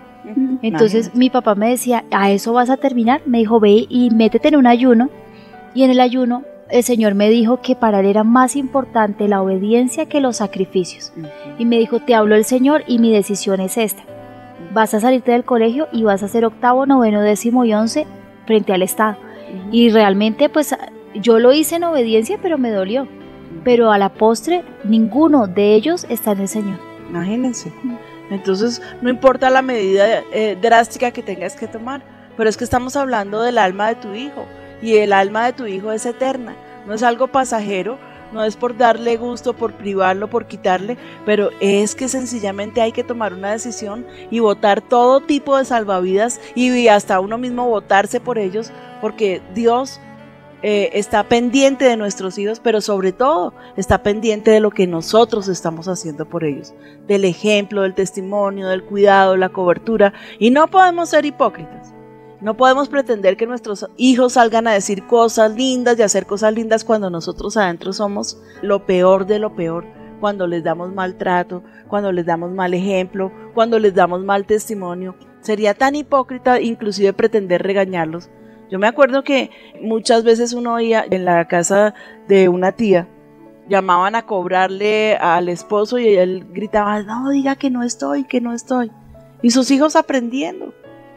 Entonces 0.62 1.06
Imagínate. 1.06 1.18
mi 1.18 1.30
papá 1.30 1.56
me 1.56 1.70
decía, 1.70 2.04
¿a 2.12 2.30
eso 2.30 2.52
vas 2.52 2.70
a 2.70 2.76
terminar? 2.76 3.20
Me 3.26 3.38
dijo, 3.38 3.58
ve 3.58 3.84
y 3.88 4.10
métete 4.12 4.46
en 4.46 4.56
un 4.56 4.68
ayuno. 4.68 5.10
Y 5.74 5.82
en 5.82 5.90
el 5.90 5.98
ayuno 5.98 6.44
el 6.70 6.82
Señor 6.82 7.14
me 7.14 7.30
dijo 7.30 7.60
que 7.60 7.74
para 7.74 8.00
él 8.00 8.06
era 8.06 8.24
más 8.24 8.56
importante 8.56 9.28
la 9.28 9.42
obediencia 9.42 10.06
que 10.06 10.20
los 10.20 10.36
sacrificios. 10.36 11.12
Y 11.58 11.64
me 11.64 11.78
dijo, 11.78 12.00
te 12.00 12.14
habló 12.14 12.34
el 12.34 12.44
Señor 12.44 12.84
y 12.86 12.98
mi 12.98 13.12
decisión 13.12 13.60
es 13.60 13.76
esta. 13.78 14.02
Vas 14.72 14.92
a 14.94 15.00
salirte 15.00 15.32
del 15.32 15.44
colegio 15.44 15.88
y 15.92 16.02
vas 16.02 16.22
a 16.22 16.26
hacer 16.26 16.44
octavo, 16.44 16.86
noveno, 16.86 17.22
décimo 17.22 17.64
y 17.64 17.72
once 17.72 18.06
frente 18.46 18.72
al 18.72 18.82
Estado. 18.82 19.16
Y 19.72 19.90
realmente 19.90 20.48
pues 20.48 20.74
yo 21.14 21.38
lo 21.38 21.52
hice 21.52 21.76
en 21.76 21.84
obediencia, 21.84 22.38
pero 22.42 22.58
me 22.58 22.70
dolió. 22.70 23.08
Pero 23.64 23.90
a 23.90 23.98
la 23.98 24.10
postre, 24.10 24.62
ninguno 24.84 25.46
de 25.46 25.74
ellos 25.74 26.06
está 26.10 26.32
en 26.32 26.40
el 26.40 26.48
Señor. 26.48 26.78
Imagínense. 27.08 27.72
Entonces, 28.30 28.82
no 29.00 29.08
importa 29.08 29.48
la 29.48 29.62
medida 29.62 30.22
eh, 30.32 30.56
drástica 30.60 31.12
que 31.12 31.22
tengas 31.22 31.56
que 31.56 31.66
tomar, 31.66 32.02
pero 32.36 32.50
es 32.50 32.58
que 32.58 32.64
estamos 32.64 32.94
hablando 32.94 33.40
del 33.40 33.56
alma 33.56 33.88
de 33.88 33.94
tu 33.94 34.12
hijo 34.12 34.44
y 34.82 34.96
el 34.96 35.12
alma 35.12 35.46
de 35.46 35.52
tu 35.52 35.66
hijo 35.66 35.92
es 35.92 36.06
eterna, 36.06 36.56
no 36.86 36.94
es 36.94 37.02
algo 37.02 37.28
pasajero, 37.28 37.98
no 38.32 38.44
es 38.44 38.56
por 38.56 38.76
darle 38.76 39.16
gusto, 39.16 39.54
por 39.54 39.72
privarlo, 39.72 40.28
por 40.28 40.46
quitarle, 40.46 40.96
pero 41.24 41.50
es 41.60 41.94
que 41.94 42.08
sencillamente 42.08 42.80
hay 42.80 42.92
que 42.92 43.04
tomar 43.04 43.32
una 43.32 43.52
decisión 43.52 44.06
y 44.30 44.40
votar 44.40 44.80
todo 44.80 45.20
tipo 45.20 45.56
de 45.56 45.64
salvavidas 45.64 46.40
y 46.54 46.88
hasta 46.88 47.20
uno 47.20 47.38
mismo 47.38 47.68
votarse 47.68 48.20
por 48.20 48.38
ellos, 48.38 48.70
porque 49.00 49.40
Dios 49.54 50.00
eh, 50.62 50.90
está 50.94 51.22
pendiente 51.22 51.84
de 51.84 51.96
nuestros 51.96 52.36
hijos, 52.36 52.60
pero 52.60 52.80
sobre 52.80 53.12
todo 53.12 53.54
está 53.76 54.02
pendiente 54.02 54.50
de 54.50 54.60
lo 54.60 54.70
que 54.70 54.86
nosotros 54.86 55.46
estamos 55.48 55.86
haciendo 55.86 56.28
por 56.28 56.44
ellos, 56.44 56.74
del 57.06 57.24
ejemplo, 57.24 57.82
del 57.82 57.94
testimonio, 57.94 58.68
del 58.68 58.84
cuidado, 58.84 59.36
la 59.36 59.50
cobertura. 59.50 60.12
Y 60.38 60.50
no 60.50 60.66
podemos 60.68 61.10
ser 61.10 61.24
hipócritas. 61.24 61.94
No 62.40 62.56
podemos 62.56 62.88
pretender 62.88 63.36
que 63.36 63.46
nuestros 63.46 63.86
hijos 63.96 64.34
salgan 64.34 64.68
a 64.68 64.72
decir 64.72 65.06
cosas 65.06 65.56
lindas 65.56 65.98
y 65.98 66.02
hacer 66.02 66.24
cosas 66.24 66.54
lindas 66.54 66.84
cuando 66.84 67.10
nosotros 67.10 67.56
adentro 67.56 67.92
somos 67.92 68.40
lo 68.62 68.86
peor 68.86 69.26
de 69.26 69.40
lo 69.40 69.56
peor, 69.56 69.84
cuando 70.20 70.46
les 70.46 70.62
damos 70.62 70.94
maltrato, 70.94 71.64
cuando 71.88 72.12
les 72.12 72.26
damos 72.26 72.52
mal 72.52 72.74
ejemplo, 72.74 73.32
cuando 73.54 73.80
les 73.80 73.92
damos 73.92 74.22
mal 74.22 74.46
testimonio. 74.46 75.16
Sería 75.40 75.74
tan 75.74 75.96
hipócrita 75.96 76.60
inclusive 76.60 77.12
pretender 77.12 77.62
regañarlos. 77.62 78.30
Yo 78.70 78.78
me 78.78 78.86
acuerdo 78.86 79.24
que 79.24 79.50
muchas 79.80 80.22
veces 80.22 80.52
uno 80.52 80.74
oía 80.74 81.04
en 81.10 81.24
la 81.24 81.48
casa 81.48 81.94
de 82.28 82.48
una 82.48 82.70
tía, 82.70 83.08
llamaban 83.68 84.14
a 84.14 84.26
cobrarle 84.26 85.16
al 85.16 85.48
esposo 85.48 85.98
y 85.98 86.14
él 86.14 86.46
gritaba, 86.52 87.02
no, 87.02 87.30
diga 87.30 87.56
que 87.56 87.70
no 87.70 87.82
estoy, 87.82 88.24
que 88.24 88.40
no 88.40 88.52
estoy. 88.52 88.92
Y 89.42 89.50
sus 89.50 89.70
hijos 89.70 89.96
aprendiendo. 89.96 90.74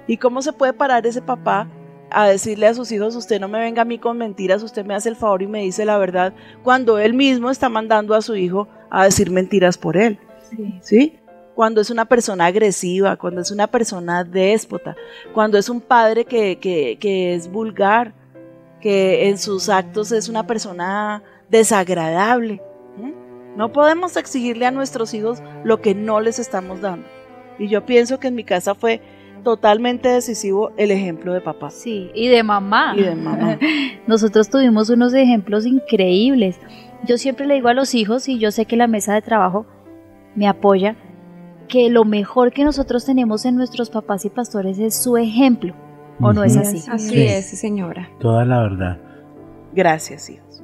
¿Y 0.08 0.18
cómo 0.18 0.42
se 0.42 0.54
puede 0.54 0.74
parar 0.74 1.06
ese 1.06 1.22
papá 1.22 1.68
a 2.10 2.28
decirle 2.28 2.68
a 2.68 2.74
sus 2.74 2.92
hijos, 2.92 3.16
usted 3.16 3.40
no 3.40 3.48
me 3.48 3.60
venga 3.60 3.84
a 3.84 3.86
mí 3.86 3.98
con 3.98 4.18
mentiras, 4.18 4.64
usted 4.64 4.86
me 4.86 4.94
hace 4.94 5.10
el 5.10 5.16
favor 5.16 5.42
y 5.42 5.48
me 5.48 5.62
dice 5.62 5.86
la 5.86 5.98
verdad, 5.98 6.34
cuando 6.64 7.00
él 7.00 7.14
mismo 7.14 7.50
está 7.50 7.70
mandando 7.70 8.14
a 8.14 8.22
su 8.22 8.36
hijo 8.36 8.68
a 8.90 9.06
decir 9.06 9.32
mentiras 9.32 9.78
por 9.78 9.96
él? 9.96 10.20
¿Sí? 10.82 11.18
Cuando 11.56 11.80
es 11.80 11.90
una 11.90 12.06
persona 12.06 12.48
agresiva, 12.48 13.16
cuando 13.16 13.42
es 13.42 13.52
una 13.52 13.68
persona 13.68 14.24
déspota, 14.24 14.96
cuando 15.34 15.58
es 15.58 15.70
un 15.70 15.80
padre 15.80 16.26
que, 16.26 16.58
que, 16.58 16.98
que 17.00 17.34
es 17.34 17.50
vulgar, 17.50 18.14
que 18.82 19.30
en 19.30 19.38
sus 19.38 19.70
actos 19.70 20.12
es 20.12 20.28
una 20.28 20.46
persona 20.46 21.24
desagradable. 21.50 22.62
No 23.56 23.72
podemos 23.72 24.16
exigirle 24.18 24.66
a 24.66 24.72
nuestros 24.72 25.14
hijos 25.14 25.42
lo 25.64 25.82
que 25.82 25.94
no 25.94 26.20
les 26.22 26.40
estamos 26.40 26.82
dando. 26.82 27.08
Y 27.60 27.68
yo 27.68 27.86
pienso 27.86 28.20
que 28.20 28.28
en 28.28 28.36
mi 28.36 28.44
casa 28.44 28.76
fue 28.76 29.02
totalmente 29.44 30.10
decisivo 30.10 30.72
el 30.78 30.92
ejemplo 30.92 31.34
de 31.34 31.42
papá 31.42 31.70
Sí, 31.70 32.12
y 32.14 32.28
de 32.28 32.44
mamá. 32.44 32.94
y 32.98 33.02
de 33.04 33.16
mamá. 33.16 33.58
Nosotros 34.08 34.50
tuvimos 34.50 34.90
unos 34.90 35.14
ejemplos 35.14 35.66
increíbles. 35.66 36.60
Yo 37.08 37.18
siempre 37.18 37.46
le 37.48 37.56
digo 37.56 37.68
a 37.70 37.74
los 37.74 37.96
hijos, 37.96 38.28
y 38.30 38.38
yo 38.40 38.52
sé 38.52 38.66
que 38.66 38.76
la 38.78 38.88
mesa 38.88 39.14
de 39.14 39.22
trabajo 39.22 39.66
me 40.36 40.48
apoya, 40.48 40.96
que 41.68 41.90
lo 41.90 42.04
mejor 42.06 42.52
que 42.52 42.64
nosotros 42.64 43.06
tenemos 43.06 43.46
en 43.46 43.56
nuestros 43.56 43.90
papás 43.90 44.26
y 44.26 44.30
pastores 44.30 44.78
es 44.80 45.02
su 45.02 45.18
ejemplo. 45.18 45.74
¿O 46.20 46.34
no 46.34 46.44
es 46.44 46.56
así? 46.58 46.84
Así 46.90 47.10
Sí. 47.10 47.24
es, 47.28 47.46
señora. 47.60 48.10
Toda 48.20 48.46
la 48.46 48.62
verdad. 48.62 48.98
Gracias, 49.74 50.30
hijos. 50.30 50.62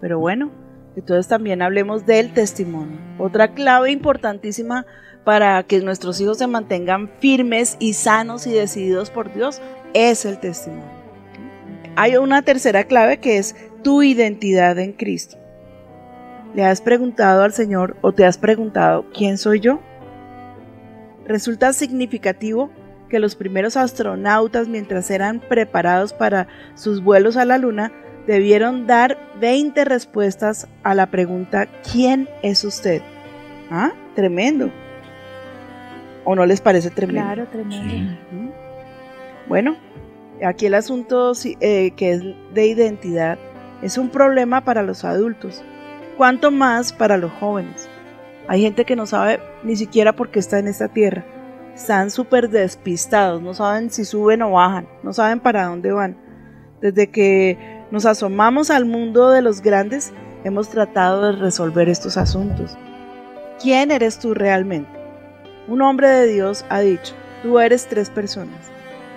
Pero 0.00 0.20
bueno, 0.20 0.50
entonces 0.94 1.26
también 1.26 1.62
hablemos 1.62 2.06
del 2.06 2.32
testimonio. 2.32 2.98
Otra 3.18 3.54
clave 3.54 3.90
importantísima 3.90 4.86
para 5.24 5.62
que 5.62 5.80
nuestros 5.80 6.20
hijos 6.20 6.38
se 6.38 6.46
mantengan 6.46 7.10
firmes 7.18 7.76
y 7.80 7.94
sanos 7.94 8.46
y 8.46 8.52
decididos 8.52 9.10
por 9.10 9.32
Dios 9.32 9.60
es 9.94 10.24
el 10.24 10.38
testimonio. 10.38 10.84
Hay 11.96 12.16
una 12.16 12.42
tercera 12.42 12.84
clave 12.84 13.18
que 13.18 13.38
es 13.38 13.56
tu 13.82 14.02
identidad 14.02 14.78
en 14.78 14.92
Cristo. 14.92 15.38
¿Le 16.54 16.64
has 16.64 16.80
preguntado 16.80 17.42
al 17.42 17.52
Señor 17.52 17.96
o 18.00 18.12
te 18.12 18.24
has 18.24 18.38
preguntado 18.38 19.06
quién 19.12 19.38
soy 19.38 19.60
yo? 19.60 19.80
Resulta 21.24 21.72
significativo 21.72 22.70
que 23.08 23.18
los 23.18 23.36
primeros 23.36 23.76
astronautas, 23.76 24.68
mientras 24.68 25.10
eran 25.10 25.40
preparados 25.40 26.12
para 26.12 26.48
sus 26.74 27.02
vuelos 27.02 27.36
a 27.36 27.44
la 27.44 27.58
Luna, 27.58 27.92
debieron 28.26 28.86
dar 28.86 29.18
20 29.40 29.84
respuestas 29.84 30.68
a 30.82 30.94
la 30.94 31.10
pregunta 31.10 31.66
¿quién 31.90 32.28
es 32.42 32.64
usted? 32.64 33.02
¿Ah? 33.70 33.92
Tremendo. 34.14 34.70
¿O 36.24 36.34
no 36.34 36.46
les 36.46 36.60
parece 36.60 36.90
tremendo? 36.90 37.22
Claro, 37.22 37.46
tremendo. 37.50 38.18
Bueno, 39.48 39.76
aquí 40.44 40.66
el 40.66 40.74
asunto 40.74 41.34
sí, 41.34 41.56
eh, 41.60 41.92
que 41.96 42.12
es 42.12 42.22
de 42.54 42.66
identidad 42.66 43.38
es 43.82 43.98
un 43.98 44.08
problema 44.08 44.62
para 44.62 44.82
los 44.82 45.04
adultos, 45.04 45.62
cuanto 46.16 46.50
más 46.50 46.92
para 46.92 47.18
los 47.18 47.30
jóvenes. 47.32 47.88
Hay 48.48 48.62
gente 48.62 48.84
que 48.84 48.96
no 48.96 49.06
sabe 49.06 49.40
ni 49.62 49.76
siquiera 49.76 50.14
por 50.14 50.30
qué 50.30 50.38
está 50.38 50.58
en 50.58 50.68
esta 50.68 50.88
tierra. 50.88 51.24
Están 51.74 52.10
súper 52.10 52.50
despistados, 52.50 53.42
no 53.42 53.52
saben 53.52 53.90
si 53.90 54.04
suben 54.04 54.42
o 54.42 54.52
bajan, 54.52 54.86
no 55.02 55.12
saben 55.12 55.40
para 55.40 55.66
dónde 55.66 55.92
van. 55.92 56.16
Desde 56.80 57.10
que 57.10 57.58
nos 57.90 58.06
asomamos 58.06 58.70
al 58.70 58.84
mundo 58.84 59.30
de 59.30 59.42
los 59.42 59.60
grandes, 59.60 60.12
hemos 60.44 60.68
tratado 60.68 61.32
de 61.32 61.32
resolver 61.32 61.88
estos 61.88 62.16
asuntos. 62.16 62.76
¿Quién 63.60 63.90
eres 63.90 64.18
tú 64.18 64.34
realmente? 64.34 64.93
Un 65.66 65.82
hombre 65.82 66.08
de 66.08 66.26
Dios 66.26 66.64
ha 66.68 66.80
dicho, 66.80 67.14
tú 67.42 67.58
eres 67.58 67.86
tres 67.86 68.10
personas. 68.10 68.70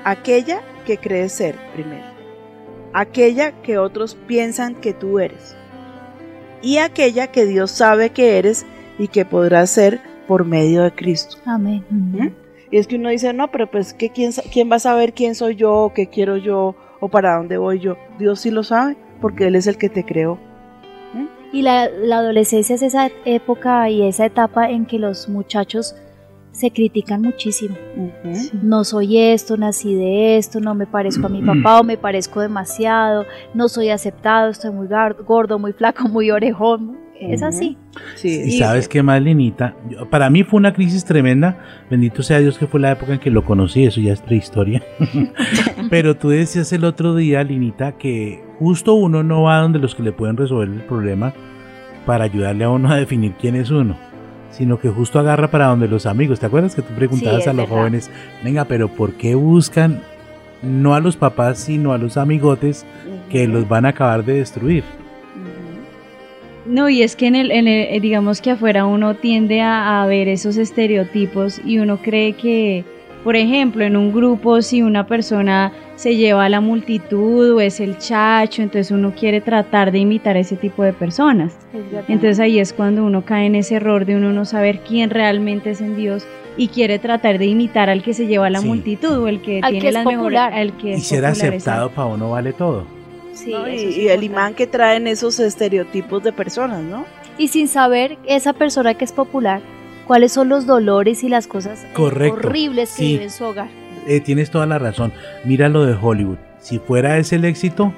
Aquella 0.03 0.61
que 0.85 0.97
crees 0.97 1.33
ser 1.33 1.55
primero. 1.73 2.05
Aquella 2.93 3.51
que 3.61 3.77
otros 3.77 4.15
piensan 4.27 4.75
que 4.75 4.93
tú 4.93 5.19
eres. 5.19 5.55
Y 6.61 6.77
aquella 6.77 7.27
que 7.27 7.45
Dios 7.45 7.71
sabe 7.71 8.11
que 8.11 8.37
eres 8.37 8.65
y 8.97 9.09
que 9.09 9.25
podrás 9.25 9.69
ser 9.69 9.99
por 10.27 10.45
medio 10.45 10.83
de 10.83 10.91
Cristo. 10.91 11.37
Amén. 11.45 11.83
¿Mm? 11.89 12.27
Y 12.71 12.77
es 12.77 12.87
que 12.87 12.95
uno 12.95 13.09
dice, 13.09 13.33
no, 13.33 13.51
pero 13.51 13.69
pues 13.69 13.93
¿qué, 13.93 14.09
quién, 14.09 14.31
¿quién 14.51 14.71
va 14.71 14.77
a 14.77 14.79
saber 14.79 15.13
quién 15.13 15.35
soy 15.35 15.55
yo, 15.55 15.91
qué 15.93 16.07
quiero 16.07 16.37
yo, 16.37 16.75
o 16.99 17.09
para 17.09 17.37
dónde 17.37 17.57
voy 17.57 17.79
yo. 17.79 17.97
Dios 18.19 18.41
sí 18.41 18.51
lo 18.51 18.63
sabe 18.63 18.97
porque 19.21 19.47
Él 19.47 19.55
es 19.55 19.67
el 19.67 19.77
que 19.77 19.89
te 19.89 20.03
creó. 20.03 20.39
Y 21.53 21.61
la, 21.61 21.89
la 21.89 22.17
adolescencia 22.17 22.75
es 22.75 22.81
esa 22.81 23.09
época 23.23 23.89
y 23.89 24.05
esa 24.05 24.25
etapa 24.25 24.69
en 24.69 24.85
que 24.85 24.99
los 24.99 25.29
muchachos 25.29 25.95
se 26.57 26.71
critican 26.71 27.21
muchísimo. 27.21 27.75
No 28.63 28.83
soy 28.83 29.17
esto, 29.19 29.57
nací 29.57 29.93
de 29.93 30.37
esto, 30.37 30.59
no 30.59 30.73
me 30.73 30.87
parezco 30.87 31.27
a 31.27 31.29
mi 31.29 31.41
papá 31.43 31.79
o 31.79 31.83
me 31.83 31.97
parezco 31.97 32.41
demasiado, 32.41 33.25
no 33.53 33.69
soy 33.69 33.89
aceptado, 33.89 34.49
estoy 34.49 34.71
muy 34.71 34.87
gordo, 35.27 35.59
muy 35.59 35.71
flaco, 35.73 36.07
muy 36.09 36.31
orejón. 36.31 36.97
Es 37.19 37.41
así. 37.41 37.77
Sí, 38.15 38.29
Y 38.45 38.51
sabes 38.59 38.87
qué 38.87 39.01
más, 39.01 39.21
Linita, 39.21 39.75
Yo- 39.89 40.07
para 40.09 40.29
mí 40.29 40.43
fue 40.43 40.57
una 40.59 40.73
crisis 40.73 41.03
tremenda. 41.05 41.57
Bendito 41.89 42.21
sea 42.23 42.39
Dios 42.39 42.57
que 42.59 42.67
fue 42.67 42.79
la 42.79 42.91
época 42.91 43.13
en 43.13 43.19
que 43.19 43.29
lo 43.31 43.43
conocí, 43.43 43.85
eso 43.85 44.01
ya 44.01 44.13
es 44.13 44.21
prehistoria. 44.21 44.83
Pero 45.89 46.15
tú 46.15 46.29
decías 46.29 46.71
el 46.73 46.83
otro 46.85 47.15
día, 47.15 47.43
Linita, 47.43 47.93
que 47.97 48.43
justo 48.59 48.93
uno 48.95 49.23
no 49.23 49.43
va 49.43 49.61
donde 49.61 49.79
los 49.79 49.95
que 49.95 50.03
le 50.03 50.11
pueden 50.11 50.37
resolver 50.37 50.69
el 50.69 50.81
problema 50.85 51.33
para 52.05 52.23
ayudarle 52.25 52.63
a 52.63 52.69
uno 52.69 52.89
a 52.91 52.97
definir 52.97 53.33
quién 53.39 53.55
es 53.55 53.69
uno, 53.71 53.97
sino 54.51 54.79
que 54.79 54.89
justo 54.89 55.19
agarra 55.19 55.49
para 55.51 55.67
donde 55.67 55.87
los 55.87 56.05
amigos. 56.05 56.39
¿Te 56.39 56.45
acuerdas 56.47 56.75
que 56.75 56.81
tú 56.81 56.93
preguntabas 56.93 57.47
a 57.47 57.53
los 57.53 57.65
verdad. 57.67 57.75
jóvenes, 57.81 58.09
venga, 58.43 58.65
pero 58.65 58.87
¿por 58.87 59.13
qué 59.13 59.35
buscan 59.35 60.01
no 60.63 60.95
a 60.95 60.99
los 60.99 61.15
papás, 61.17 61.59
sino 61.59 61.93
a 61.93 61.97
los 61.97 62.17
amigotes 62.17 62.85
que 63.29 63.47
los 63.47 63.67
van 63.67 63.85
a 63.85 63.89
acabar 63.89 64.23
de 64.25 64.33
destruir? 64.33 64.83
No, 66.65 66.89
y 66.89 67.01
es 67.01 67.15
que 67.15 67.27
en 67.27 67.35
el, 67.35 67.51
en 67.51 67.67
el- 67.67 67.95
eh, 67.95 67.99
digamos 68.01 68.41
que 68.41 68.51
afuera 68.51 68.85
uno 68.85 69.15
tiende 69.15 69.61
a, 69.61 70.03
a 70.03 70.07
ver 70.07 70.27
esos 70.27 70.57
estereotipos 70.57 71.61
y 71.65 71.79
uno 71.79 71.97
cree 71.97 72.33
que, 72.33 72.83
por 73.23 73.35
ejemplo, 73.37 73.85
en 73.85 73.95
un 73.95 74.11
grupo 74.11 74.61
si 74.61 74.81
una 74.81 75.07
persona 75.07 75.71
se 75.97 76.15
lleva 76.15 76.45
a 76.45 76.49
la 76.49 76.61
multitud 76.61 77.51
o 77.55 77.59
es 77.59 77.79
el 77.81 77.97
chacho, 77.97 78.61
entonces 78.61 78.91
uno 78.91 79.13
quiere 79.13 79.41
tratar 79.41 79.91
de 79.91 79.97
imitar 79.97 80.37
ese 80.37 80.55
tipo 80.55 80.83
de 80.83 80.93
personas. 80.93 81.57
Entonces 82.07 82.39
ahí 82.39 82.59
es 82.59 82.71
cuando 82.71 83.03
uno 83.03 83.25
cae 83.25 83.47
en 83.47 83.55
ese 83.55 83.75
error 83.75 84.05
de 84.05 84.15
uno 84.15 84.31
no 84.31 84.45
saber 84.45 84.81
quién 84.87 85.09
realmente 85.09 85.71
es 85.71 85.81
en 85.81 85.95
Dios 85.97 86.25
y 86.55 86.67
quiere 86.69 86.99
tratar 86.99 87.37
de 87.39 87.47
imitar 87.47 87.89
al 87.89 88.03
que 88.03 88.13
se 88.13 88.27
lleva 88.27 88.45
a 88.47 88.49
la 88.51 88.61
Sí. 88.61 88.67
multitud 88.67 89.17
o 89.17 89.27
el 89.27 89.41
que 89.41 89.59
Al 89.61 89.71
tiene 89.71 89.81
que 89.81 89.87
es 89.89 89.93
las 89.95 90.05
mejores, 90.05 90.39
al 90.39 90.77
que 90.77 90.89
Y 90.91 90.93
es 90.93 91.07
ser 91.07 91.23
popular, 91.23 91.47
aceptado 91.49 91.89
para 91.89 92.07
uno 92.07 92.29
vale 92.29 92.53
todo. 92.53 92.85
Sí, 93.33 93.51
¿no? 93.51 93.67
Y, 93.67 93.75
y 93.75 94.07
el 94.07 94.23
imán 94.23 94.53
que 94.53 94.65
traen 94.67 95.07
esos 95.07 95.39
estereotipos 95.39 96.23
de 96.23 96.31
personas, 96.31 96.81
¿no? 96.83 97.05
Y 97.39 97.49
sin 97.49 97.67
saber 97.67 98.17
esa 98.27 98.53
persona 98.53 98.93
que 98.95 99.03
es 99.05 99.11
popular, 99.11 99.61
cuáles 100.07 100.31
son 100.31 100.49
los 100.49 100.65
dolores 100.65 101.23
y 101.23 101.29
las 101.29 101.45
cosas 101.47 101.85
Correcto, 101.93 102.35
horribles 102.37 102.91
que 102.91 102.97
sí. 103.03 103.07
vive 103.13 103.23
en 103.25 103.29
su 103.31 103.43
hogar. 103.45 103.67
Eh, 104.07 104.21
tienes 104.21 104.49
toda 104.51 104.65
la 104.65 104.79
razón. 104.79 105.11
Mira 105.45 105.69
lo 105.69 105.85
de 105.85 105.95
Hollywood. 105.99 106.37
Si 106.59 106.79
fuera 106.79 107.17
ese 107.17 107.35
el 107.35 107.45
éxito, 107.45 107.93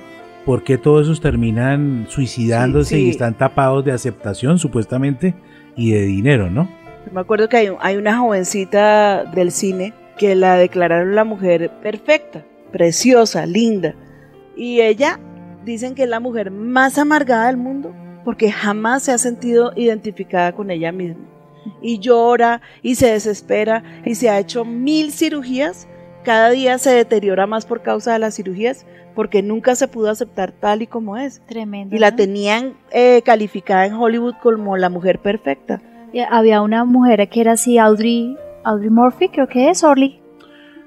¿por 0.45 0.63
qué 0.63 0.77
todos 0.77 1.03
esos 1.07 1.21
terminan 1.21 2.05
suicidándose 2.09 2.95
Sí, 2.95 3.01
sí. 3.01 3.07
y 3.07 3.09
están 3.11 3.35
tapados 3.35 3.85
de 3.85 3.91
aceptación, 3.91 4.59
supuestamente, 4.59 5.35
y 5.75 5.91
de 5.91 6.01
dinero, 6.01 6.49
no? 6.49 6.69
Yo 7.05 7.11
me 7.13 7.21
acuerdo 7.21 7.47
que 7.47 7.57
hay, 7.57 7.69
hay 7.79 7.95
una 7.97 8.17
jovencita 8.19 9.23
del 9.25 9.51
cine 9.51 9.93
que 10.17 10.35
la 10.35 10.55
declararon 10.55 11.15
la 11.15 11.23
mujer 11.23 11.71
perfecta, 11.81 12.43
preciosa, 12.71 13.45
linda. 13.45 13.95
Y 14.57 14.81
ella 14.81 15.19
dicen 15.63 15.95
que 15.95 16.03
es 16.03 16.09
la 16.09 16.19
mujer 16.19 16.51
más 16.51 16.97
amargada 16.97 17.47
del 17.47 17.57
mundo 17.57 17.93
porque 18.25 18.51
jamás 18.51 19.03
se 19.03 19.11
ha 19.13 19.17
sentido 19.17 19.71
identificada 19.75 20.51
con 20.51 20.71
ella 20.71 20.91
misma. 20.91 21.23
Y 21.81 21.99
llora 21.99 22.61
y 22.81 22.95
se 22.95 23.11
desespera 23.11 23.83
y 24.05 24.15
se 24.15 24.29
ha 24.29 24.39
hecho 24.39 24.65
mil 24.65 25.11
cirugías. 25.11 25.87
Cada 26.23 26.49
día 26.49 26.77
se 26.77 26.91
deteriora 26.91 27.47
más 27.47 27.65
por 27.65 27.81
causa 27.81 28.13
de 28.13 28.19
las 28.19 28.35
cirugías 28.35 28.85
porque 29.15 29.41
nunca 29.41 29.75
se 29.75 29.87
pudo 29.87 30.09
aceptar 30.09 30.51
tal 30.51 30.81
y 30.81 30.87
como 30.87 31.17
es. 31.17 31.41
Tremendo. 31.47 31.95
Y 31.95 31.99
la 31.99 32.11
¿no? 32.11 32.17
tenían 32.17 32.73
eh, 32.91 33.21
calificada 33.23 33.85
en 33.85 33.93
Hollywood 33.93 34.35
como 34.41 34.77
la 34.77 34.89
mujer 34.89 35.19
perfecta. 35.19 35.81
Y 36.13 36.19
Había 36.19 36.61
una 36.61 36.85
mujer 36.85 37.27
que 37.29 37.41
era 37.41 37.53
así, 37.53 37.77
Audrey, 37.77 38.37
Audrey 38.63 38.89
Murphy, 38.89 39.29
creo 39.29 39.47
que 39.47 39.69
es 39.69 39.83
Orly, 39.83 40.21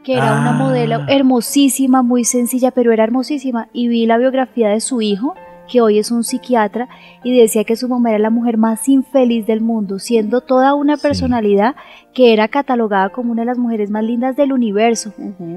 que 0.05 0.15
era 0.15 0.33
una 0.33 0.51
Ah. 0.51 0.59
modelo 0.59 1.01
hermosísima, 1.09 2.03
muy 2.03 2.25
sencilla, 2.25 2.71
pero 2.71 2.93
era 2.93 3.05
hermosísima. 3.05 3.69
Y 3.73 3.89
vi 3.89 4.07
la 4.07 4.19
biografía 4.19 4.69
de 4.71 4.81
su 4.81 5.01
hijo, 5.01 5.35
que 5.73 5.81
hoy 5.81 5.99
es 5.99 6.11
un 6.11 6.23
psiquiatra, 6.23 6.89
y 7.25 7.35
decía 7.37 7.65
que 7.65 7.77
su 7.77 7.89
mamá 7.89 8.11
era 8.11 8.19
la 8.19 8.29
mujer 8.31 8.59
más 8.59 8.87
infeliz 8.91 9.47
del 9.47 9.63
mundo, 9.63 9.99
siendo 9.99 10.43
toda 10.43 10.75
una 10.75 10.97
Sí. 10.99 11.03
personalidad 11.03 11.75
que 12.13 12.35
era 12.35 12.49
catalogada 12.49 13.09
como 13.09 13.33
una 13.33 13.43
de 13.43 13.47
las 13.47 13.59
mujeres 13.59 13.91
más 13.91 14.05
lindas 14.05 14.37
del 14.37 14.53
universo. 14.53 15.15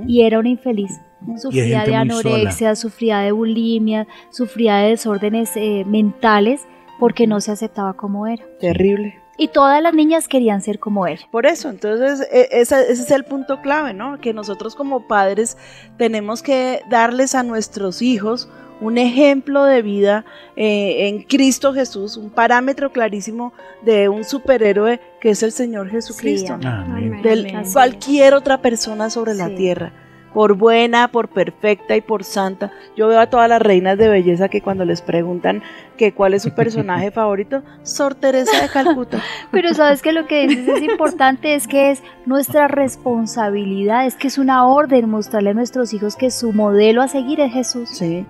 Y 0.08 0.22
era 0.22 0.40
una 0.40 0.50
infeliz. 0.50 0.92
Sufría 1.38 1.84
de 1.84 1.96
anorexia, 1.96 2.76
sufría 2.76 3.20
de 3.20 3.32
bulimia, 3.34 4.08
sufría 4.32 4.78
de 4.78 4.90
desórdenes 4.92 5.52
eh, 5.56 5.84
mentales 5.86 6.62
porque 7.00 7.28
no 7.28 7.42
se 7.42 7.52
aceptaba 7.52 7.94
como 7.94 8.26
era. 8.28 8.44
Terrible. 8.62 9.16
Y 9.38 9.50
todas 9.50 9.82
las 9.82 9.94
niñas 9.94 10.30
querían 10.30 10.62
ser 10.62 10.80
como 10.80 11.08
ella. 11.08 11.28
Por 11.30 11.46
eso, 11.46 11.70
entonces 11.70 12.26
e- 12.32 12.48
ese 12.52 12.90
es 12.90 13.12
el 13.12 13.26
punto 13.26 13.60
clave, 13.62 13.94
¿no? 13.94 14.18
Que 14.22 14.34
nosotros 14.34 14.76
como 14.76 15.08
padres 15.08 15.58
tenemos 15.98 16.42
que 16.42 16.80
darles 16.90 17.36
a 17.36 17.44
nuestros 17.44 18.02
hijos 18.02 18.48
un 18.82 18.98
ejemplo 18.98 19.64
de 19.64 19.82
vida 19.82 20.26
eh, 20.56 21.08
en 21.08 21.24
Cristo 21.24 21.74
Jesús, 21.74 22.18
un 22.18 22.30
parámetro 22.30 22.92
clarísimo 22.92 23.54
de 23.84 24.10
un 24.10 24.24
superhéroe 24.24 25.00
que 25.22 25.30
es 25.32 25.44
el 25.44 25.52
Señor 25.52 25.90
Jesucristo. 25.90 26.54
amén. 26.56 26.68
Amén. 26.68 27.22
del 27.22 27.48
Amén. 27.50 27.66
cualquier 27.72 28.34
otra 28.34 28.62
persona 28.62 29.10
sobre 29.10 29.34
la 29.34 29.48
Sí. 29.48 29.56
tierra, 29.56 29.94
por 30.34 30.56
buena, 30.56 31.08
por 31.08 31.30
perfecta 31.30 31.96
y 31.96 32.02
por 32.02 32.26
santa. 32.26 32.74
Yo 32.98 33.08
veo 33.08 33.22
a 33.22 33.30
todas 33.30 33.48
las 33.48 33.62
reinas 33.62 33.98
de 33.98 34.10
belleza 34.10 34.50
que 34.50 34.60
cuando 34.62 34.84
les 34.84 35.02
preguntan 35.02 35.64
que 35.98 36.12
cuál 36.14 36.34
es 36.34 36.44
su 36.44 36.54
personaje 36.54 37.10
favorito, 37.12 37.64
Sor 37.84 38.16
Teresa 38.16 38.62
de 38.62 38.68
Calcuta. 38.68 39.22
Pero 39.52 39.74
sabes 39.74 40.02
que 40.02 40.12
lo 40.12 40.28
que 40.28 40.46
dices 40.48 40.68
es 40.68 40.84
importante, 40.92 41.56
es 41.56 41.68
que 41.68 41.92
es 41.92 42.04
nuestra 42.26 42.68
responsabilidad, 42.68 44.06
es 44.06 44.16
que 44.16 44.28
es 44.28 44.38
una 44.38 44.68
orden 44.68 45.10
mostrarle 45.10 45.52
a 45.52 45.54
nuestros 45.54 45.94
hijos 45.94 46.16
que 46.18 46.30
su 46.32 46.52
modelo 46.52 47.02
a 47.02 47.08
seguir 47.08 47.40
es 47.40 47.54
Jesús. 47.54 47.90
Sí. 47.90 48.26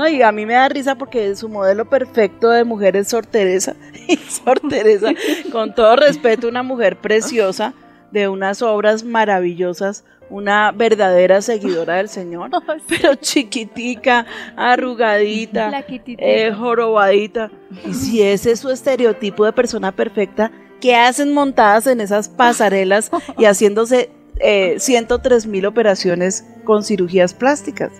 No, 0.00 0.08
y 0.08 0.22
a 0.22 0.32
mí 0.32 0.46
me 0.46 0.54
da 0.54 0.66
risa 0.66 0.94
porque 0.94 1.36
su 1.36 1.46
modelo 1.46 1.84
perfecto 1.84 2.48
de 2.48 2.64
mujer 2.64 2.96
es 2.96 3.08
Sor 3.08 3.26
Teresa. 3.26 3.76
Y 4.08 4.16
Sor 4.16 4.58
Teresa, 4.66 5.12
con 5.52 5.74
todo 5.74 5.94
respeto, 5.94 6.48
una 6.48 6.62
mujer 6.62 6.96
preciosa, 6.96 7.74
de 8.10 8.26
unas 8.26 8.62
obras 8.62 9.04
maravillosas, 9.04 10.06
una 10.30 10.72
verdadera 10.72 11.42
seguidora 11.42 11.96
del 11.96 12.08
Señor, 12.08 12.50
pero 12.88 13.14
chiquitica, 13.16 14.24
arrugadita, 14.56 15.84
eh, 16.16 16.50
jorobadita. 16.50 17.50
Y 17.86 17.92
si 17.92 18.22
ese 18.22 18.52
es 18.52 18.60
su 18.60 18.70
estereotipo 18.70 19.44
de 19.44 19.52
persona 19.52 19.92
perfecta, 19.92 20.50
¿qué 20.80 20.96
hacen 20.96 21.34
montadas 21.34 21.86
en 21.86 22.00
esas 22.00 22.30
pasarelas 22.30 23.10
y 23.36 23.44
haciéndose 23.44 24.10
eh, 24.38 24.76
103 24.78 25.46
mil 25.46 25.66
operaciones 25.66 26.46
con 26.64 26.84
cirugías 26.84 27.34
plásticas? 27.34 27.92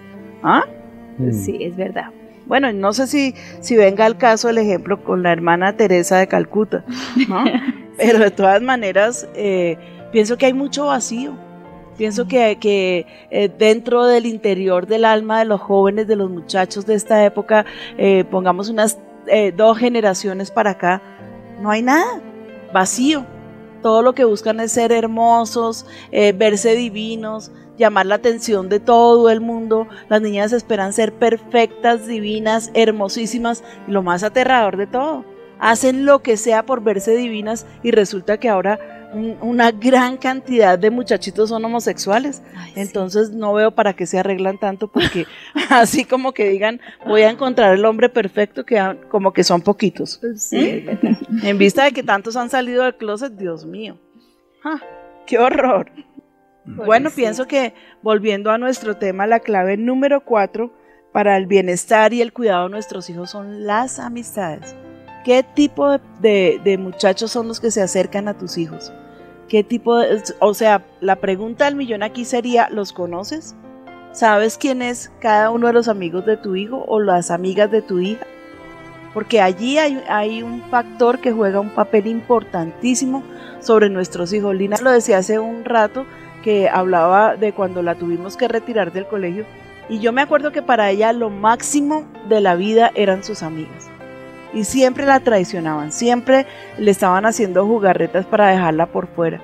¿Ah? 0.42 0.64
Mm. 1.28 1.32
Sí, 1.32 1.58
es 1.60 1.76
verdad. 1.76 2.10
Bueno, 2.46 2.72
no 2.72 2.92
sé 2.92 3.06
si, 3.06 3.34
si 3.60 3.76
venga 3.76 4.04
al 4.06 4.18
caso 4.18 4.48
el 4.48 4.58
ejemplo 4.58 5.04
con 5.04 5.22
la 5.22 5.32
hermana 5.32 5.76
Teresa 5.76 6.18
de 6.18 6.26
Calcuta, 6.26 6.84
¿no? 7.28 7.44
Pero 7.96 8.18
de 8.18 8.30
todas 8.30 8.60
maneras, 8.62 9.28
eh, 9.34 9.76
pienso 10.10 10.36
que 10.36 10.46
hay 10.46 10.52
mucho 10.52 10.86
vacío. 10.86 11.36
Pienso 12.00 12.26
que, 12.26 12.56
que 12.58 13.06
eh, 13.30 13.50
dentro 13.58 14.06
del 14.06 14.24
interior 14.24 14.86
del 14.86 15.04
alma 15.04 15.40
de 15.40 15.44
los 15.44 15.60
jóvenes, 15.60 16.08
de 16.08 16.16
los 16.16 16.30
muchachos 16.30 16.86
de 16.86 16.94
esta 16.94 17.22
época, 17.26 17.66
eh, 17.98 18.24
pongamos 18.30 18.70
unas 18.70 18.98
eh, 19.26 19.52
dos 19.54 19.76
generaciones 19.76 20.50
para 20.50 20.70
acá, 20.70 21.02
no 21.60 21.70
hay 21.70 21.82
nada, 21.82 22.22
vacío. 22.72 23.26
Todo 23.82 24.00
lo 24.00 24.14
que 24.14 24.24
buscan 24.24 24.60
es 24.60 24.72
ser 24.72 24.92
hermosos, 24.92 25.86
verse 26.10 26.74
divinos, 26.74 27.52
llamar 27.80 28.06
la 28.06 28.14
atención 28.16 28.68
de 28.68 28.78
todo 28.78 29.28
el 29.30 29.40
mundo. 29.40 29.88
Las 30.08 30.22
niñas 30.22 30.52
esperan 30.52 30.92
ser 30.92 31.12
perfectas, 31.12 32.06
divinas, 32.06 32.70
hermosísimas. 32.74 33.64
Y 33.88 33.90
lo 33.90 34.02
más 34.04 34.22
aterrador 34.22 34.76
de 34.76 34.86
todo, 34.86 35.24
hacen 35.58 36.04
lo 36.06 36.22
que 36.22 36.36
sea 36.36 36.64
por 36.64 36.82
verse 36.82 37.16
divinas 37.16 37.66
y 37.82 37.90
resulta 37.90 38.38
que 38.38 38.48
ahora 38.48 38.78
un- 39.12 39.36
una 39.40 39.72
gran 39.72 40.16
cantidad 40.16 40.78
de 40.78 40.88
muchachitos 40.90 41.48
son 41.48 41.64
homosexuales. 41.64 42.42
Ay, 42.56 42.70
sí. 42.74 42.80
Entonces 42.80 43.30
no 43.30 43.52
veo 43.52 43.72
para 43.72 43.92
qué 43.94 44.06
se 44.06 44.18
arreglan 44.20 44.58
tanto 44.58 44.86
porque 44.86 45.26
así 45.70 46.04
como 46.04 46.32
que 46.32 46.48
digan 46.48 46.80
voy 47.04 47.22
a 47.22 47.30
encontrar 47.30 47.74
el 47.74 47.84
hombre 47.86 48.08
perfecto 48.08 48.64
que 48.64 48.78
como 49.08 49.32
que 49.32 49.42
son 49.42 49.62
poquitos. 49.62 50.20
Sí, 50.36 50.58
es 50.68 50.86
verdad. 50.86 51.18
En 51.42 51.58
vista 51.58 51.82
de 51.84 51.92
que 51.92 52.04
tantos 52.04 52.36
han 52.36 52.50
salido 52.50 52.84
del 52.84 52.94
closet, 52.94 53.32
Dios 53.32 53.64
mío. 53.66 53.96
Ah, 54.64 54.80
¡Qué 55.26 55.38
horror! 55.38 55.90
Bueno, 56.76 57.10
pienso 57.10 57.46
que 57.46 57.74
volviendo 58.02 58.50
a 58.50 58.58
nuestro 58.58 58.96
tema, 58.96 59.26
la 59.26 59.40
clave 59.40 59.76
número 59.76 60.24
cuatro 60.24 60.72
para 61.12 61.36
el 61.36 61.46
bienestar 61.46 62.12
y 62.12 62.22
el 62.22 62.32
cuidado 62.32 62.64
de 62.64 62.70
nuestros 62.70 63.10
hijos 63.10 63.30
son 63.30 63.66
las 63.66 63.98
amistades. 63.98 64.74
¿Qué 65.24 65.42
tipo 65.42 65.98
de 66.20 66.76
muchachos 66.78 67.30
son 67.30 67.48
los 67.48 67.60
que 67.60 67.70
se 67.70 67.82
acercan 67.82 68.28
a 68.28 68.38
tus 68.38 68.56
hijos? 68.58 68.92
¿Qué 69.50 69.64
tipo 69.64 69.98
de, 69.98 70.22
o 70.38 70.54
sea, 70.54 70.84
la 71.00 71.16
pregunta 71.16 71.64
del 71.64 71.74
millón 71.74 72.04
aquí 72.04 72.24
sería, 72.24 72.70
¿los 72.70 72.92
conoces? 72.92 73.56
¿Sabes 74.12 74.56
quién 74.56 74.80
es 74.80 75.10
cada 75.20 75.50
uno 75.50 75.66
de 75.66 75.72
los 75.72 75.88
amigos 75.88 76.24
de 76.24 76.36
tu 76.36 76.54
hijo 76.54 76.84
o 76.86 77.00
las 77.00 77.32
amigas 77.32 77.68
de 77.68 77.82
tu 77.82 77.98
hija? 77.98 78.24
Porque 79.12 79.40
allí 79.40 79.76
hay, 79.76 80.00
hay 80.08 80.44
un 80.44 80.62
factor 80.70 81.18
que 81.18 81.32
juega 81.32 81.58
un 81.58 81.70
papel 81.70 82.06
importantísimo 82.06 83.24
sobre 83.58 83.90
nuestros 83.90 84.32
hijos. 84.32 84.54
Lina 84.54 84.76
lo 84.80 84.92
decía 84.92 85.18
hace 85.18 85.40
un 85.40 85.64
rato 85.64 86.06
que 86.42 86.68
hablaba 86.68 87.36
de 87.36 87.52
cuando 87.52 87.82
la 87.82 87.94
tuvimos 87.94 88.36
que 88.36 88.48
retirar 88.48 88.92
del 88.92 89.06
colegio. 89.06 89.44
Y 89.88 89.98
yo 89.98 90.12
me 90.12 90.22
acuerdo 90.22 90.52
que 90.52 90.62
para 90.62 90.90
ella 90.90 91.12
lo 91.12 91.30
máximo 91.30 92.04
de 92.28 92.40
la 92.40 92.54
vida 92.54 92.92
eran 92.94 93.24
sus 93.24 93.42
amigas. 93.42 93.90
Y 94.52 94.64
siempre 94.64 95.06
la 95.06 95.20
traicionaban, 95.20 95.92
siempre 95.92 96.46
le 96.78 96.90
estaban 96.90 97.26
haciendo 97.26 97.66
jugarretas 97.66 98.26
para 98.26 98.48
dejarla 98.48 98.86
por 98.86 99.06
fuera. 99.08 99.40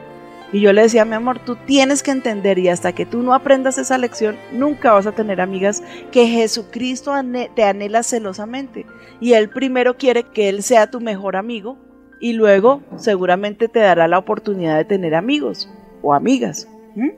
Y 0.52 0.60
yo 0.60 0.72
le 0.72 0.82
decía, 0.82 1.04
mi 1.04 1.14
amor, 1.14 1.40
tú 1.40 1.56
tienes 1.56 2.02
que 2.02 2.12
entender 2.12 2.58
y 2.58 2.68
hasta 2.68 2.92
que 2.92 3.04
tú 3.04 3.22
no 3.22 3.34
aprendas 3.34 3.78
esa 3.78 3.98
lección, 3.98 4.36
nunca 4.52 4.92
vas 4.92 5.06
a 5.06 5.12
tener 5.12 5.40
amigas 5.40 5.82
que 6.12 6.26
Jesucristo 6.26 7.12
te 7.54 7.64
anhela 7.64 8.02
celosamente. 8.02 8.86
Y 9.20 9.32
Él 9.32 9.48
primero 9.48 9.96
quiere 9.96 10.22
que 10.22 10.48
Él 10.48 10.62
sea 10.62 10.90
tu 10.90 11.00
mejor 11.00 11.36
amigo 11.36 11.76
y 12.20 12.32
luego 12.32 12.82
seguramente 12.96 13.68
te 13.68 13.80
dará 13.80 14.06
la 14.06 14.18
oportunidad 14.18 14.76
de 14.76 14.84
tener 14.84 15.14
amigos 15.14 15.68
o 16.02 16.14
amigas. 16.14 16.68
¿M? 16.96 17.16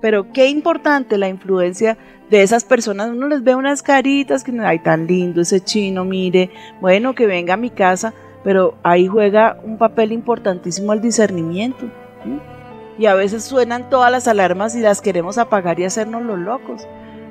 Pero 0.00 0.32
qué 0.32 0.48
importante 0.48 1.16
la 1.16 1.28
influencia 1.28 1.96
de 2.30 2.42
esas 2.42 2.64
personas. 2.64 3.10
Uno 3.10 3.28
les 3.28 3.42
ve 3.42 3.54
unas 3.54 3.82
caritas 3.82 4.44
que, 4.44 4.52
ay, 4.60 4.80
tan 4.80 5.06
lindo 5.06 5.40
ese 5.40 5.60
chino, 5.60 6.04
mire, 6.04 6.50
bueno, 6.80 7.14
que 7.14 7.26
venga 7.26 7.54
a 7.54 7.58
mi 7.58 7.70
casa, 7.70 8.12
pero 8.42 8.76
ahí 8.82 9.06
juega 9.06 9.58
un 9.64 9.78
papel 9.78 10.12
importantísimo 10.12 10.92
el 10.92 11.00
discernimiento. 11.00 11.86
Y 12.98 13.06
a 13.06 13.14
veces 13.14 13.44
suenan 13.44 13.88
todas 13.88 14.12
las 14.12 14.28
alarmas 14.28 14.76
y 14.76 14.80
las 14.80 15.00
queremos 15.00 15.38
apagar 15.38 15.80
y 15.80 15.84
hacernos 15.84 16.22
los 16.22 16.38
locos. 16.38 16.86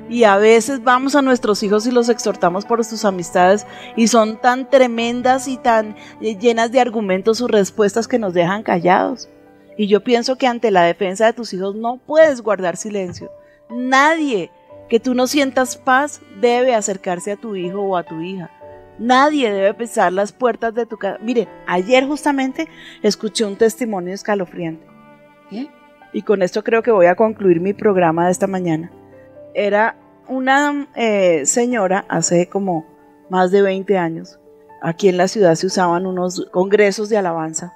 Y 0.08 0.24
a 0.24 0.36
veces 0.36 0.84
vamos 0.84 1.14
a 1.14 1.22
nuestros 1.22 1.62
hijos 1.62 1.86
y 1.86 1.90
los 1.90 2.08
exhortamos 2.08 2.66
por 2.66 2.84
sus 2.84 3.04
amistades 3.04 3.66
y 3.96 4.08
son 4.08 4.36
tan 4.36 4.68
tremendas 4.68 5.48
y 5.48 5.56
tan 5.56 5.96
eh, 6.20 6.36
llenas 6.36 6.72
de 6.72 6.80
argumentos 6.80 7.38
sus 7.38 7.50
respuestas 7.50 8.06
que 8.06 8.18
nos 8.18 8.34
dejan 8.34 8.62
callados. 8.62 9.30
Y 9.76 9.88
yo 9.88 10.04
pienso 10.04 10.36
que 10.36 10.46
ante 10.46 10.70
la 10.70 10.82
defensa 10.82 11.26
de 11.26 11.32
tus 11.32 11.52
hijos 11.52 11.74
no 11.74 11.98
puedes 11.98 12.40
guardar 12.40 12.76
silencio. 12.76 13.30
Nadie 13.70 14.50
que 14.88 15.00
tú 15.00 15.14
no 15.14 15.26
sientas 15.26 15.76
paz 15.76 16.20
debe 16.40 16.74
acercarse 16.74 17.32
a 17.32 17.36
tu 17.36 17.56
hijo 17.56 17.80
o 17.80 17.96
a 17.96 18.04
tu 18.04 18.20
hija. 18.20 18.50
Nadie 18.98 19.52
debe 19.52 19.74
pisar 19.74 20.12
las 20.12 20.32
puertas 20.32 20.74
de 20.74 20.86
tu 20.86 20.96
casa. 20.96 21.18
Mire, 21.20 21.48
ayer 21.66 22.06
justamente 22.06 22.68
escuché 23.02 23.44
un 23.44 23.56
testimonio 23.56 24.14
escalofriante. 24.14 24.86
¿eh? 25.50 25.68
Y 26.12 26.22
con 26.22 26.42
esto 26.42 26.62
creo 26.62 26.82
que 26.82 26.92
voy 26.92 27.06
a 27.06 27.16
concluir 27.16 27.60
mi 27.60 27.72
programa 27.72 28.26
de 28.26 28.32
esta 28.32 28.46
mañana. 28.46 28.92
Era 29.52 29.96
una 30.28 30.88
eh, 30.94 31.44
señora 31.44 32.04
hace 32.08 32.48
como 32.48 32.86
más 33.30 33.50
de 33.50 33.62
20 33.62 33.98
años. 33.98 34.38
Aquí 34.80 35.08
en 35.08 35.16
la 35.16 35.28
ciudad 35.28 35.54
se 35.56 35.66
usaban 35.66 36.06
unos 36.06 36.46
congresos 36.52 37.08
de 37.08 37.16
alabanza. 37.16 37.74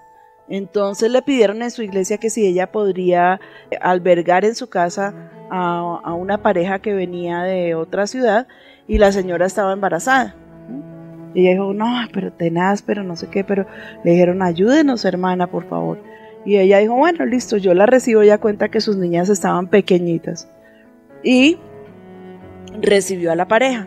Entonces 0.48 1.10
le 1.10 1.22
pidieron 1.22 1.62
en 1.62 1.70
su 1.70 1.82
iglesia 1.82 2.18
que 2.18 2.30
si 2.30 2.46
ella 2.46 2.72
podría 2.72 3.40
albergar 3.80 4.44
en 4.44 4.54
su 4.54 4.68
casa 4.68 5.30
a, 5.50 6.14
una 6.14 6.42
pareja 6.42 6.78
que 6.78 6.94
venía 6.94 7.42
de 7.42 7.74
otra 7.74 8.06
ciudad 8.06 8.46
y 8.86 8.98
la 8.98 9.12
señora 9.12 9.46
estaba 9.46 9.72
embarazada. 9.72 10.34
Y 11.34 11.42
ella 11.42 11.52
dijo, 11.52 11.74
no, 11.74 11.86
pero 12.12 12.32
tenaz, 12.32 12.82
pero 12.82 13.04
no 13.04 13.14
sé 13.16 13.28
qué, 13.28 13.44
pero 13.44 13.66
le 14.04 14.12
dijeron, 14.12 14.42
ayúdenos 14.42 15.04
hermana, 15.04 15.48
por 15.48 15.68
favor. 15.68 16.02
Y 16.46 16.56
ella 16.56 16.78
dijo, 16.78 16.94
bueno, 16.94 17.26
listo, 17.26 17.58
yo 17.58 17.74
la 17.74 17.84
recibo 17.84 18.22
ya 18.22 18.38
cuenta 18.38 18.70
que 18.70 18.80
sus 18.80 18.96
niñas 18.96 19.28
estaban 19.28 19.68
pequeñitas. 19.68 20.48
Y 21.22 21.58
recibió 22.80 23.32
a 23.32 23.36
la 23.36 23.48
pareja. 23.48 23.86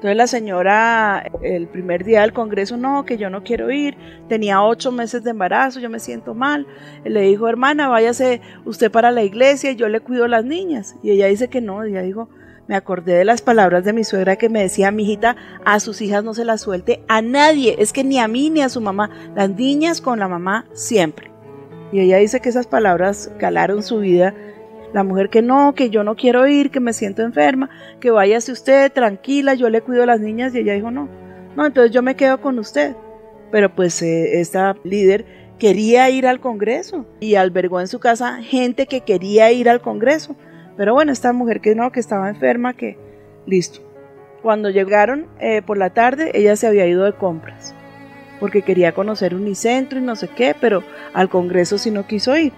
Entonces 0.00 0.16
la 0.16 0.26
señora, 0.26 1.30
el 1.42 1.68
primer 1.68 2.04
día 2.04 2.22
del 2.22 2.32
congreso, 2.32 2.78
no, 2.78 3.04
que 3.04 3.18
yo 3.18 3.28
no 3.28 3.44
quiero 3.44 3.70
ir, 3.70 3.98
tenía 4.30 4.62
ocho 4.62 4.92
meses 4.92 5.22
de 5.24 5.32
embarazo, 5.32 5.78
yo 5.78 5.90
me 5.90 5.98
siento 5.98 6.32
mal. 6.34 6.66
Le 7.04 7.20
dijo, 7.20 7.46
hermana, 7.50 7.86
váyase 7.86 8.40
usted 8.64 8.90
para 8.90 9.10
la 9.10 9.24
iglesia, 9.24 9.72
yo 9.72 9.90
le 9.90 10.00
cuido 10.00 10.24
a 10.24 10.28
las 10.28 10.46
niñas. 10.46 10.96
Y 11.02 11.10
ella 11.10 11.26
dice 11.26 11.48
que 11.48 11.60
no, 11.60 11.84
ella 11.84 12.00
dijo, 12.00 12.30
me 12.66 12.76
acordé 12.76 13.12
de 13.12 13.26
las 13.26 13.42
palabras 13.42 13.84
de 13.84 13.92
mi 13.92 14.02
suegra 14.02 14.36
que 14.36 14.48
me 14.48 14.62
decía, 14.62 14.90
mi 14.90 15.02
hijita, 15.02 15.36
a 15.66 15.78
sus 15.80 16.00
hijas 16.00 16.24
no 16.24 16.32
se 16.32 16.46
las 16.46 16.62
suelte 16.62 17.04
a 17.06 17.20
nadie, 17.20 17.76
es 17.78 17.92
que 17.92 18.02
ni 18.02 18.18
a 18.18 18.26
mí 18.26 18.48
ni 18.48 18.62
a 18.62 18.70
su 18.70 18.80
mamá, 18.80 19.10
las 19.36 19.50
niñas 19.50 20.00
con 20.00 20.18
la 20.18 20.28
mamá 20.28 20.64
siempre. 20.72 21.30
Y 21.92 22.00
ella 22.00 22.16
dice 22.16 22.40
que 22.40 22.48
esas 22.48 22.66
palabras 22.66 23.30
calaron 23.38 23.82
su 23.82 23.98
vida. 23.98 24.34
La 24.92 25.04
mujer 25.04 25.30
que 25.30 25.42
no, 25.42 25.74
que 25.74 25.90
yo 25.90 26.02
no 26.02 26.16
quiero 26.16 26.46
ir, 26.46 26.70
que 26.70 26.80
me 26.80 26.92
siento 26.92 27.22
enferma, 27.22 27.70
que 28.00 28.10
váyase 28.10 28.52
usted 28.52 28.92
tranquila, 28.92 29.54
yo 29.54 29.70
le 29.70 29.82
cuido 29.82 30.02
a 30.02 30.06
las 30.06 30.20
niñas. 30.20 30.54
Y 30.54 30.58
ella 30.58 30.74
dijo, 30.74 30.90
no, 30.90 31.08
no, 31.56 31.66
entonces 31.66 31.92
yo 31.92 32.02
me 32.02 32.16
quedo 32.16 32.40
con 32.40 32.58
usted. 32.58 32.96
Pero 33.52 33.74
pues 33.74 34.00
eh, 34.02 34.40
esta 34.40 34.76
líder 34.84 35.24
quería 35.58 36.08
ir 36.10 36.26
al 36.26 36.40
Congreso 36.40 37.06
y 37.20 37.34
albergó 37.34 37.80
en 37.80 37.88
su 37.88 37.98
casa 37.98 38.42
gente 38.42 38.86
que 38.86 39.02
quería 39.02 39.50
ir 39.52 39.68
al 39.68 39.80
Congreso. 39.80 40.36
Pero 40.76 40.94
bueno, 40.94 41.12
esta 41.12 41.32
mujer 41.32 41.60
que 41.60 41.74
no, 41.74 41.92
que 41.92 42.00
estaba 42.00 42.28
enferma, 42.28 42.74
que 42.74 42.98
listo. 43.46 43.80
Cuando 44.42 44.70
llegaron 44.70 45.26
eh, 45.38 45.62
por 45.62 45.76
la 45.78 45.90
tarde, 45.90 46.30
ella 46.34 46.56
se 46.56 46.66
había 46.66 46.86
ido 46.86 47.04
de 47.04 47.12
compras 47.12 47.74
porque 48.40 48.62
quería 48.62 48.92
conocer 48.92 49.34
Unicentro 49.34 49.98
y 49.98 50.02
no 50.02 50.16
sé 50.16 50.26
qué, 50.28 50.56
pero 50.58 50.82
al 51.12 51.28
Congreso 51.28 51.78
sí 51.78 51.90
no 51.92 52.06
quiso 52.06 52.36
ir. 52.36 52.52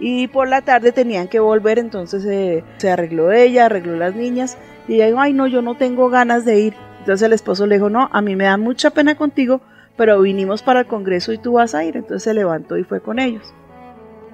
Y 0.00 0.26
por 0.28 0.48
la 0.48 0.62
tarde 0.62 0.92
tenían 0.92 1.28
que 1.28 1.38
volver, 1.38 1.78
entonces 1.78 2.24
eh, 2.24 2.64
se 2.78 2.90
arregló 2.90 3.30
ella, 3.30 3.66
arregló 3.66 3.96
las 3.96 4.14
niñas, 4.14 4.58
y 4.88 4.94
ella 4.94 5.06
dijo, 5.06 5.20
ay 5.20 5.32
no, 5.32 5.46
yo 5.46 5.62
no 5.62 5.76
tengo 5.76 6.08
ganas 6.08 6.44
de 6.44 6.60
ir. 6.60 6.74
Entonces 7.00 7.26
el 7.26 7.32
esposo 7.32 7.66
le 7.66 7.76
dijo, 7.76 7.90
no, 7.90 8.08
a 8.12 8.20
mí 8.20 8.36
me 8.36 8.44
da 8.44 8.56
mucha 8.56 8.90
pena 8.90 9.14
contigo, 9.16 9.60
pero 9.96 10.20
vinimos 10.20 10.62
para 10.62 10.80
el 10.80 10.86
Congreso 10.86 11.32
y 11.32 11.38
tú 11.38 11.54
vas 11.54 11.74
a 11.74 11.84
ir. 11.84 11.96
Entonces 11.96 12.22
se 12.22 12.34
levantó 12.34 12.78
y 12.78 12.84
fue 12.84 13.00
con 13.00 13.18
ellos. 13.18 13.54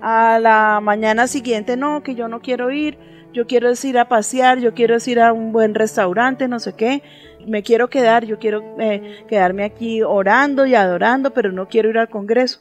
A 0.01 0.39
la 0.39 0.81
mañana 0.83 1.27
siguiente, 1.27 1.77
no, 1.77 2.03
que 2.03 2.15
yo 2.15 2.29
no 2.29 2.41
quiero 2.41 2.71
ir, 2.71 2.99
yo 3.33 3.47
quiero 3.47 3.71
ir 3.71 3.99
a 3.99 4.09
pasear, 4.09 4.59
yo 4.59 4.75
quiero 4.75 4.95
es 4.97 5.09
ir 5.09 5.21
a 5.21 5.33
un 5.33 5.53
buen 5.53 5.75
restaurante, 5.75 6.49
no 6.49 6.61
sé 6.61 6.75
qué, 6.75 7.03
me 7.47 7.63
quiero 7.63 7.89
quedar, 7.89 8.25
yo 8.25 8.39
quiero 8.39 8.63
eh, 8.79 9.25
quedarme 9.29 9.65
aquí 9.65 10.03
orando 10.03 10.67
y 10.67 10.75
adorando, 10.75 11.33
pero 11.33 11.53
no 11.53 11.69
quiero 11.69 11.91
ir 11.91 11.99
al 11.99 12.09
Congreso. 12.09 12.61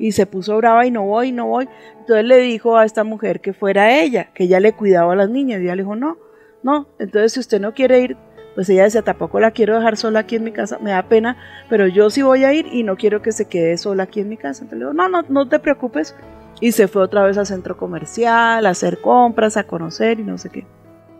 Y 0.00 0.12
se 0.12 0.26
puso 0.26 0.56
brava 0.56 0.86
y 0.86 0.90
no 0.90 1.04
voy, 1.04 1.30
no 1.30 1.46
voy. 1.46 1.68
Entonces 2.00 2.24
le 2.24 2.38
dijo 2.38 2.76
a 2.76 2.84
esta 2.84 3.04
mujer 3.04 3.40
que 3.40 3.52
fuera 3.52 4.00
ella, 4.00 4.30
que 4.34 4.44
ella 4.44 4.58
le 4.58 4.72
cuidaba 4.72 5.12
a 5.12 5.16
las 5.16 5.30
niñas. 5.30 5.60
Y 5.60 5.64
ella 5.64 5.76
le 5.76 5.82
dijo, 5.82 5.94
no, 5.94 6.16
no. 6.62 6.88
Entonces 6.98 7.34
si 7.34 7.40
usted 7.40 7.60
no 7.60 7.74
quiere 7.74 8.00
ir, 8.00 8.16
pues 8.54 8.68
ella 8.70 8.84
decía, 8.84 9.02
tampoco 9.02 9.38
la 9.38 9.50
quiero 9.50 9.76
dejar 9.76 9.96
sola 9.96 10.20
aquí 10.20 10.36
en 10.36 10.44
mi 10.44 10.52
casa, 10.52 10.78
me 10.80 10.90
da 10.90 11.02
pena, 11.04 11.36
pero 11.68 11.86
yo 11.86 12.10
sí 12.10 12.22
voy 12.22 12.44
a 12.44 12.52
ir 12.52 12.66
y 12.66 12.82
no 12.82 12.96
quiero 12.96 13.22
que 13.22 13.30
se 13.30 13.44
quede 13.44 13.78
sola 13.78 14.04
aquí 14.04 14.20
en 14.20 14.28
mi 14.28 14.36
casa. 14.36 14.64
Entonces 14.64 14.78
le 14.78 14.84
dijo, 14.86 14.94
no, 14.94 15.08
no, 15.08 15.22
no 15.28 15.48
te 15.48 15.58
preocupes. 15.58 16.16
Y 16.60 16.72
se 16.72 16.88
fue 16.88 17.02
otra 17.02 17.24
vez 17.24 17.38
al 17.38 17.46
centro 17.46 17.76
comercial, 17.76 18.66
a 18.66 18.70
hacer 18.70 19.00
compras, 19.00 19.56
a 19.56 19.64
conocer 19.64 20.18
y 20.18 20.24
no 20.24 20.36
sé 20.36 20.50
qué. 20.50 20.66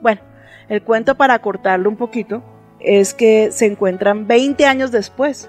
Bueno, 0.02 0.20
el 0.68 0.82
cuento 0.82 1.16
para 1.16 1.38
cortarlo 1.38 1.88
un 1.88 1.96
poquito 1.96 2.42
es 2.78 3.14
que 3.14 3.50
se 3.52 3.66
encuentran 3.66 4.26
20 4.26 4.66
años 4.66 4.90
después 4.90 5.48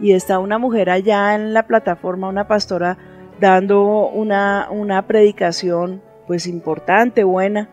y 0.00 0.12
está 0.12 0.38
una 0.38 0.58
mujer 0.58 0.90
allá 0.90 1.34
en 1.34 1.54
la 1.54 1.66
plataforma, 1.66 2.28
una 2.28 2.48
pastora, 2.48 2.98
dando 3.40 4.08
una, 4.08 4.68
una 4.70 5.06
predicación 5.06 6.02
pues 6.26 6.46
importante, 6.46 7.24
buena, 7.24 7.68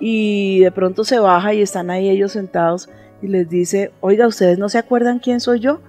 y 0.00 0.60
de 0.60 0.72
pronto 0.72 1.04
se 1.04 1.18
baja 1.18 1.54
y 1.54 1.62
están 1.62 1.90
ahí 1.90 2.08
ellos 2.10 2.32
sentados 2.32 2.88
y 3.22 3.28
les 3.28 3.48
dice, 3.48 3.92
oiga, 4.00 4.26
¿ustedes 4.26 4.58
no 4.58 4.68
se 4.68 4.78
acuerdan 4.78 5.18
quién 5.18 5.40
soy 5.40 5.60
yo? 5.60 5.80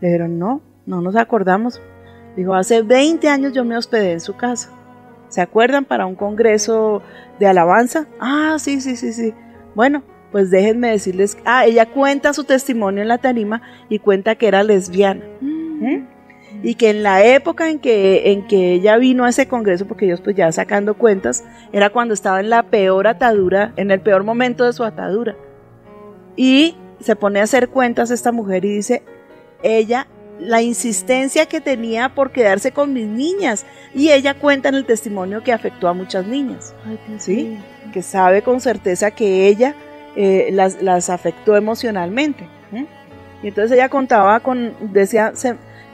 Le 0.00 0.08
dijeron, 0.08 0.38
no, 0.38 0.60
no 0.84 1.00
nos 1.00 1.16
acordamos. 1.16 1.80
Dijo, 2.36 2.54
hace 2.54 2.82
20 2.82 3.28
años 3.28 3.52
yo 3.52 3.64
me 3.64 3.76
hospedé 3.76 4.12
en 4.12 4.20
su 4.20 4.36
casa. 4.36 4.70
¿Se 5.28 5.40
acuerdan 5.40 5.84
para 5.84 6.04
un 6.04 6.14
congreso 6.14 7.02
de 7.38 7.46
alabanza? 7.46 8.06
Ah, 8.20 8.56
sí, 8.58 8.80
sí, 8.80 8.96
sí, 8.96 9.12
sí. 9.12 9.32
Bueno, 9.74 10.02
pues 10.32 10.50
déjenme 10.50 10.90
decirles, 10.90 11.36
ah, 11.44 11.66
ella 11.66 11.86
cuenta 11.86 12.32
su 12.32 12.44
testimonio 12.44 13.02
en 13.02 13.08
la 13.08 13.18
tarima 13.18 13.62
y 13.88 13.98
cuenta 13.98 14.34
que 14.34 14.48
era 14.48 14.62
lesbiana. 14.62 15.24
¿Mm? 15.40 16.06
Y 16.64 16.74
que 16.76 16.90
en 16.90 17.02
la 17.02 17.24
época 17.24 17.68
en 17.70 17.78
que, 17.78 18.32
en 18.32 18.46
que 18.46 18.72
ella 18.72 18.96
vino 18.96 19.24
a 19.24 19.28
ese 19.28 19.46
congreso, 19.46 19.86
porque 19.86 20.06
ellos 20.06 20.20
pues 20.20 20.34
ya 20.34 20.50
sacando 20.52 20.94
cuentas, 20.94 21.44
era 21.72 21.90
cuando 21.90 22.14
estaba 22.14 22.40
en 22.40 22.50
la 22.50 22.62
peor 22.64 23.06
atadura, 23.06 23.72
en 23.76 23.90
el 23.90 24.00
peor 24.00 24.24
momento 24.24 24.64
de 24.64 24.72
su 24.72 24.84
atadura. 24.84 25.36
Y 26.36 26.76
se 27.00 27.14
pone 27.16 27.40
a 27.40 27.44
hacer 27.44 27.68
cuentas 27.68 28.10
esta 28.10 28.32
mujer 28.32 28.64
y 28.64 28.76
dice, 28.76 29.02
ella, 29.62 30.06
la 30.38 30.62
insistencia 30.62 31.46
que 31.46 31.60
tenía 31.60 32.14
por 32.14 32.30
quedarse 32.30 32.72
con 32.72 32.92
mis 32.92 33.06
niñas. 33.06 33.66
Y 33.94 34.10
ella 34.10 34.34
cuenta 34.34 34.68
en 34.68 34.76
el 34.76 34.86
testimonio 34.86 35.42
que 35.42 35.52
afectó 35.52 35.88
a 35.88 35.94
muchas 35.94 36.26
niñas. 36.26 36.74
¿Sí? 37.18 37.58
Que 37.92 38.02
sabe 38.02 38.42
con 38.42 38.60
certeza 38.60 39.10
que 39.10 39.48
ella 39.48 39.74
eh, 40.16 40.50
las, 40.52 40.82
las, 40.82 41.10
afectó 41.10 41.56
emocionalmente. 41.56 42.48
Y 43.42 43.48
entonces 43.48 43.72
ella 43.72 43.88
contaba 43.88 44.38
con, 44.40 44.74
decía, 44.92 45.32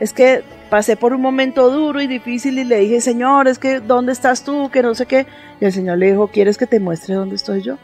es 0.01 0.13
que 0.13 0.43
pasé 0.69 0.97
por 0.97 1.15
un 1.15 1.23
momento 1.23 1.71
duro 1.71 2.01
y 2.03 2.07
difícil 2.07 2.59
y 2.59 2.65
le 2.65 2.81
dije, 2.81 3.01
Señor, 3.01 3.49
es 3.49 3.59
que 3.59 3.81
¿dónde 3.81 4.13
estás 4.13 4.45
tú? 4.45 4.71
Que 4.71 4.83
no 4.83 4.95
sé 4.95 5.07
qué. 5.07 5.27
Y 5.61 5.65
el 5.65 5.73
Señor 5.73 5.97
le 5.97 6.11
dijo, 6.11 6.29
¿quieres 6.29 6.59
que 6.59 6.67
te 6.67 6.79
muestre 6.79 7.15
dónde 7.15 7.37
estoy 7.37 7.63
yo? 7.63 7.79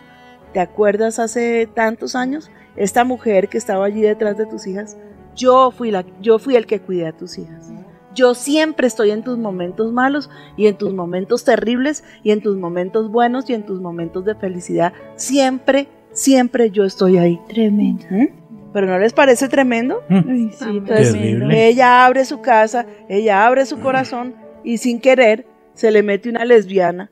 ¿te 0.55 0.61
acuerdas 0.61 1.19
hace 1.19 1.67
tantos 1.67 2.15
años? 2.15 2.51
Esta 2.77 3.05
mujer 3.05 3.49
que 3.49 3.59
estaba 3.59 3.85
allí 3.85 4.01
detrás 4.01 4.39
de 4.39 4.47
tus 4.47 4.67
hijas, 4.67 4.97
yo 5.37 5.71
fui, 5.71 5.91
la, 5.91 6.07
yo 6.23 6.39
fui 6.39 6.57
el 6.57 6.65
que 6.65 6.81
cuidé 6.81 7.09
a 7.09 7.13
tus 7.13 7.37
hijas. 7.37 7.71
Yo 8.15 8.35
siempre 8.35 8.87
estoy 8.87 9.11
en 9.11 9.25
tus 9.25 9.37
momentos 9.37 9.93
malos 9.93 10.31
y 10.57 10.69
en 10.69 10.79
tus 10.79 10.95
momentos 10.95 11.43
terribles 11.43 12.05
y 12.23 12.31
en 12.31 12.41
tus 12.41 12.57
momentos 12.57 13.11
buenos 13.11 13.51
y 13.51 13.55
en 13.55 13.67
tus 13.67 13.81
momentos 13.81 14.25
de 14.25 14.37
felicidad. 14.37 14.93
Siempre, 15.17 15.89
siempre 16.15 16.71
yo 16.71 16.85
estoy 16.85 17.19
ahí. 17.19 17.39
Tremendo. 17.49 18.05
¿Mm? 18.11 18.29
¿Pero 18.73 18.87
no 18.87 18.99
les 18.99 19.13
parece 19.13 19.49
tremendo? 19.49 20.03
Ay, 20.09 20.51
sí, 20.53 20.65
Entonces, 20.79 21.13
Terrible. 21.13 21.69
ella 21.69 22.07
abre 22.07 22.25
su 22.25 22.41
casa, 22.41 22.87
ella 23.09 23.47
abre 23.47 23.67
su 23.67 23.79
corazón 23.79 24.35
y 24.65 24.79
sin 24.79 25.01
querer 25.01 25.47
se 25.75 25.91
le 25.93 26.03
mete 26.03 26.29
una 26.31 26.45
lesbiana. 26.45 27.11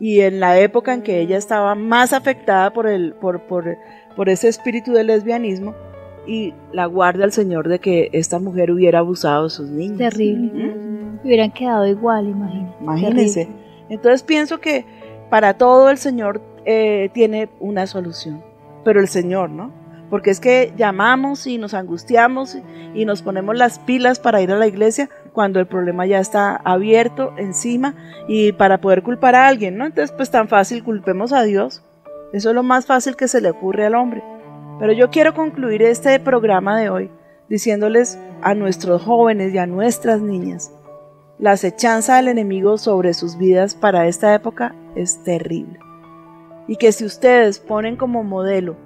Y 0.00 0.20
en 0.20 0.40
la 0.40 0.58
época 0.58 0.94
en 0.94 1.02
que 1.02 1.20
ella 1.20 1.36
estaba 1.36 1.74
más 1.74 2.12
afectada 2.12 2.72
por, 2.72 2.86
el, 2.86 3.12
por, 3.14 3.42
por, 3.42 3.76
por 4.16 4.28
ese 4.28 4.48
espíritu 4.48 4.92
del 4.92 5.08
lesbianismo, 5.08 5.74
y 6.26 6.54
la 6.72 6.86
guarda 6.86 7.24
el 7.24 7.32
Señor 7.32 7.68
de 7.68 7.78
que 7.78 8.08
esta 8.12 8.38
mujer 8.38 8.70
hubiera 8.70 9.00
abusado 9.00 9.44
de 9.44 9.50
sus 9.50 9.68
niños. 9.68 9.98
Terrible. 9.98 10.52
¿Mm? 10.52 11.20
Hubieran 11.24 11.50
quedado 11.50 11.86
igual, 11.86 12.28
imagínate. 12.28 12.76
Imagínense. 12.80 13.48
Entonces 13.88 14.22
pienso 14.22 14.60
que 14.60 14.84
para 15.30 15.54
todo 15.54 15.90
el 15.90 15.98
Señor 15.98 16.40
eh, 16.64 17.10
tiene 17.12 17.48
una 17.60 17.86
solución, 17.86 18.42
pero 18.84 19.00
el 19.00 19.08
Señor, 19.08 19.50
¿no? 19.50 19.72
Porque 20.10 20.30
es 20.30 20.40
que 20.40 20.74
llamamos 20.76 21.46
y 21.46 21.56
nos 21.56 21.72
angustiamos 21.72 22.58
y- 22.94 23.04
nos 23.06 23.22
ponemos 23.22 23.56
las 23.56 23.78
pilas 23.78 24.18
para 24.20 24.42
ir 24.42 24.50
a 24.52 24.58
la 24.58 24.66
iglesia 24.66 25.08
cuando 25.32 25.58
el 25.58 25.66
problema 25.66 26.04
ya 26.04 26.20
está 26.20 26.56
abierto 26.56 27.32
encima 27.38 27.94
y 28.28 28.52
para 28.52 28.78
poder 28.82 29.02
culpar 29.02 29.34
a 29.34 29.46
alguien, 29.48 29.78
¿no? 29.78 29.86
Entonces 29.86 30.12
pues 30.14 30.30
tan 30.30 30.48
fácil 30.48 30.84
culpemos 30.84 31.32
a 31.32 31.42
Dios. 31.44 31.82
Eso 32.34 32.50
es 32.50 32.54
lo 32.54 32.62
más 32.62 32.84
fácil 32.84 33.16
que 33.16 33.26
se 33.28 33.40
le 33.40 33.48
ocurre 33.50 33.86
al 33.86 33.94
hombre. 33.94 34.22
Pero 34.78 34.92
yo 34.92 35.08
quiero 35.10 35.32
concluir 35.32 35.80
este 35.82 36.18
programa 36.20 36.78
de 36.78 36.90
hoy 36.90 37.10
diciéndoles 37.48 38.18
a 38.42 38.54
nuestros 38.54 39.02
jóvenes 39.02 39.54
y 39.54 39.58
a 39.58 39.66
nuestras 39.66 40.20
niñas, 40.20 40.70
la 41.38 41.52
acechanza 41.52 42.16
del 42.16 42.28
enemigo 42.28 42.76
sobre 42.78 43.14
sus 43.14 43.36
vidas 43.38 43.74
para 43.74 44.06
esta 44.06 44.34
época 44.34 44.74
es 44.94 45.22
terrible. 45.24 45.78
Y 46.68 46.76
que 46.76 46.92
si 46.92 47.04
ustedes 47.04 47.58
ponen 47.58 47.96
como 47.96 48.22
modelo 48.22 48.76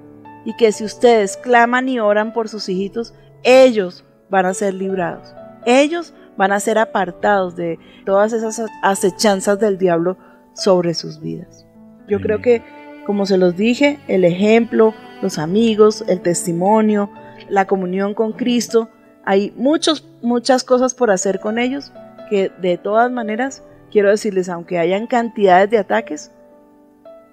y 0.45 0.57
que 0.57 0.73
si 0.73 0.85
ustedes 0.85 1.37
claman 1.37 1.89
y 1.89 2.01
oran 2.01 2.33
por 2.33 2.49
sus 2.49 2.69
hijitos, 2.69 3.15
ellos 3.43 4.05
van 4.31 4.47
a 4.47 4.55
ser 4.55 4.75
librados. 4.75 5.35
Ellos 5.65 6.15
van 6.37 6.53
a 6.53 6.61
ser 6.61 6.79
apartados 6.79 7.57
de 7.57 7.79
todas 8.05 8.33
esas 8.33 8.63
acechanzas 8.83 9.59
del 9.59 9.79
diablo 9.79 10.17
sobre 10.55 10.95
sus 10.95 11.21
vidas. 11.21 11.67
Yo 12.09 12.21
creo 12.21 12.41
que, 12.41 12.63
como 13.05 13.27
se 13.27 13.39
los 13.39 13.57
dije, 13.57 13.99
el 14.09 14.25
ejemplo, 14.25 14.95
los 15.23 15.39
amigos, 15.39 16.05
el 16.09 16.21
testimonio, 16.21 17.11
la 17.49 17.67
comunión 17.67 18.15
con 18.15 18.33
Cristo, 18.33 18.89
hay 19.25 19.53
muchos, 19.57 20.09
muchas 20.23 20.63
cosas 20.63 20.95
por 20.95 21.11
hacer 21.11 21.41
con 21.41 21.59
ellos 21.59 21.93
que 22.31 22.51
de 22.61 22.79
todas 22.79 23.11
maneras, 23.11 23.63
quiero 23.91 24.11
decirles, 24.11 24.49
aunque 24.49 24.79
hayan 24.79 25.07
cantidades 25.07 25.71
de 25.71 25.79
ataques, 25.79 26.31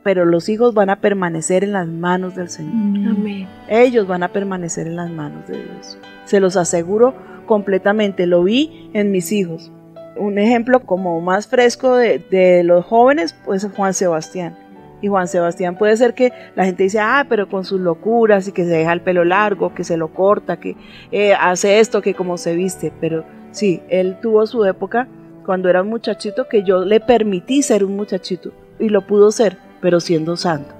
pero 0.03 0.25
los 0.25 0.49
hijos 0.49 0.73
van 0.73 0.89
a 0.89 0.97
permanecer 0.97 1.63
en 1.63 1.71
las 1.71 1.87
manos 1.87 2.35
del 2.35 2.49
Señor. 2.49 3.11
Amén. 3.11 3.47
Ellos 3.69 4.05
van 4.07 4.23
a 4.23 4.29
permanecer 4.29 4.87
en 4.87 4.97
las 4.97 5.09
manos 5.09 5.47
de 5.47 5.63
Dios. 5.63 5.97
Se 6.25 6.39
los 6.39 6.57
aseguro 6.57 7.13
completamente. 7.45 8.27
Lo 8.27 8.43
vi 8.43 8.89
en 8.93 9.11
mis 9.11 9.31
hijos. 9.31 9.71
Un 10.15 10.37
ejemplo 10.37 10.81
como 10.81 11.19
más 11.21 11.47
fresco 11.47 11.95
de, 11.95 12.19
de 12.29 12.63
los 12.63 12.85
jóvenes, 12.85 13.35
pues 13.45 13.67
Juan 13.75 13.93
Sebastián. 13.93 14.57
Y 15.01 15.07
Juan 15.07 15.27
Sebastián 15.27 15.77
puede 15.77 15.97
ser 15.97 16.13
que 16.13 16.31
la 16.55 16.65
gente 16.65 16.83
dice, 16.83 16.99
ah, 16.99 17.25
pero 17.27 17.49
con 17.49 17.65
sus 17.65 17.81
locuras 17.81 18.47
y 18.47 18.51
que 18.51 18.63
se 18.63 18.69
deja 18.69 18.93
el 18.93 19.01
pelo 19.01 19.25
largo, 19.25 19.73
que 19.73 19.83
se 19.83 19.97
lo 19.97 20.13
corta, 20.13 20.57
que 20.57 20.77
eh, 21.11 21.33
hace 21.33 21.79
esto, 21.79 22.01
que 22.01 22.13
como 22.13 22.37
se 22.37 22.55
viste. 22.55 22.93
Pero 23.01 23.25
sí, 23.51 23.81
él 23.89 24.17
tuvo 24.21 24.45
su 24.47 24.63
época 24.63 25.07
cuando 25.45 25.69
era 25.69 25.81
un 25.81 25.89
muchachito 25.89 26.47
que 26.47 26.63
yo 26.63 26.85
le 26.85 26.99
permití 26.99 27.61
ser 27.63 27.83
un 27.83 27.95
muchachito 27.95 28.51
y 28.79 28.89
lo 28.89 29.05
pudo 29.05 29.31
ser, 29.31 29.57
pero 29.83 29.99
siendo 29.99 30.37
santo. 30.37 30.73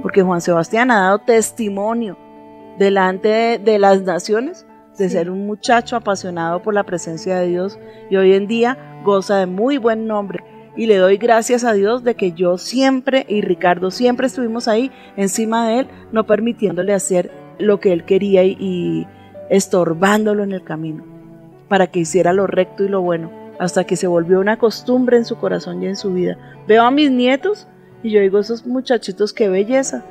Porque 0.00 0.22
Juan 0.22 0.40
Sebastián 0.40 0.90
ha 0.90 1.00
dado 1.00 1.18
testimonio 1.18 2.16
delante 2.78 3.28
de, 3.28 3.58
de 3.58 3.78
las 3.78 4.00
naciones 4.00 4.66
de 4.96 5.10
ser 5.10 5.30
un 5.30 5.46
muchacho 5.46 5.94
apasionado 5.94 6.62
por 6.62 6.72
la 6.72 6.84
presencia 6.84 7.36
de 7.36 7.48
Dios 7.48 7.78
y 8.08 8.16
hoy 8.16 8.32
en 8.32 8.46
día 8.46 9.02
goza 9.04 9.36
de 9.36 9.44
muy 9.44 9.76
buen 9.76 10.06
nombre. 10.06 10.42
Y 10.74 10.86
le 10.86 10.96
doy 10.96 11.18
gracias 11.18 11.64
a 11.64 11.74
Dios 11.74 12.02
de 12.02 12.14
que 12.14 12.32
yo 12.32 12.56
siempre 12.56 13.26
y 13.28 13.42
Ricardo 13.42 13.90
siempre 13.90 14.26
estuvimos 14.26 14.68
ahí 14.68 14.90
encima 15.18 15.68
de 15.68 15.80
él, 15.80 15.88
no 16.10 16.24
permitiéndole 16.24 16.94
hacer 16.94 17.30
lo 17.58 17.78
que 17.78 17.92
él 17.92 18.06
quería 18.06 18.42
y, 18.42 18.56
y 18.58 19.06
estorbándolo 19.50 20.44
en 20.44 20.52
el 20.52 20.64
camino 20.64 21.04
para 21.68 21.88
que 21.88 22.00
hiciera 22.00 22.32
lo 22.32 22.46
recto 22.46 22.84
y 22.84 22.88
lo 22.88 23.02
bueno, 23.02 23.30
hasta 23.58 23.84
que 23.84 23.96
se 23.96 24.06
volvió 24.06 24.40
una 24.40 24.58
costumbre 24.58 25.18
en 25.18 25.26
su 25.26 25.36
corazón 25.36 25.82
y 25.82 25.88
en 25.88 25.96
su 25.96 26.14
vida. 26.14 26.38
Veo 26.66 26.84
a 26.84 26.90
mis 26.90 27.10
nietos 27.10 27.68
y 28.02 28.10
yo 28.10 28.20
digo, 28.20 28.38
esos 28.38 28.66
muchachitos, 28.66 29.32
qué 29.32 29.48
belleza. 29.48 30.04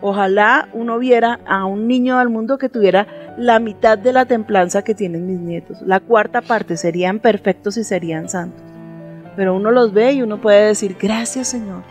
Ojalá 0.00 0.68
uno 0.72 0.98
viera 0.98 1.40
a 1.46 1.64
un 1.64 1.88
niño 1.88 2.18
del 2.18 2.28
mundo 2.28 2.58
que 2.58 2.68
tuviera 2.68 3.06
la 3.38 3.58
mitad 3.58 3.96
de 3.96 4.12
la 4.12 4.26
templanza 4.26 4.82
que 4.82 4.94
tienen 4.94 5.26
mis 5.26 5.40
nietos. 5.40 5.80
La 5.82 6.00
cuarta 6.00 6.42
parte 6.42 6.76
serían 6.76 7.18
perfectos 7.18 7.76
y 7.76 7.84
serían 7.84 8.28
santos. 8.28 8.62
Pero 9.36 9.54
uno 9.54 9.70
los 9.70 9.92
ve 9.92 10.12
y 10.12 10.22
uno 10.22 10.40
puede 10.40 10.66
decir, 10.66 10.96
gracias 11.00 11.48
Señor, 11.48 11.82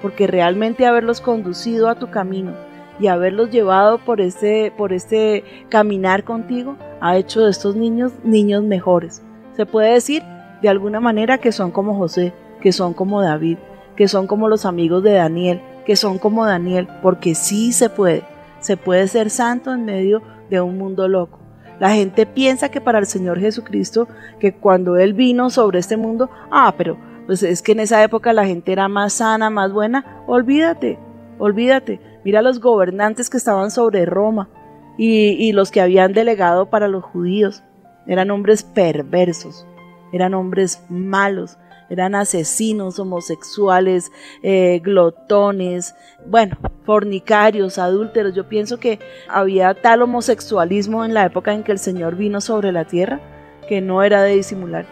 porque 0.00 0.26
realmente 0.26 0.86
haberlos 0.86 1.20
conducido 1.20 1.88
a 1.88 1.96
tu 1.96 2.10
camino 2.10 2.52
y 3.00 3.08
haberlos 3.08 3.50
llevado 3.50 3.98
por 3.98 4.20
este, 4.20 4.72
por 4.76 4.92
este 4.92 5.44
caminar 5.68 6.24
contigo 6.24 6.76
ha 7.00 7.16
hecho 7.16 7.42
de 7.42 7.50
estos 7.50 7.74
niños 7.74 8.12
niños 8.22 8.62
mejores. 8.62 9.22
Se 9.56 9.66
puede 9.66 9.92
decir 9.92 10.22
de 10.62 10.68
alguna 10.68 11.00
manera 11.00 11.38
que 11.38 11.52
son 11.52 11.72
como 11.72 11.96
José, 11.96 12.32
que 12.60 12.70
son 12.70 12.94
como 12.94 13.20
David, 13.20 13.58
que 13.96 14.08
son 14.08 14.26
como 14.26 14.48
los 14.48 14.64
amigos 14.64 15.02
de 15.02 15.12
Daniel, 15.12 15.62
que 15.84 15.96
son 15.96 16.18
como 16.18 16.46
Daniel, 16.46 16.88
porque 17.02 17.34
sí 17.34 17.72
se 17.72 17.88
puede. 17.90 18.24
Se 18.60 18.76
puede 18.76 19.08
ser 19.08 19.30
santo 19.30 19.72
en 19.72 19.84
medio 19.84 20.22
de 20.48 20.60
un 20.60 20.78
mundo 20.78 21.08
loco. 21.08 21.40
La 21.80 21.90
gente 21.90 22.26
piensa 22.26 22.68
que 22.68 22.80
para 22.80 23.00
el 23.00 23.06
Señor 23.06 23.40
Jesucristo, 23.40 24.06
que 24.38 24.54
cuando 24.54 24.96
Él 24.96 25.14
vino 25.14 25.50
sobre 25.50 25.80
este 25.80 25.96
mundo, 25.96 26.30
ah, 26.50 26.74
pero 26.76 26.96
pues 27.26 27.42
es 27.42 27.62
que 27.62 27.72
en 27.72 27.80
esa 27.80 28.02
época 28.04 28.32
la 28.32 28.46
gente 28.46 28.72
era 28.72 28.88
más 28.88 29.14
sana, 29.14 29.50
más 29.50 29.72
buena. 29.72 30.22
Olvídate, 30.26 30.98
olvídate. 31.38 32.00
Mira 32.24 32.42
los 32.42 32.60
gobernantes 32.60 33.30
que 33.30 33.36
estaban 33.36 33.70
sobre 33.70 34.06
Roma 34.06 34.48
y, 34.96 35.30
y 35.30 35.52
los 35.52 35.70
que 35.70 35.80
habían 35.80 36.12
delegado 36.12 36.70
para 36.70 36.86
los 36.88 37.02
judíos. 37.02 37.64
Eran 38.06 38.30
hombres 38.30 38.62
perversos, 38.62 39.66
eran 40.12 40.34
hombres 40.34 40.84
malos, 40.88 41.58
eran 41.92 42.14
asesinos, 42.14 42.98
homosexuales, 42.98 44.10
eh, 44.42 44.80
glotones, 44.82 45.94
bueno, 46.26 46.56
fornicarios, 46.86 47.78
adúlteros. 47.78 48.34
Yo 48.34 48.48
pienso 48.48 48.80
que 48.80 48.98
había 49.28 49.74
tal 49.74 50.00
homosexualismo 50.00 51.04
en 51.04 51.12
la 51.12 51.26
época 51.26 51.52
en 51.52 51.62
que 51.62 51.72
el 51.72 51.78
Señor 51.78 52.16
vino 52.16 52.40
sobre 52.40 52.72
la 52.72 52.86
tierra 52.86 53.20
que 53.68 53.82
no 53.82 54.02
era 54.02 54.22
de 54.22 54.36
disimular. 54.36 54.86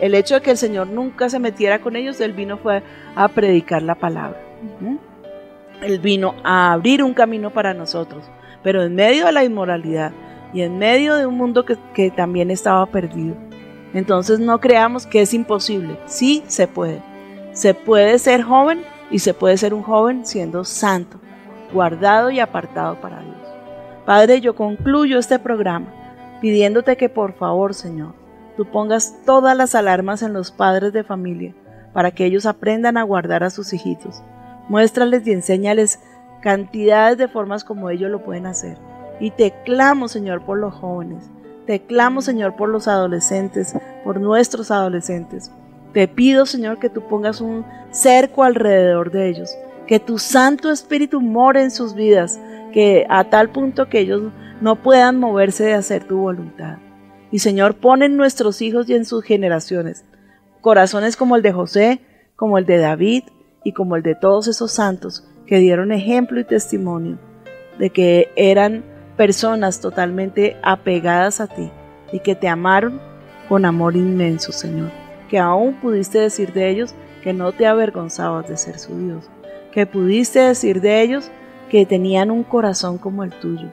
El 0.00 0.16
hecho 0.16 0.34
de 0.34 0.40
que 0.40 0.50
el 0.50 0.56
Señor 0.56 0.88
nunca 0.88 1.28
se 1.30 1.38
metiera 1.38 1.80
con 1.80 1.94
ellos, 1.94 2.20
Él 2.20 2.32
vino 2.32 2.58
fue 2.58 2.82
a 3.14 3.28
predicar 3.28 3.82
la 3.82 3.94
palabra. 3.94 4.42
¿Mm? 4.80 4.96
Él 5.82 6.00
vino 6.00 6.34
a 6.42 6.72
abrir 6.72 7.04
un 7.04 7.14
camino 7.14 7.50
para 7.50 7.74
nosotros, 7.74 8.28
pero 8.64 8.82
en 8.82 8.96
medio 8.96 9.26
de 9.26 9.32
la 9.32 9.44
inmoralidad 9.44 10.10
y 10.52 10.62
en 10.62 10.78
medio 10.78 11.14
de 11.14 11.26
un 11.26 11.36
mundo 11.36 11.64
que, 11.64 11.76
que 11.94 12.10
también 12.10 12.50
estaba 12.50 12.84
perdido. 12.86 13.36
Entonces 13.94 14.38
no 14.40 14.60
creamos 14.60 15.06
que 15.06 15.22
es 15.22 15.34
imposible. 15.34 15.98
Sí 16.06 16.42
se 16.46 16.66
puede. 16.66 17.02
Se 17.52 17.74
puede 17.74 18.18
ser 18.18 18.42
joven 18.42 18.82
y 19.10 19.20
se 19.20 19.34
puede 19.34 19.56
ser 19.56 19.74
un 19.74 19.82
joven 19.82 20.26
siendo 20.26 20.64
santo, 20.64 21.18
guardado 21.72 22.30
y 22.30 22.40
apartado 22.40 23.00
para 23.00 23.20
Dios. 23.22 23.36
Padre, 24.04 24.40
yo 24.40 24.54
concluyo 24.54 25.18
este 25.18 25.38
programa 25.38 25.86
pidiéndote 26.40 26.96
que 26.96 27.08
por 27.08 27.32
favor, 27.34 27.74
Señor, 27.74 28.14
tú 28.56 28.64
pongas 28.66 29.16
todas 29.24 29.56
las 29.56 29.74
alarmas 29.74 30.22
en 30.22 30.32
los 30.32 30.52
padres 30.52 30.92
de 30.92 31.04
familia 31.04 31.54
para 31.92 32.10
que 32.10 32.24
ellos 32.24 32.46
aprendan 32.46 32.96
a 32.96 33.02
guardar 33.02 33.42
a 33.42 33.50
sus 33.50 33.72
hijitos. 33.72 34.22
Muéstrales 34.68 35.26
y 35.26 35.32
enséñales 35.32 36.00
cantidades 36.42 37.18
de 37.18 37.28
formas 37.28 37.64
como 37.64 37.90
ellos 37.90 38.10
lo 38.10 38.22
pueden 38.22 38.46
hacer. 38.46 38.78
Y 39.20 39.32
te 39.32 39.52
clamo, 39.64 40.08
Señor, 40.08 40.44
por 40.44 40.58
los 40.58 40.74
jóvenes. 40.74 41.28
Te 41.68 41.80
clamo, 41.80 42.22
Señor, 42.22 42.56
por 42.56 42.70
los 42.70 42.88
adolescentes, 42.88 43.74
por 44.02 44.18
nuestros 44.18 44.70
adolescentes. 44.70 45.50
Te 45.92 46.08
pido, 46.08 46.46
Señor, 46.46 46.78
que 46.78 46.88
tú 46.88 47.02
pongas 47.06 47.42
un 47.42 47.66
cerco 47.90 48.42
alrededor 48.42 49.10
de 49.10 49.28
ellos, 49.28 49.54
que 49.86 50.00
tu 50.00 50.16
Santo 50.16 50.70
Espíritu 50.70 51.20
more 51.20 51.62
en 51.62 51.70
sus 51.70 51.94
vidas, 51.94 52.40
que 52.72 53.04
a 53.10 53.24
tal 53.24 53.50
punto 53.50 53.90
que 53.90 53.98
ellos 53.98 54.32
no 54.62 54.76
puedan 54.76 55.20
moverse 55.20 55.64
de 55.64 55.74
hacer 55.74 56.04
tu 56.04 56.16
voluntad. 56.16 56.78
Y 57.30 57.40
Señor, 57.40 57.74
pon 57.74 58.02
en 58.02 58.16
nuestros 58.16 58.62
hijos 58.62 58.88
y 58.88 58.94
en 58.94 59.04
sus 59.04 59.22
generaciones 59.22 60.06
corazones 60.62 61.18
como 61.18 61.36
el 61.36 61.42
de 61.42 61.52
José, 61.52 62.00
como 62.34 62.56
el 62.56 62.64
de 62.64 62.78
David 62.78 63.24
y 63.62 63.72
como 63.72 63.94
el 63.94 64.02
de 64.02 64.14
todos 64.14 64.48
esos 64.48 64.72
santos 64.72 65.28
que 65.46 65.58
dieron 65.58 65.92
ejemplo 65.92 66.40
y 66.40 66.44
testimonio 66.44 67.18
de 67.78 67.90
que 67.90 68.32
eran 68.36 68.84
personas 69.18 69.80
totalmente 69.80 70.56
apegadas 70.62 71.40
a 71.40 71.48
ti 71.48 71.70
y 72.12 72.20
que 72.20 72.36
te 72.36 72.48
amaron 72.48 73.00
con 73.48 73.66
amor 73.66 73.96
inmenso, 73.96 74.52
Señor. 74.52 74.90
Que 75.28 75.38
aún 75.38 75.74
pudiste 75.74 76.20
decir 76.20 76.52
de 76.52 76.70
ellos 76.70 76.94
que 77.22 77.34
no 77.34 77.52
te 77.52 77.66
avergonzabas 77.66 78.48
de 78.48 78.56
ser 78.56 78.78
su 78.78 78.96
Dios. 78.96 79.28
Que 79.72 79.84
pudiste 79.86 80.38
decir 80.38 80.80
de 80.80 81.02
ellos 81.02 81.30
que 81.68 81.84
tenían 81.84 82.30
un 82.30 82.44
corazón 82.44 82.96
como 82.96 83.24
el 83.24 83.32
tuyo. 83.32 83.68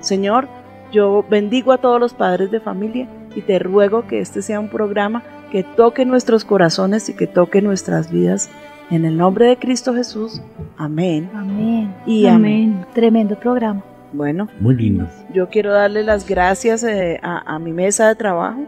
Señor, 0.00 0.48
yo 0.92 1.24
bendigo 1.28 1.72
a 1.72 1.78
todos 1.78 2.00
los 2.00 2.14
padres 2.14 2.50
de 2.50 2.60
familia 2.60 3.08
y 3.34 3.42
te 3.42 3.58
ruego 3.58 4.06
que 4.06 4.20
este 4.20 4.42
sea 4.42 4.60
un 4.60 4.68
programa 4.68 5.24
que 5.50 5.64
toque 5.64 6.06
nuestros 6.06 6.44
corazones 6.44 7.08
y 7.08 7.14
que 7.14 7.26
toque 7.26 7.60
nuestras 7.60 8.10
vidas. 8.12 8.48
En 8.90 9.04
el 9.04 9.18
nombre 9.18 9.46
de 9.46 9.58
Cristo 9.58 9.92
Jesús. 9.92 10.40
Amén. 10.76 11.28
Amén. 11.34 11.94
Y 12.06 12.26
amén. 12.26 12.86
Tremendo 12.94 13.38
programa. 13.38 13.82
Bueno, 14.12 14.48
Muy 14.60 14.74
lindo. 14.74 15.06
yo 15.32 15.48
quiero 15.48 15.72
darle 15.72 16.02
las 16.02 16.26
gracias 16.26 16.82
eh, 16.84 17.18
a, 17.22 17.54
a 17.54 17.58
mi 17.58 17.72
mesa 17.72 18.08
de 18.08 18.14
trabajo 18.14 18.64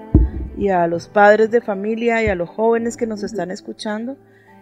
y 0.59 0.69
a 0.69 0.87
los 0.87 1.09
padres 1.09 1.51
de 1.51 1.61
familia 1.61 2.23
y 2.23 2.27
a 2.27 2.35
los 2.35 2.49
jóvenes 2.51 2.97
que 2.97 3.07
nos 3.07 3.23
están 3.23 3.51
escuchando. 3.51 4.17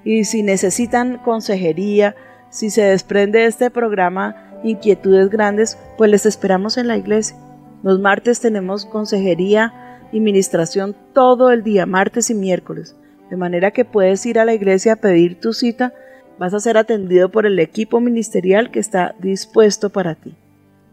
Y 0.05 0.25
si 0.25 0.43
necesitan 0.43 1.19
consejería, 1.19 2.15
si 2.51 2.71
se 2.71 2.83
desprende 2.83 3.41
de 3.41 3.47
este 3.47 3.71
programa 3.71 4.61
inquietudes 4.63 5.29
grandes, 5.31 5.77
pues 5.97 6.11
les 6.11 6.25
esperamos 6.27 6.77
en 6.79 6.87
la 6.89 6.97
iglesia. 6.97 7.37
Los 7.83 7.99
martes 8.01 8.41
tenemos 8.41 8.87
consejería 8.87 9.73
y 10.13 10.21
ministración 10.21 10.97
todo 11.13 11.51
el 11.51 11.63
día, 11.63 11.87
martes 11.87 12.31
y 12.31 12.35
miércoles. 12.35 12.97
De 13.31 13.37
manera 13.37 13.73
que 13.73 13.85
puedes 13.85 14.25
ir 14.27 14.39
a 14.39 14.45
la 14.45 14.55
iglesia 14.55 14.95
a 14.95 14.97
pedir 14.97 15.39
tu 15.41 15.53
cita. 15.53 15.93
Vas 16.39 16.55
a 16.55 16.61
ser 16.61 16.77
atendido 16.79 17.31
por 17.31 17.47
el 17.47 17.59
equipo 17.59 18.01
ministerial 18.01 18.71
que 18.71 18.79
está 18.79 19.15
dispuesto 19.21 19.91
para 19.91 20.15
ti. 20.15 20.35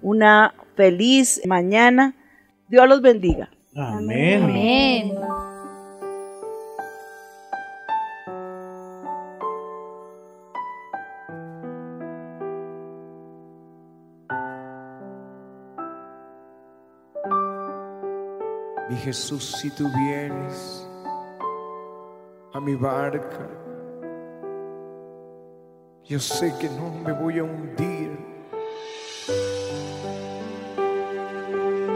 Una 0.06 0.54
feliz 0.76 1.42
mañana. 1.48 2.14
Dios 2.68 2.88
los 2.88 3.02
bendiga. 3.02 3.50
Amén. 3.76 4.44
Amén. 4.44 5.16
Mi 18.88 18.96
Jesús, 18.98 19.58
si 19.60 19.72
tú 19.72 19.90
vienes 19.90 20.88
a 22.54 22.60
mi 22.60 22.76
barca, 22.76 23.50
yo 26.04 26.20
sé 26.20 26.54
que 26.60 26.70
no 26.70 26.92
me 26.92 27.12
voy 27.12 27.40
a 27.40 27.44
hundir. 27.44 28.25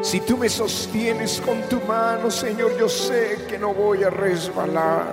Si 0.02 0.22
tú 0.22 0.38
me 0.38 0.48
sostienes 0.50 1.42
con 1.42 1.62
tu 1.64 1.80
mano, 1.82 2.32
Señor, 2.32 2.78
yo 2.78 2.88
sé 2.88 3.46
que 3.48 3.60
no 3.60 3.74
voy 3.74 4.04
a 4.04 4.10
resbalar. 4.10 5.06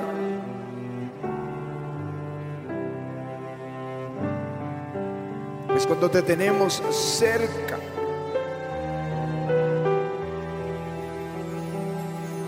Pues 5.69 5.87
cuando 5.87 6.09
te 6.09 6.23
tenemos 6.23 6.83
cerca, 6.91 7.79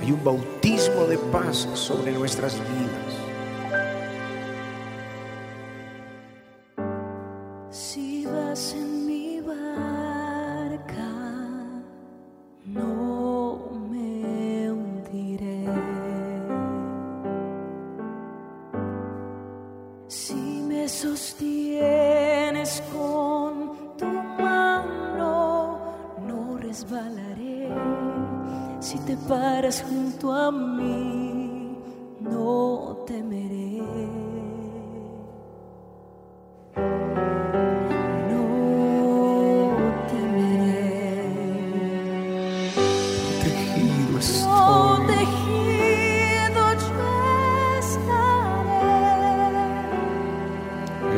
hay 0.00 0.12
un 0.12 0.24
bautismo 0.24 1.06
de 1.06 1.18
paz 1.18 1.68
sobre 1.74 2.12
nuestras 2.12 2.54
vidas. 2.54 3.27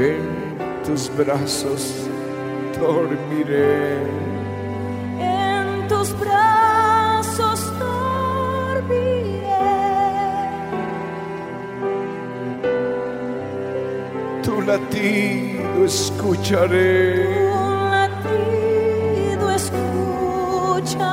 En 0.01 0.57
tus 0.83 1.15
brazos 1.15 1.95
dormiré. 2.81 3.99
En 5.19 5.87
tus 5.89 6.19
brazos 6.19 7.61
dormiré. 7.79 8.89
Tu 14.43 14.63
latido 14.63 15.85
escucharé. 15.85 17.53
Un 17.53 17.91
latido 17.91 19.51
escucharé. 19.51 21.11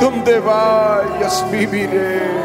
Donde 0.00 0.38
vayas 0.38 1.44
viviré. 1.50 2.39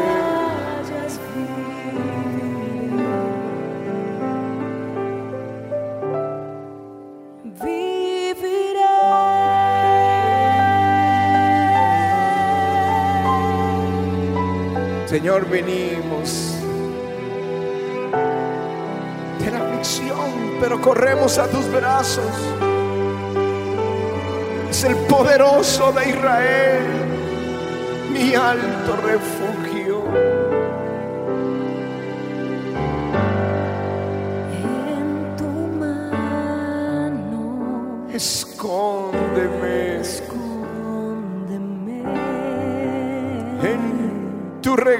Señor, 15.16 15.48
venimos 15.48 16.52
de 19.38 19.50
la 19.50 19.60
aflicción, 19.60 20.58
pero 20.60 20.78
corremos 20.78 21.38
a 21.38 21.48
tus 21.48 21.66
brazos. 21.72 22.34
Es 24.68 24.84
el 24.84 24.94
poderoso 25.06 25.90
de 25.92 26.10
Israel, 26.10 26.84
mi 28.12 28.34
alto 28.34 28.94
refugio. 29.06 29.45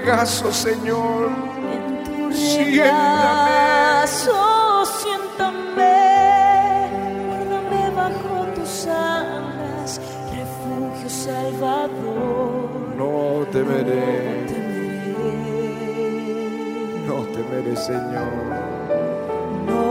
Regazo, 0.06 0.52
Señor. 0.52 1.30
En 1.74 2.04
tu 2.04 2.30
regazo, 2.58 4.38
siéntame. 5.00 5.98
Guárdame 7.26 7.82
bajo 7.90 8.46
tus 8.54 8.86
alas, 8.86 10.00
refugio 10.30 11.10
salvador. 11.10 12.70
No 12.96 13.44
temeré, 13.50 14.46
temeré. 14.46 15.74
no 17.08 17.16
temeré, 17.34 17.74
Señor. 17.76 18.46
No 19.66 19.82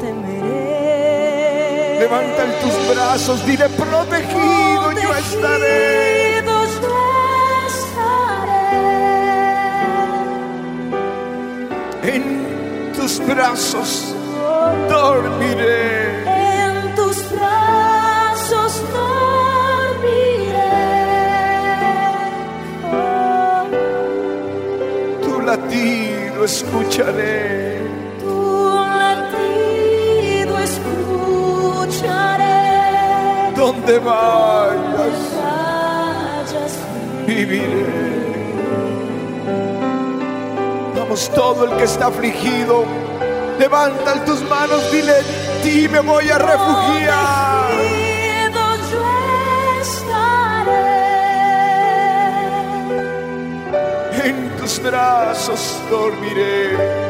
temeré. 0.00 2.00
Levanta 2.00 2.40
en 2.44 2.52
tus 2.62 2.74
brazos, 2.92 3.38
dile 3.46 3.68
protegido, 3.68 4.90
yo 5.00 5.14
estaré. 5.14 6.07
En 12.10 12.92
tus 12.96 13.20
brazos 13.26 14.14
dormiré. 14.88 16.24
En 16.24 16.94
tus 16.94 17.16
brazos 17.30 18.72
dormiré. 18.96 20.74
Tu 25.22 25.40
latido 25.42 26.44
escucharé. 26.44 27.82
Tu 28.20 28.36
latido 29.02 30.54
escucharé. 30.70 32.58
Donde 33.54 33.98
vayas, 33.98 35.18
Vayas, 35.36 36.74
viviré. 37.26 38.27
Vamos, 41.18 41.34
todo 41.34 41.64
el 41.64 41.76
que 41.76 41.82
está 41.82 42.06
afligido, 42.06 42.84
levanta 43.58 44.24
tus 44.24 44.40
manos, 44.42 44.88
dile 44.92 45.18
en 45.18 45.62
ti 45.64 45.88
me 45.88 45.98
voy 45.98 46.28
a 46.30 46.38
refugiar. 46.38 47.72
Donde 48.52 48.90
yo 48.92 49.04
estaré. 49.80 50.78
En 54.28 54.56
tus 54.58 54.80
brazos 54.80 55.80
dormiré. 55.90 57.07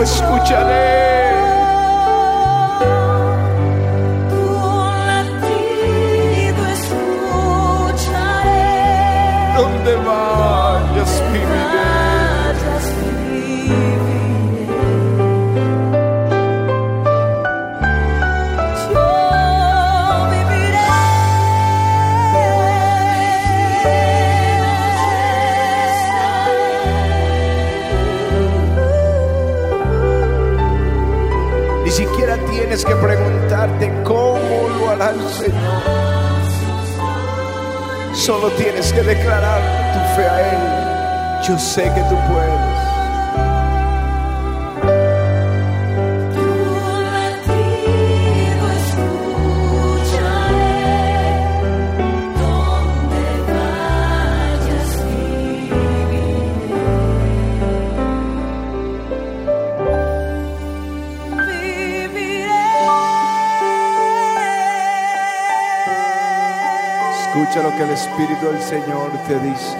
Latido 0.00 0.02
escucharé. 0.02 1.09
Solo 38.14 38.50
tienes 38.50 38.92
que 38.92 39.02
declarar 39.02 39.60
tu 39.92 40.14
fe 40.14 40.28
a 40.28 40.40
Él. 40.52 41.42
Yo 41.48 41.58
sé 41.58 41.84
que 41.84 42.02
tú 42.02 42.16
puedes. 42.28 42.89
Lo 67.62 67.68
que 67.76 67.82
el 67.82 67.90
Espíritu 67.90 68.46
del 68.46 68.62
Señor 68.62 69.10
te 69.28 69.38
dice. 69.40 69.76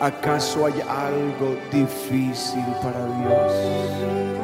¿Acaso 0.00 0.66
hay 0.66 0.80
algo 0.82 1.56
difícil 1.72 2.64
para 2.80 3.04
Dios? 3.04 4.37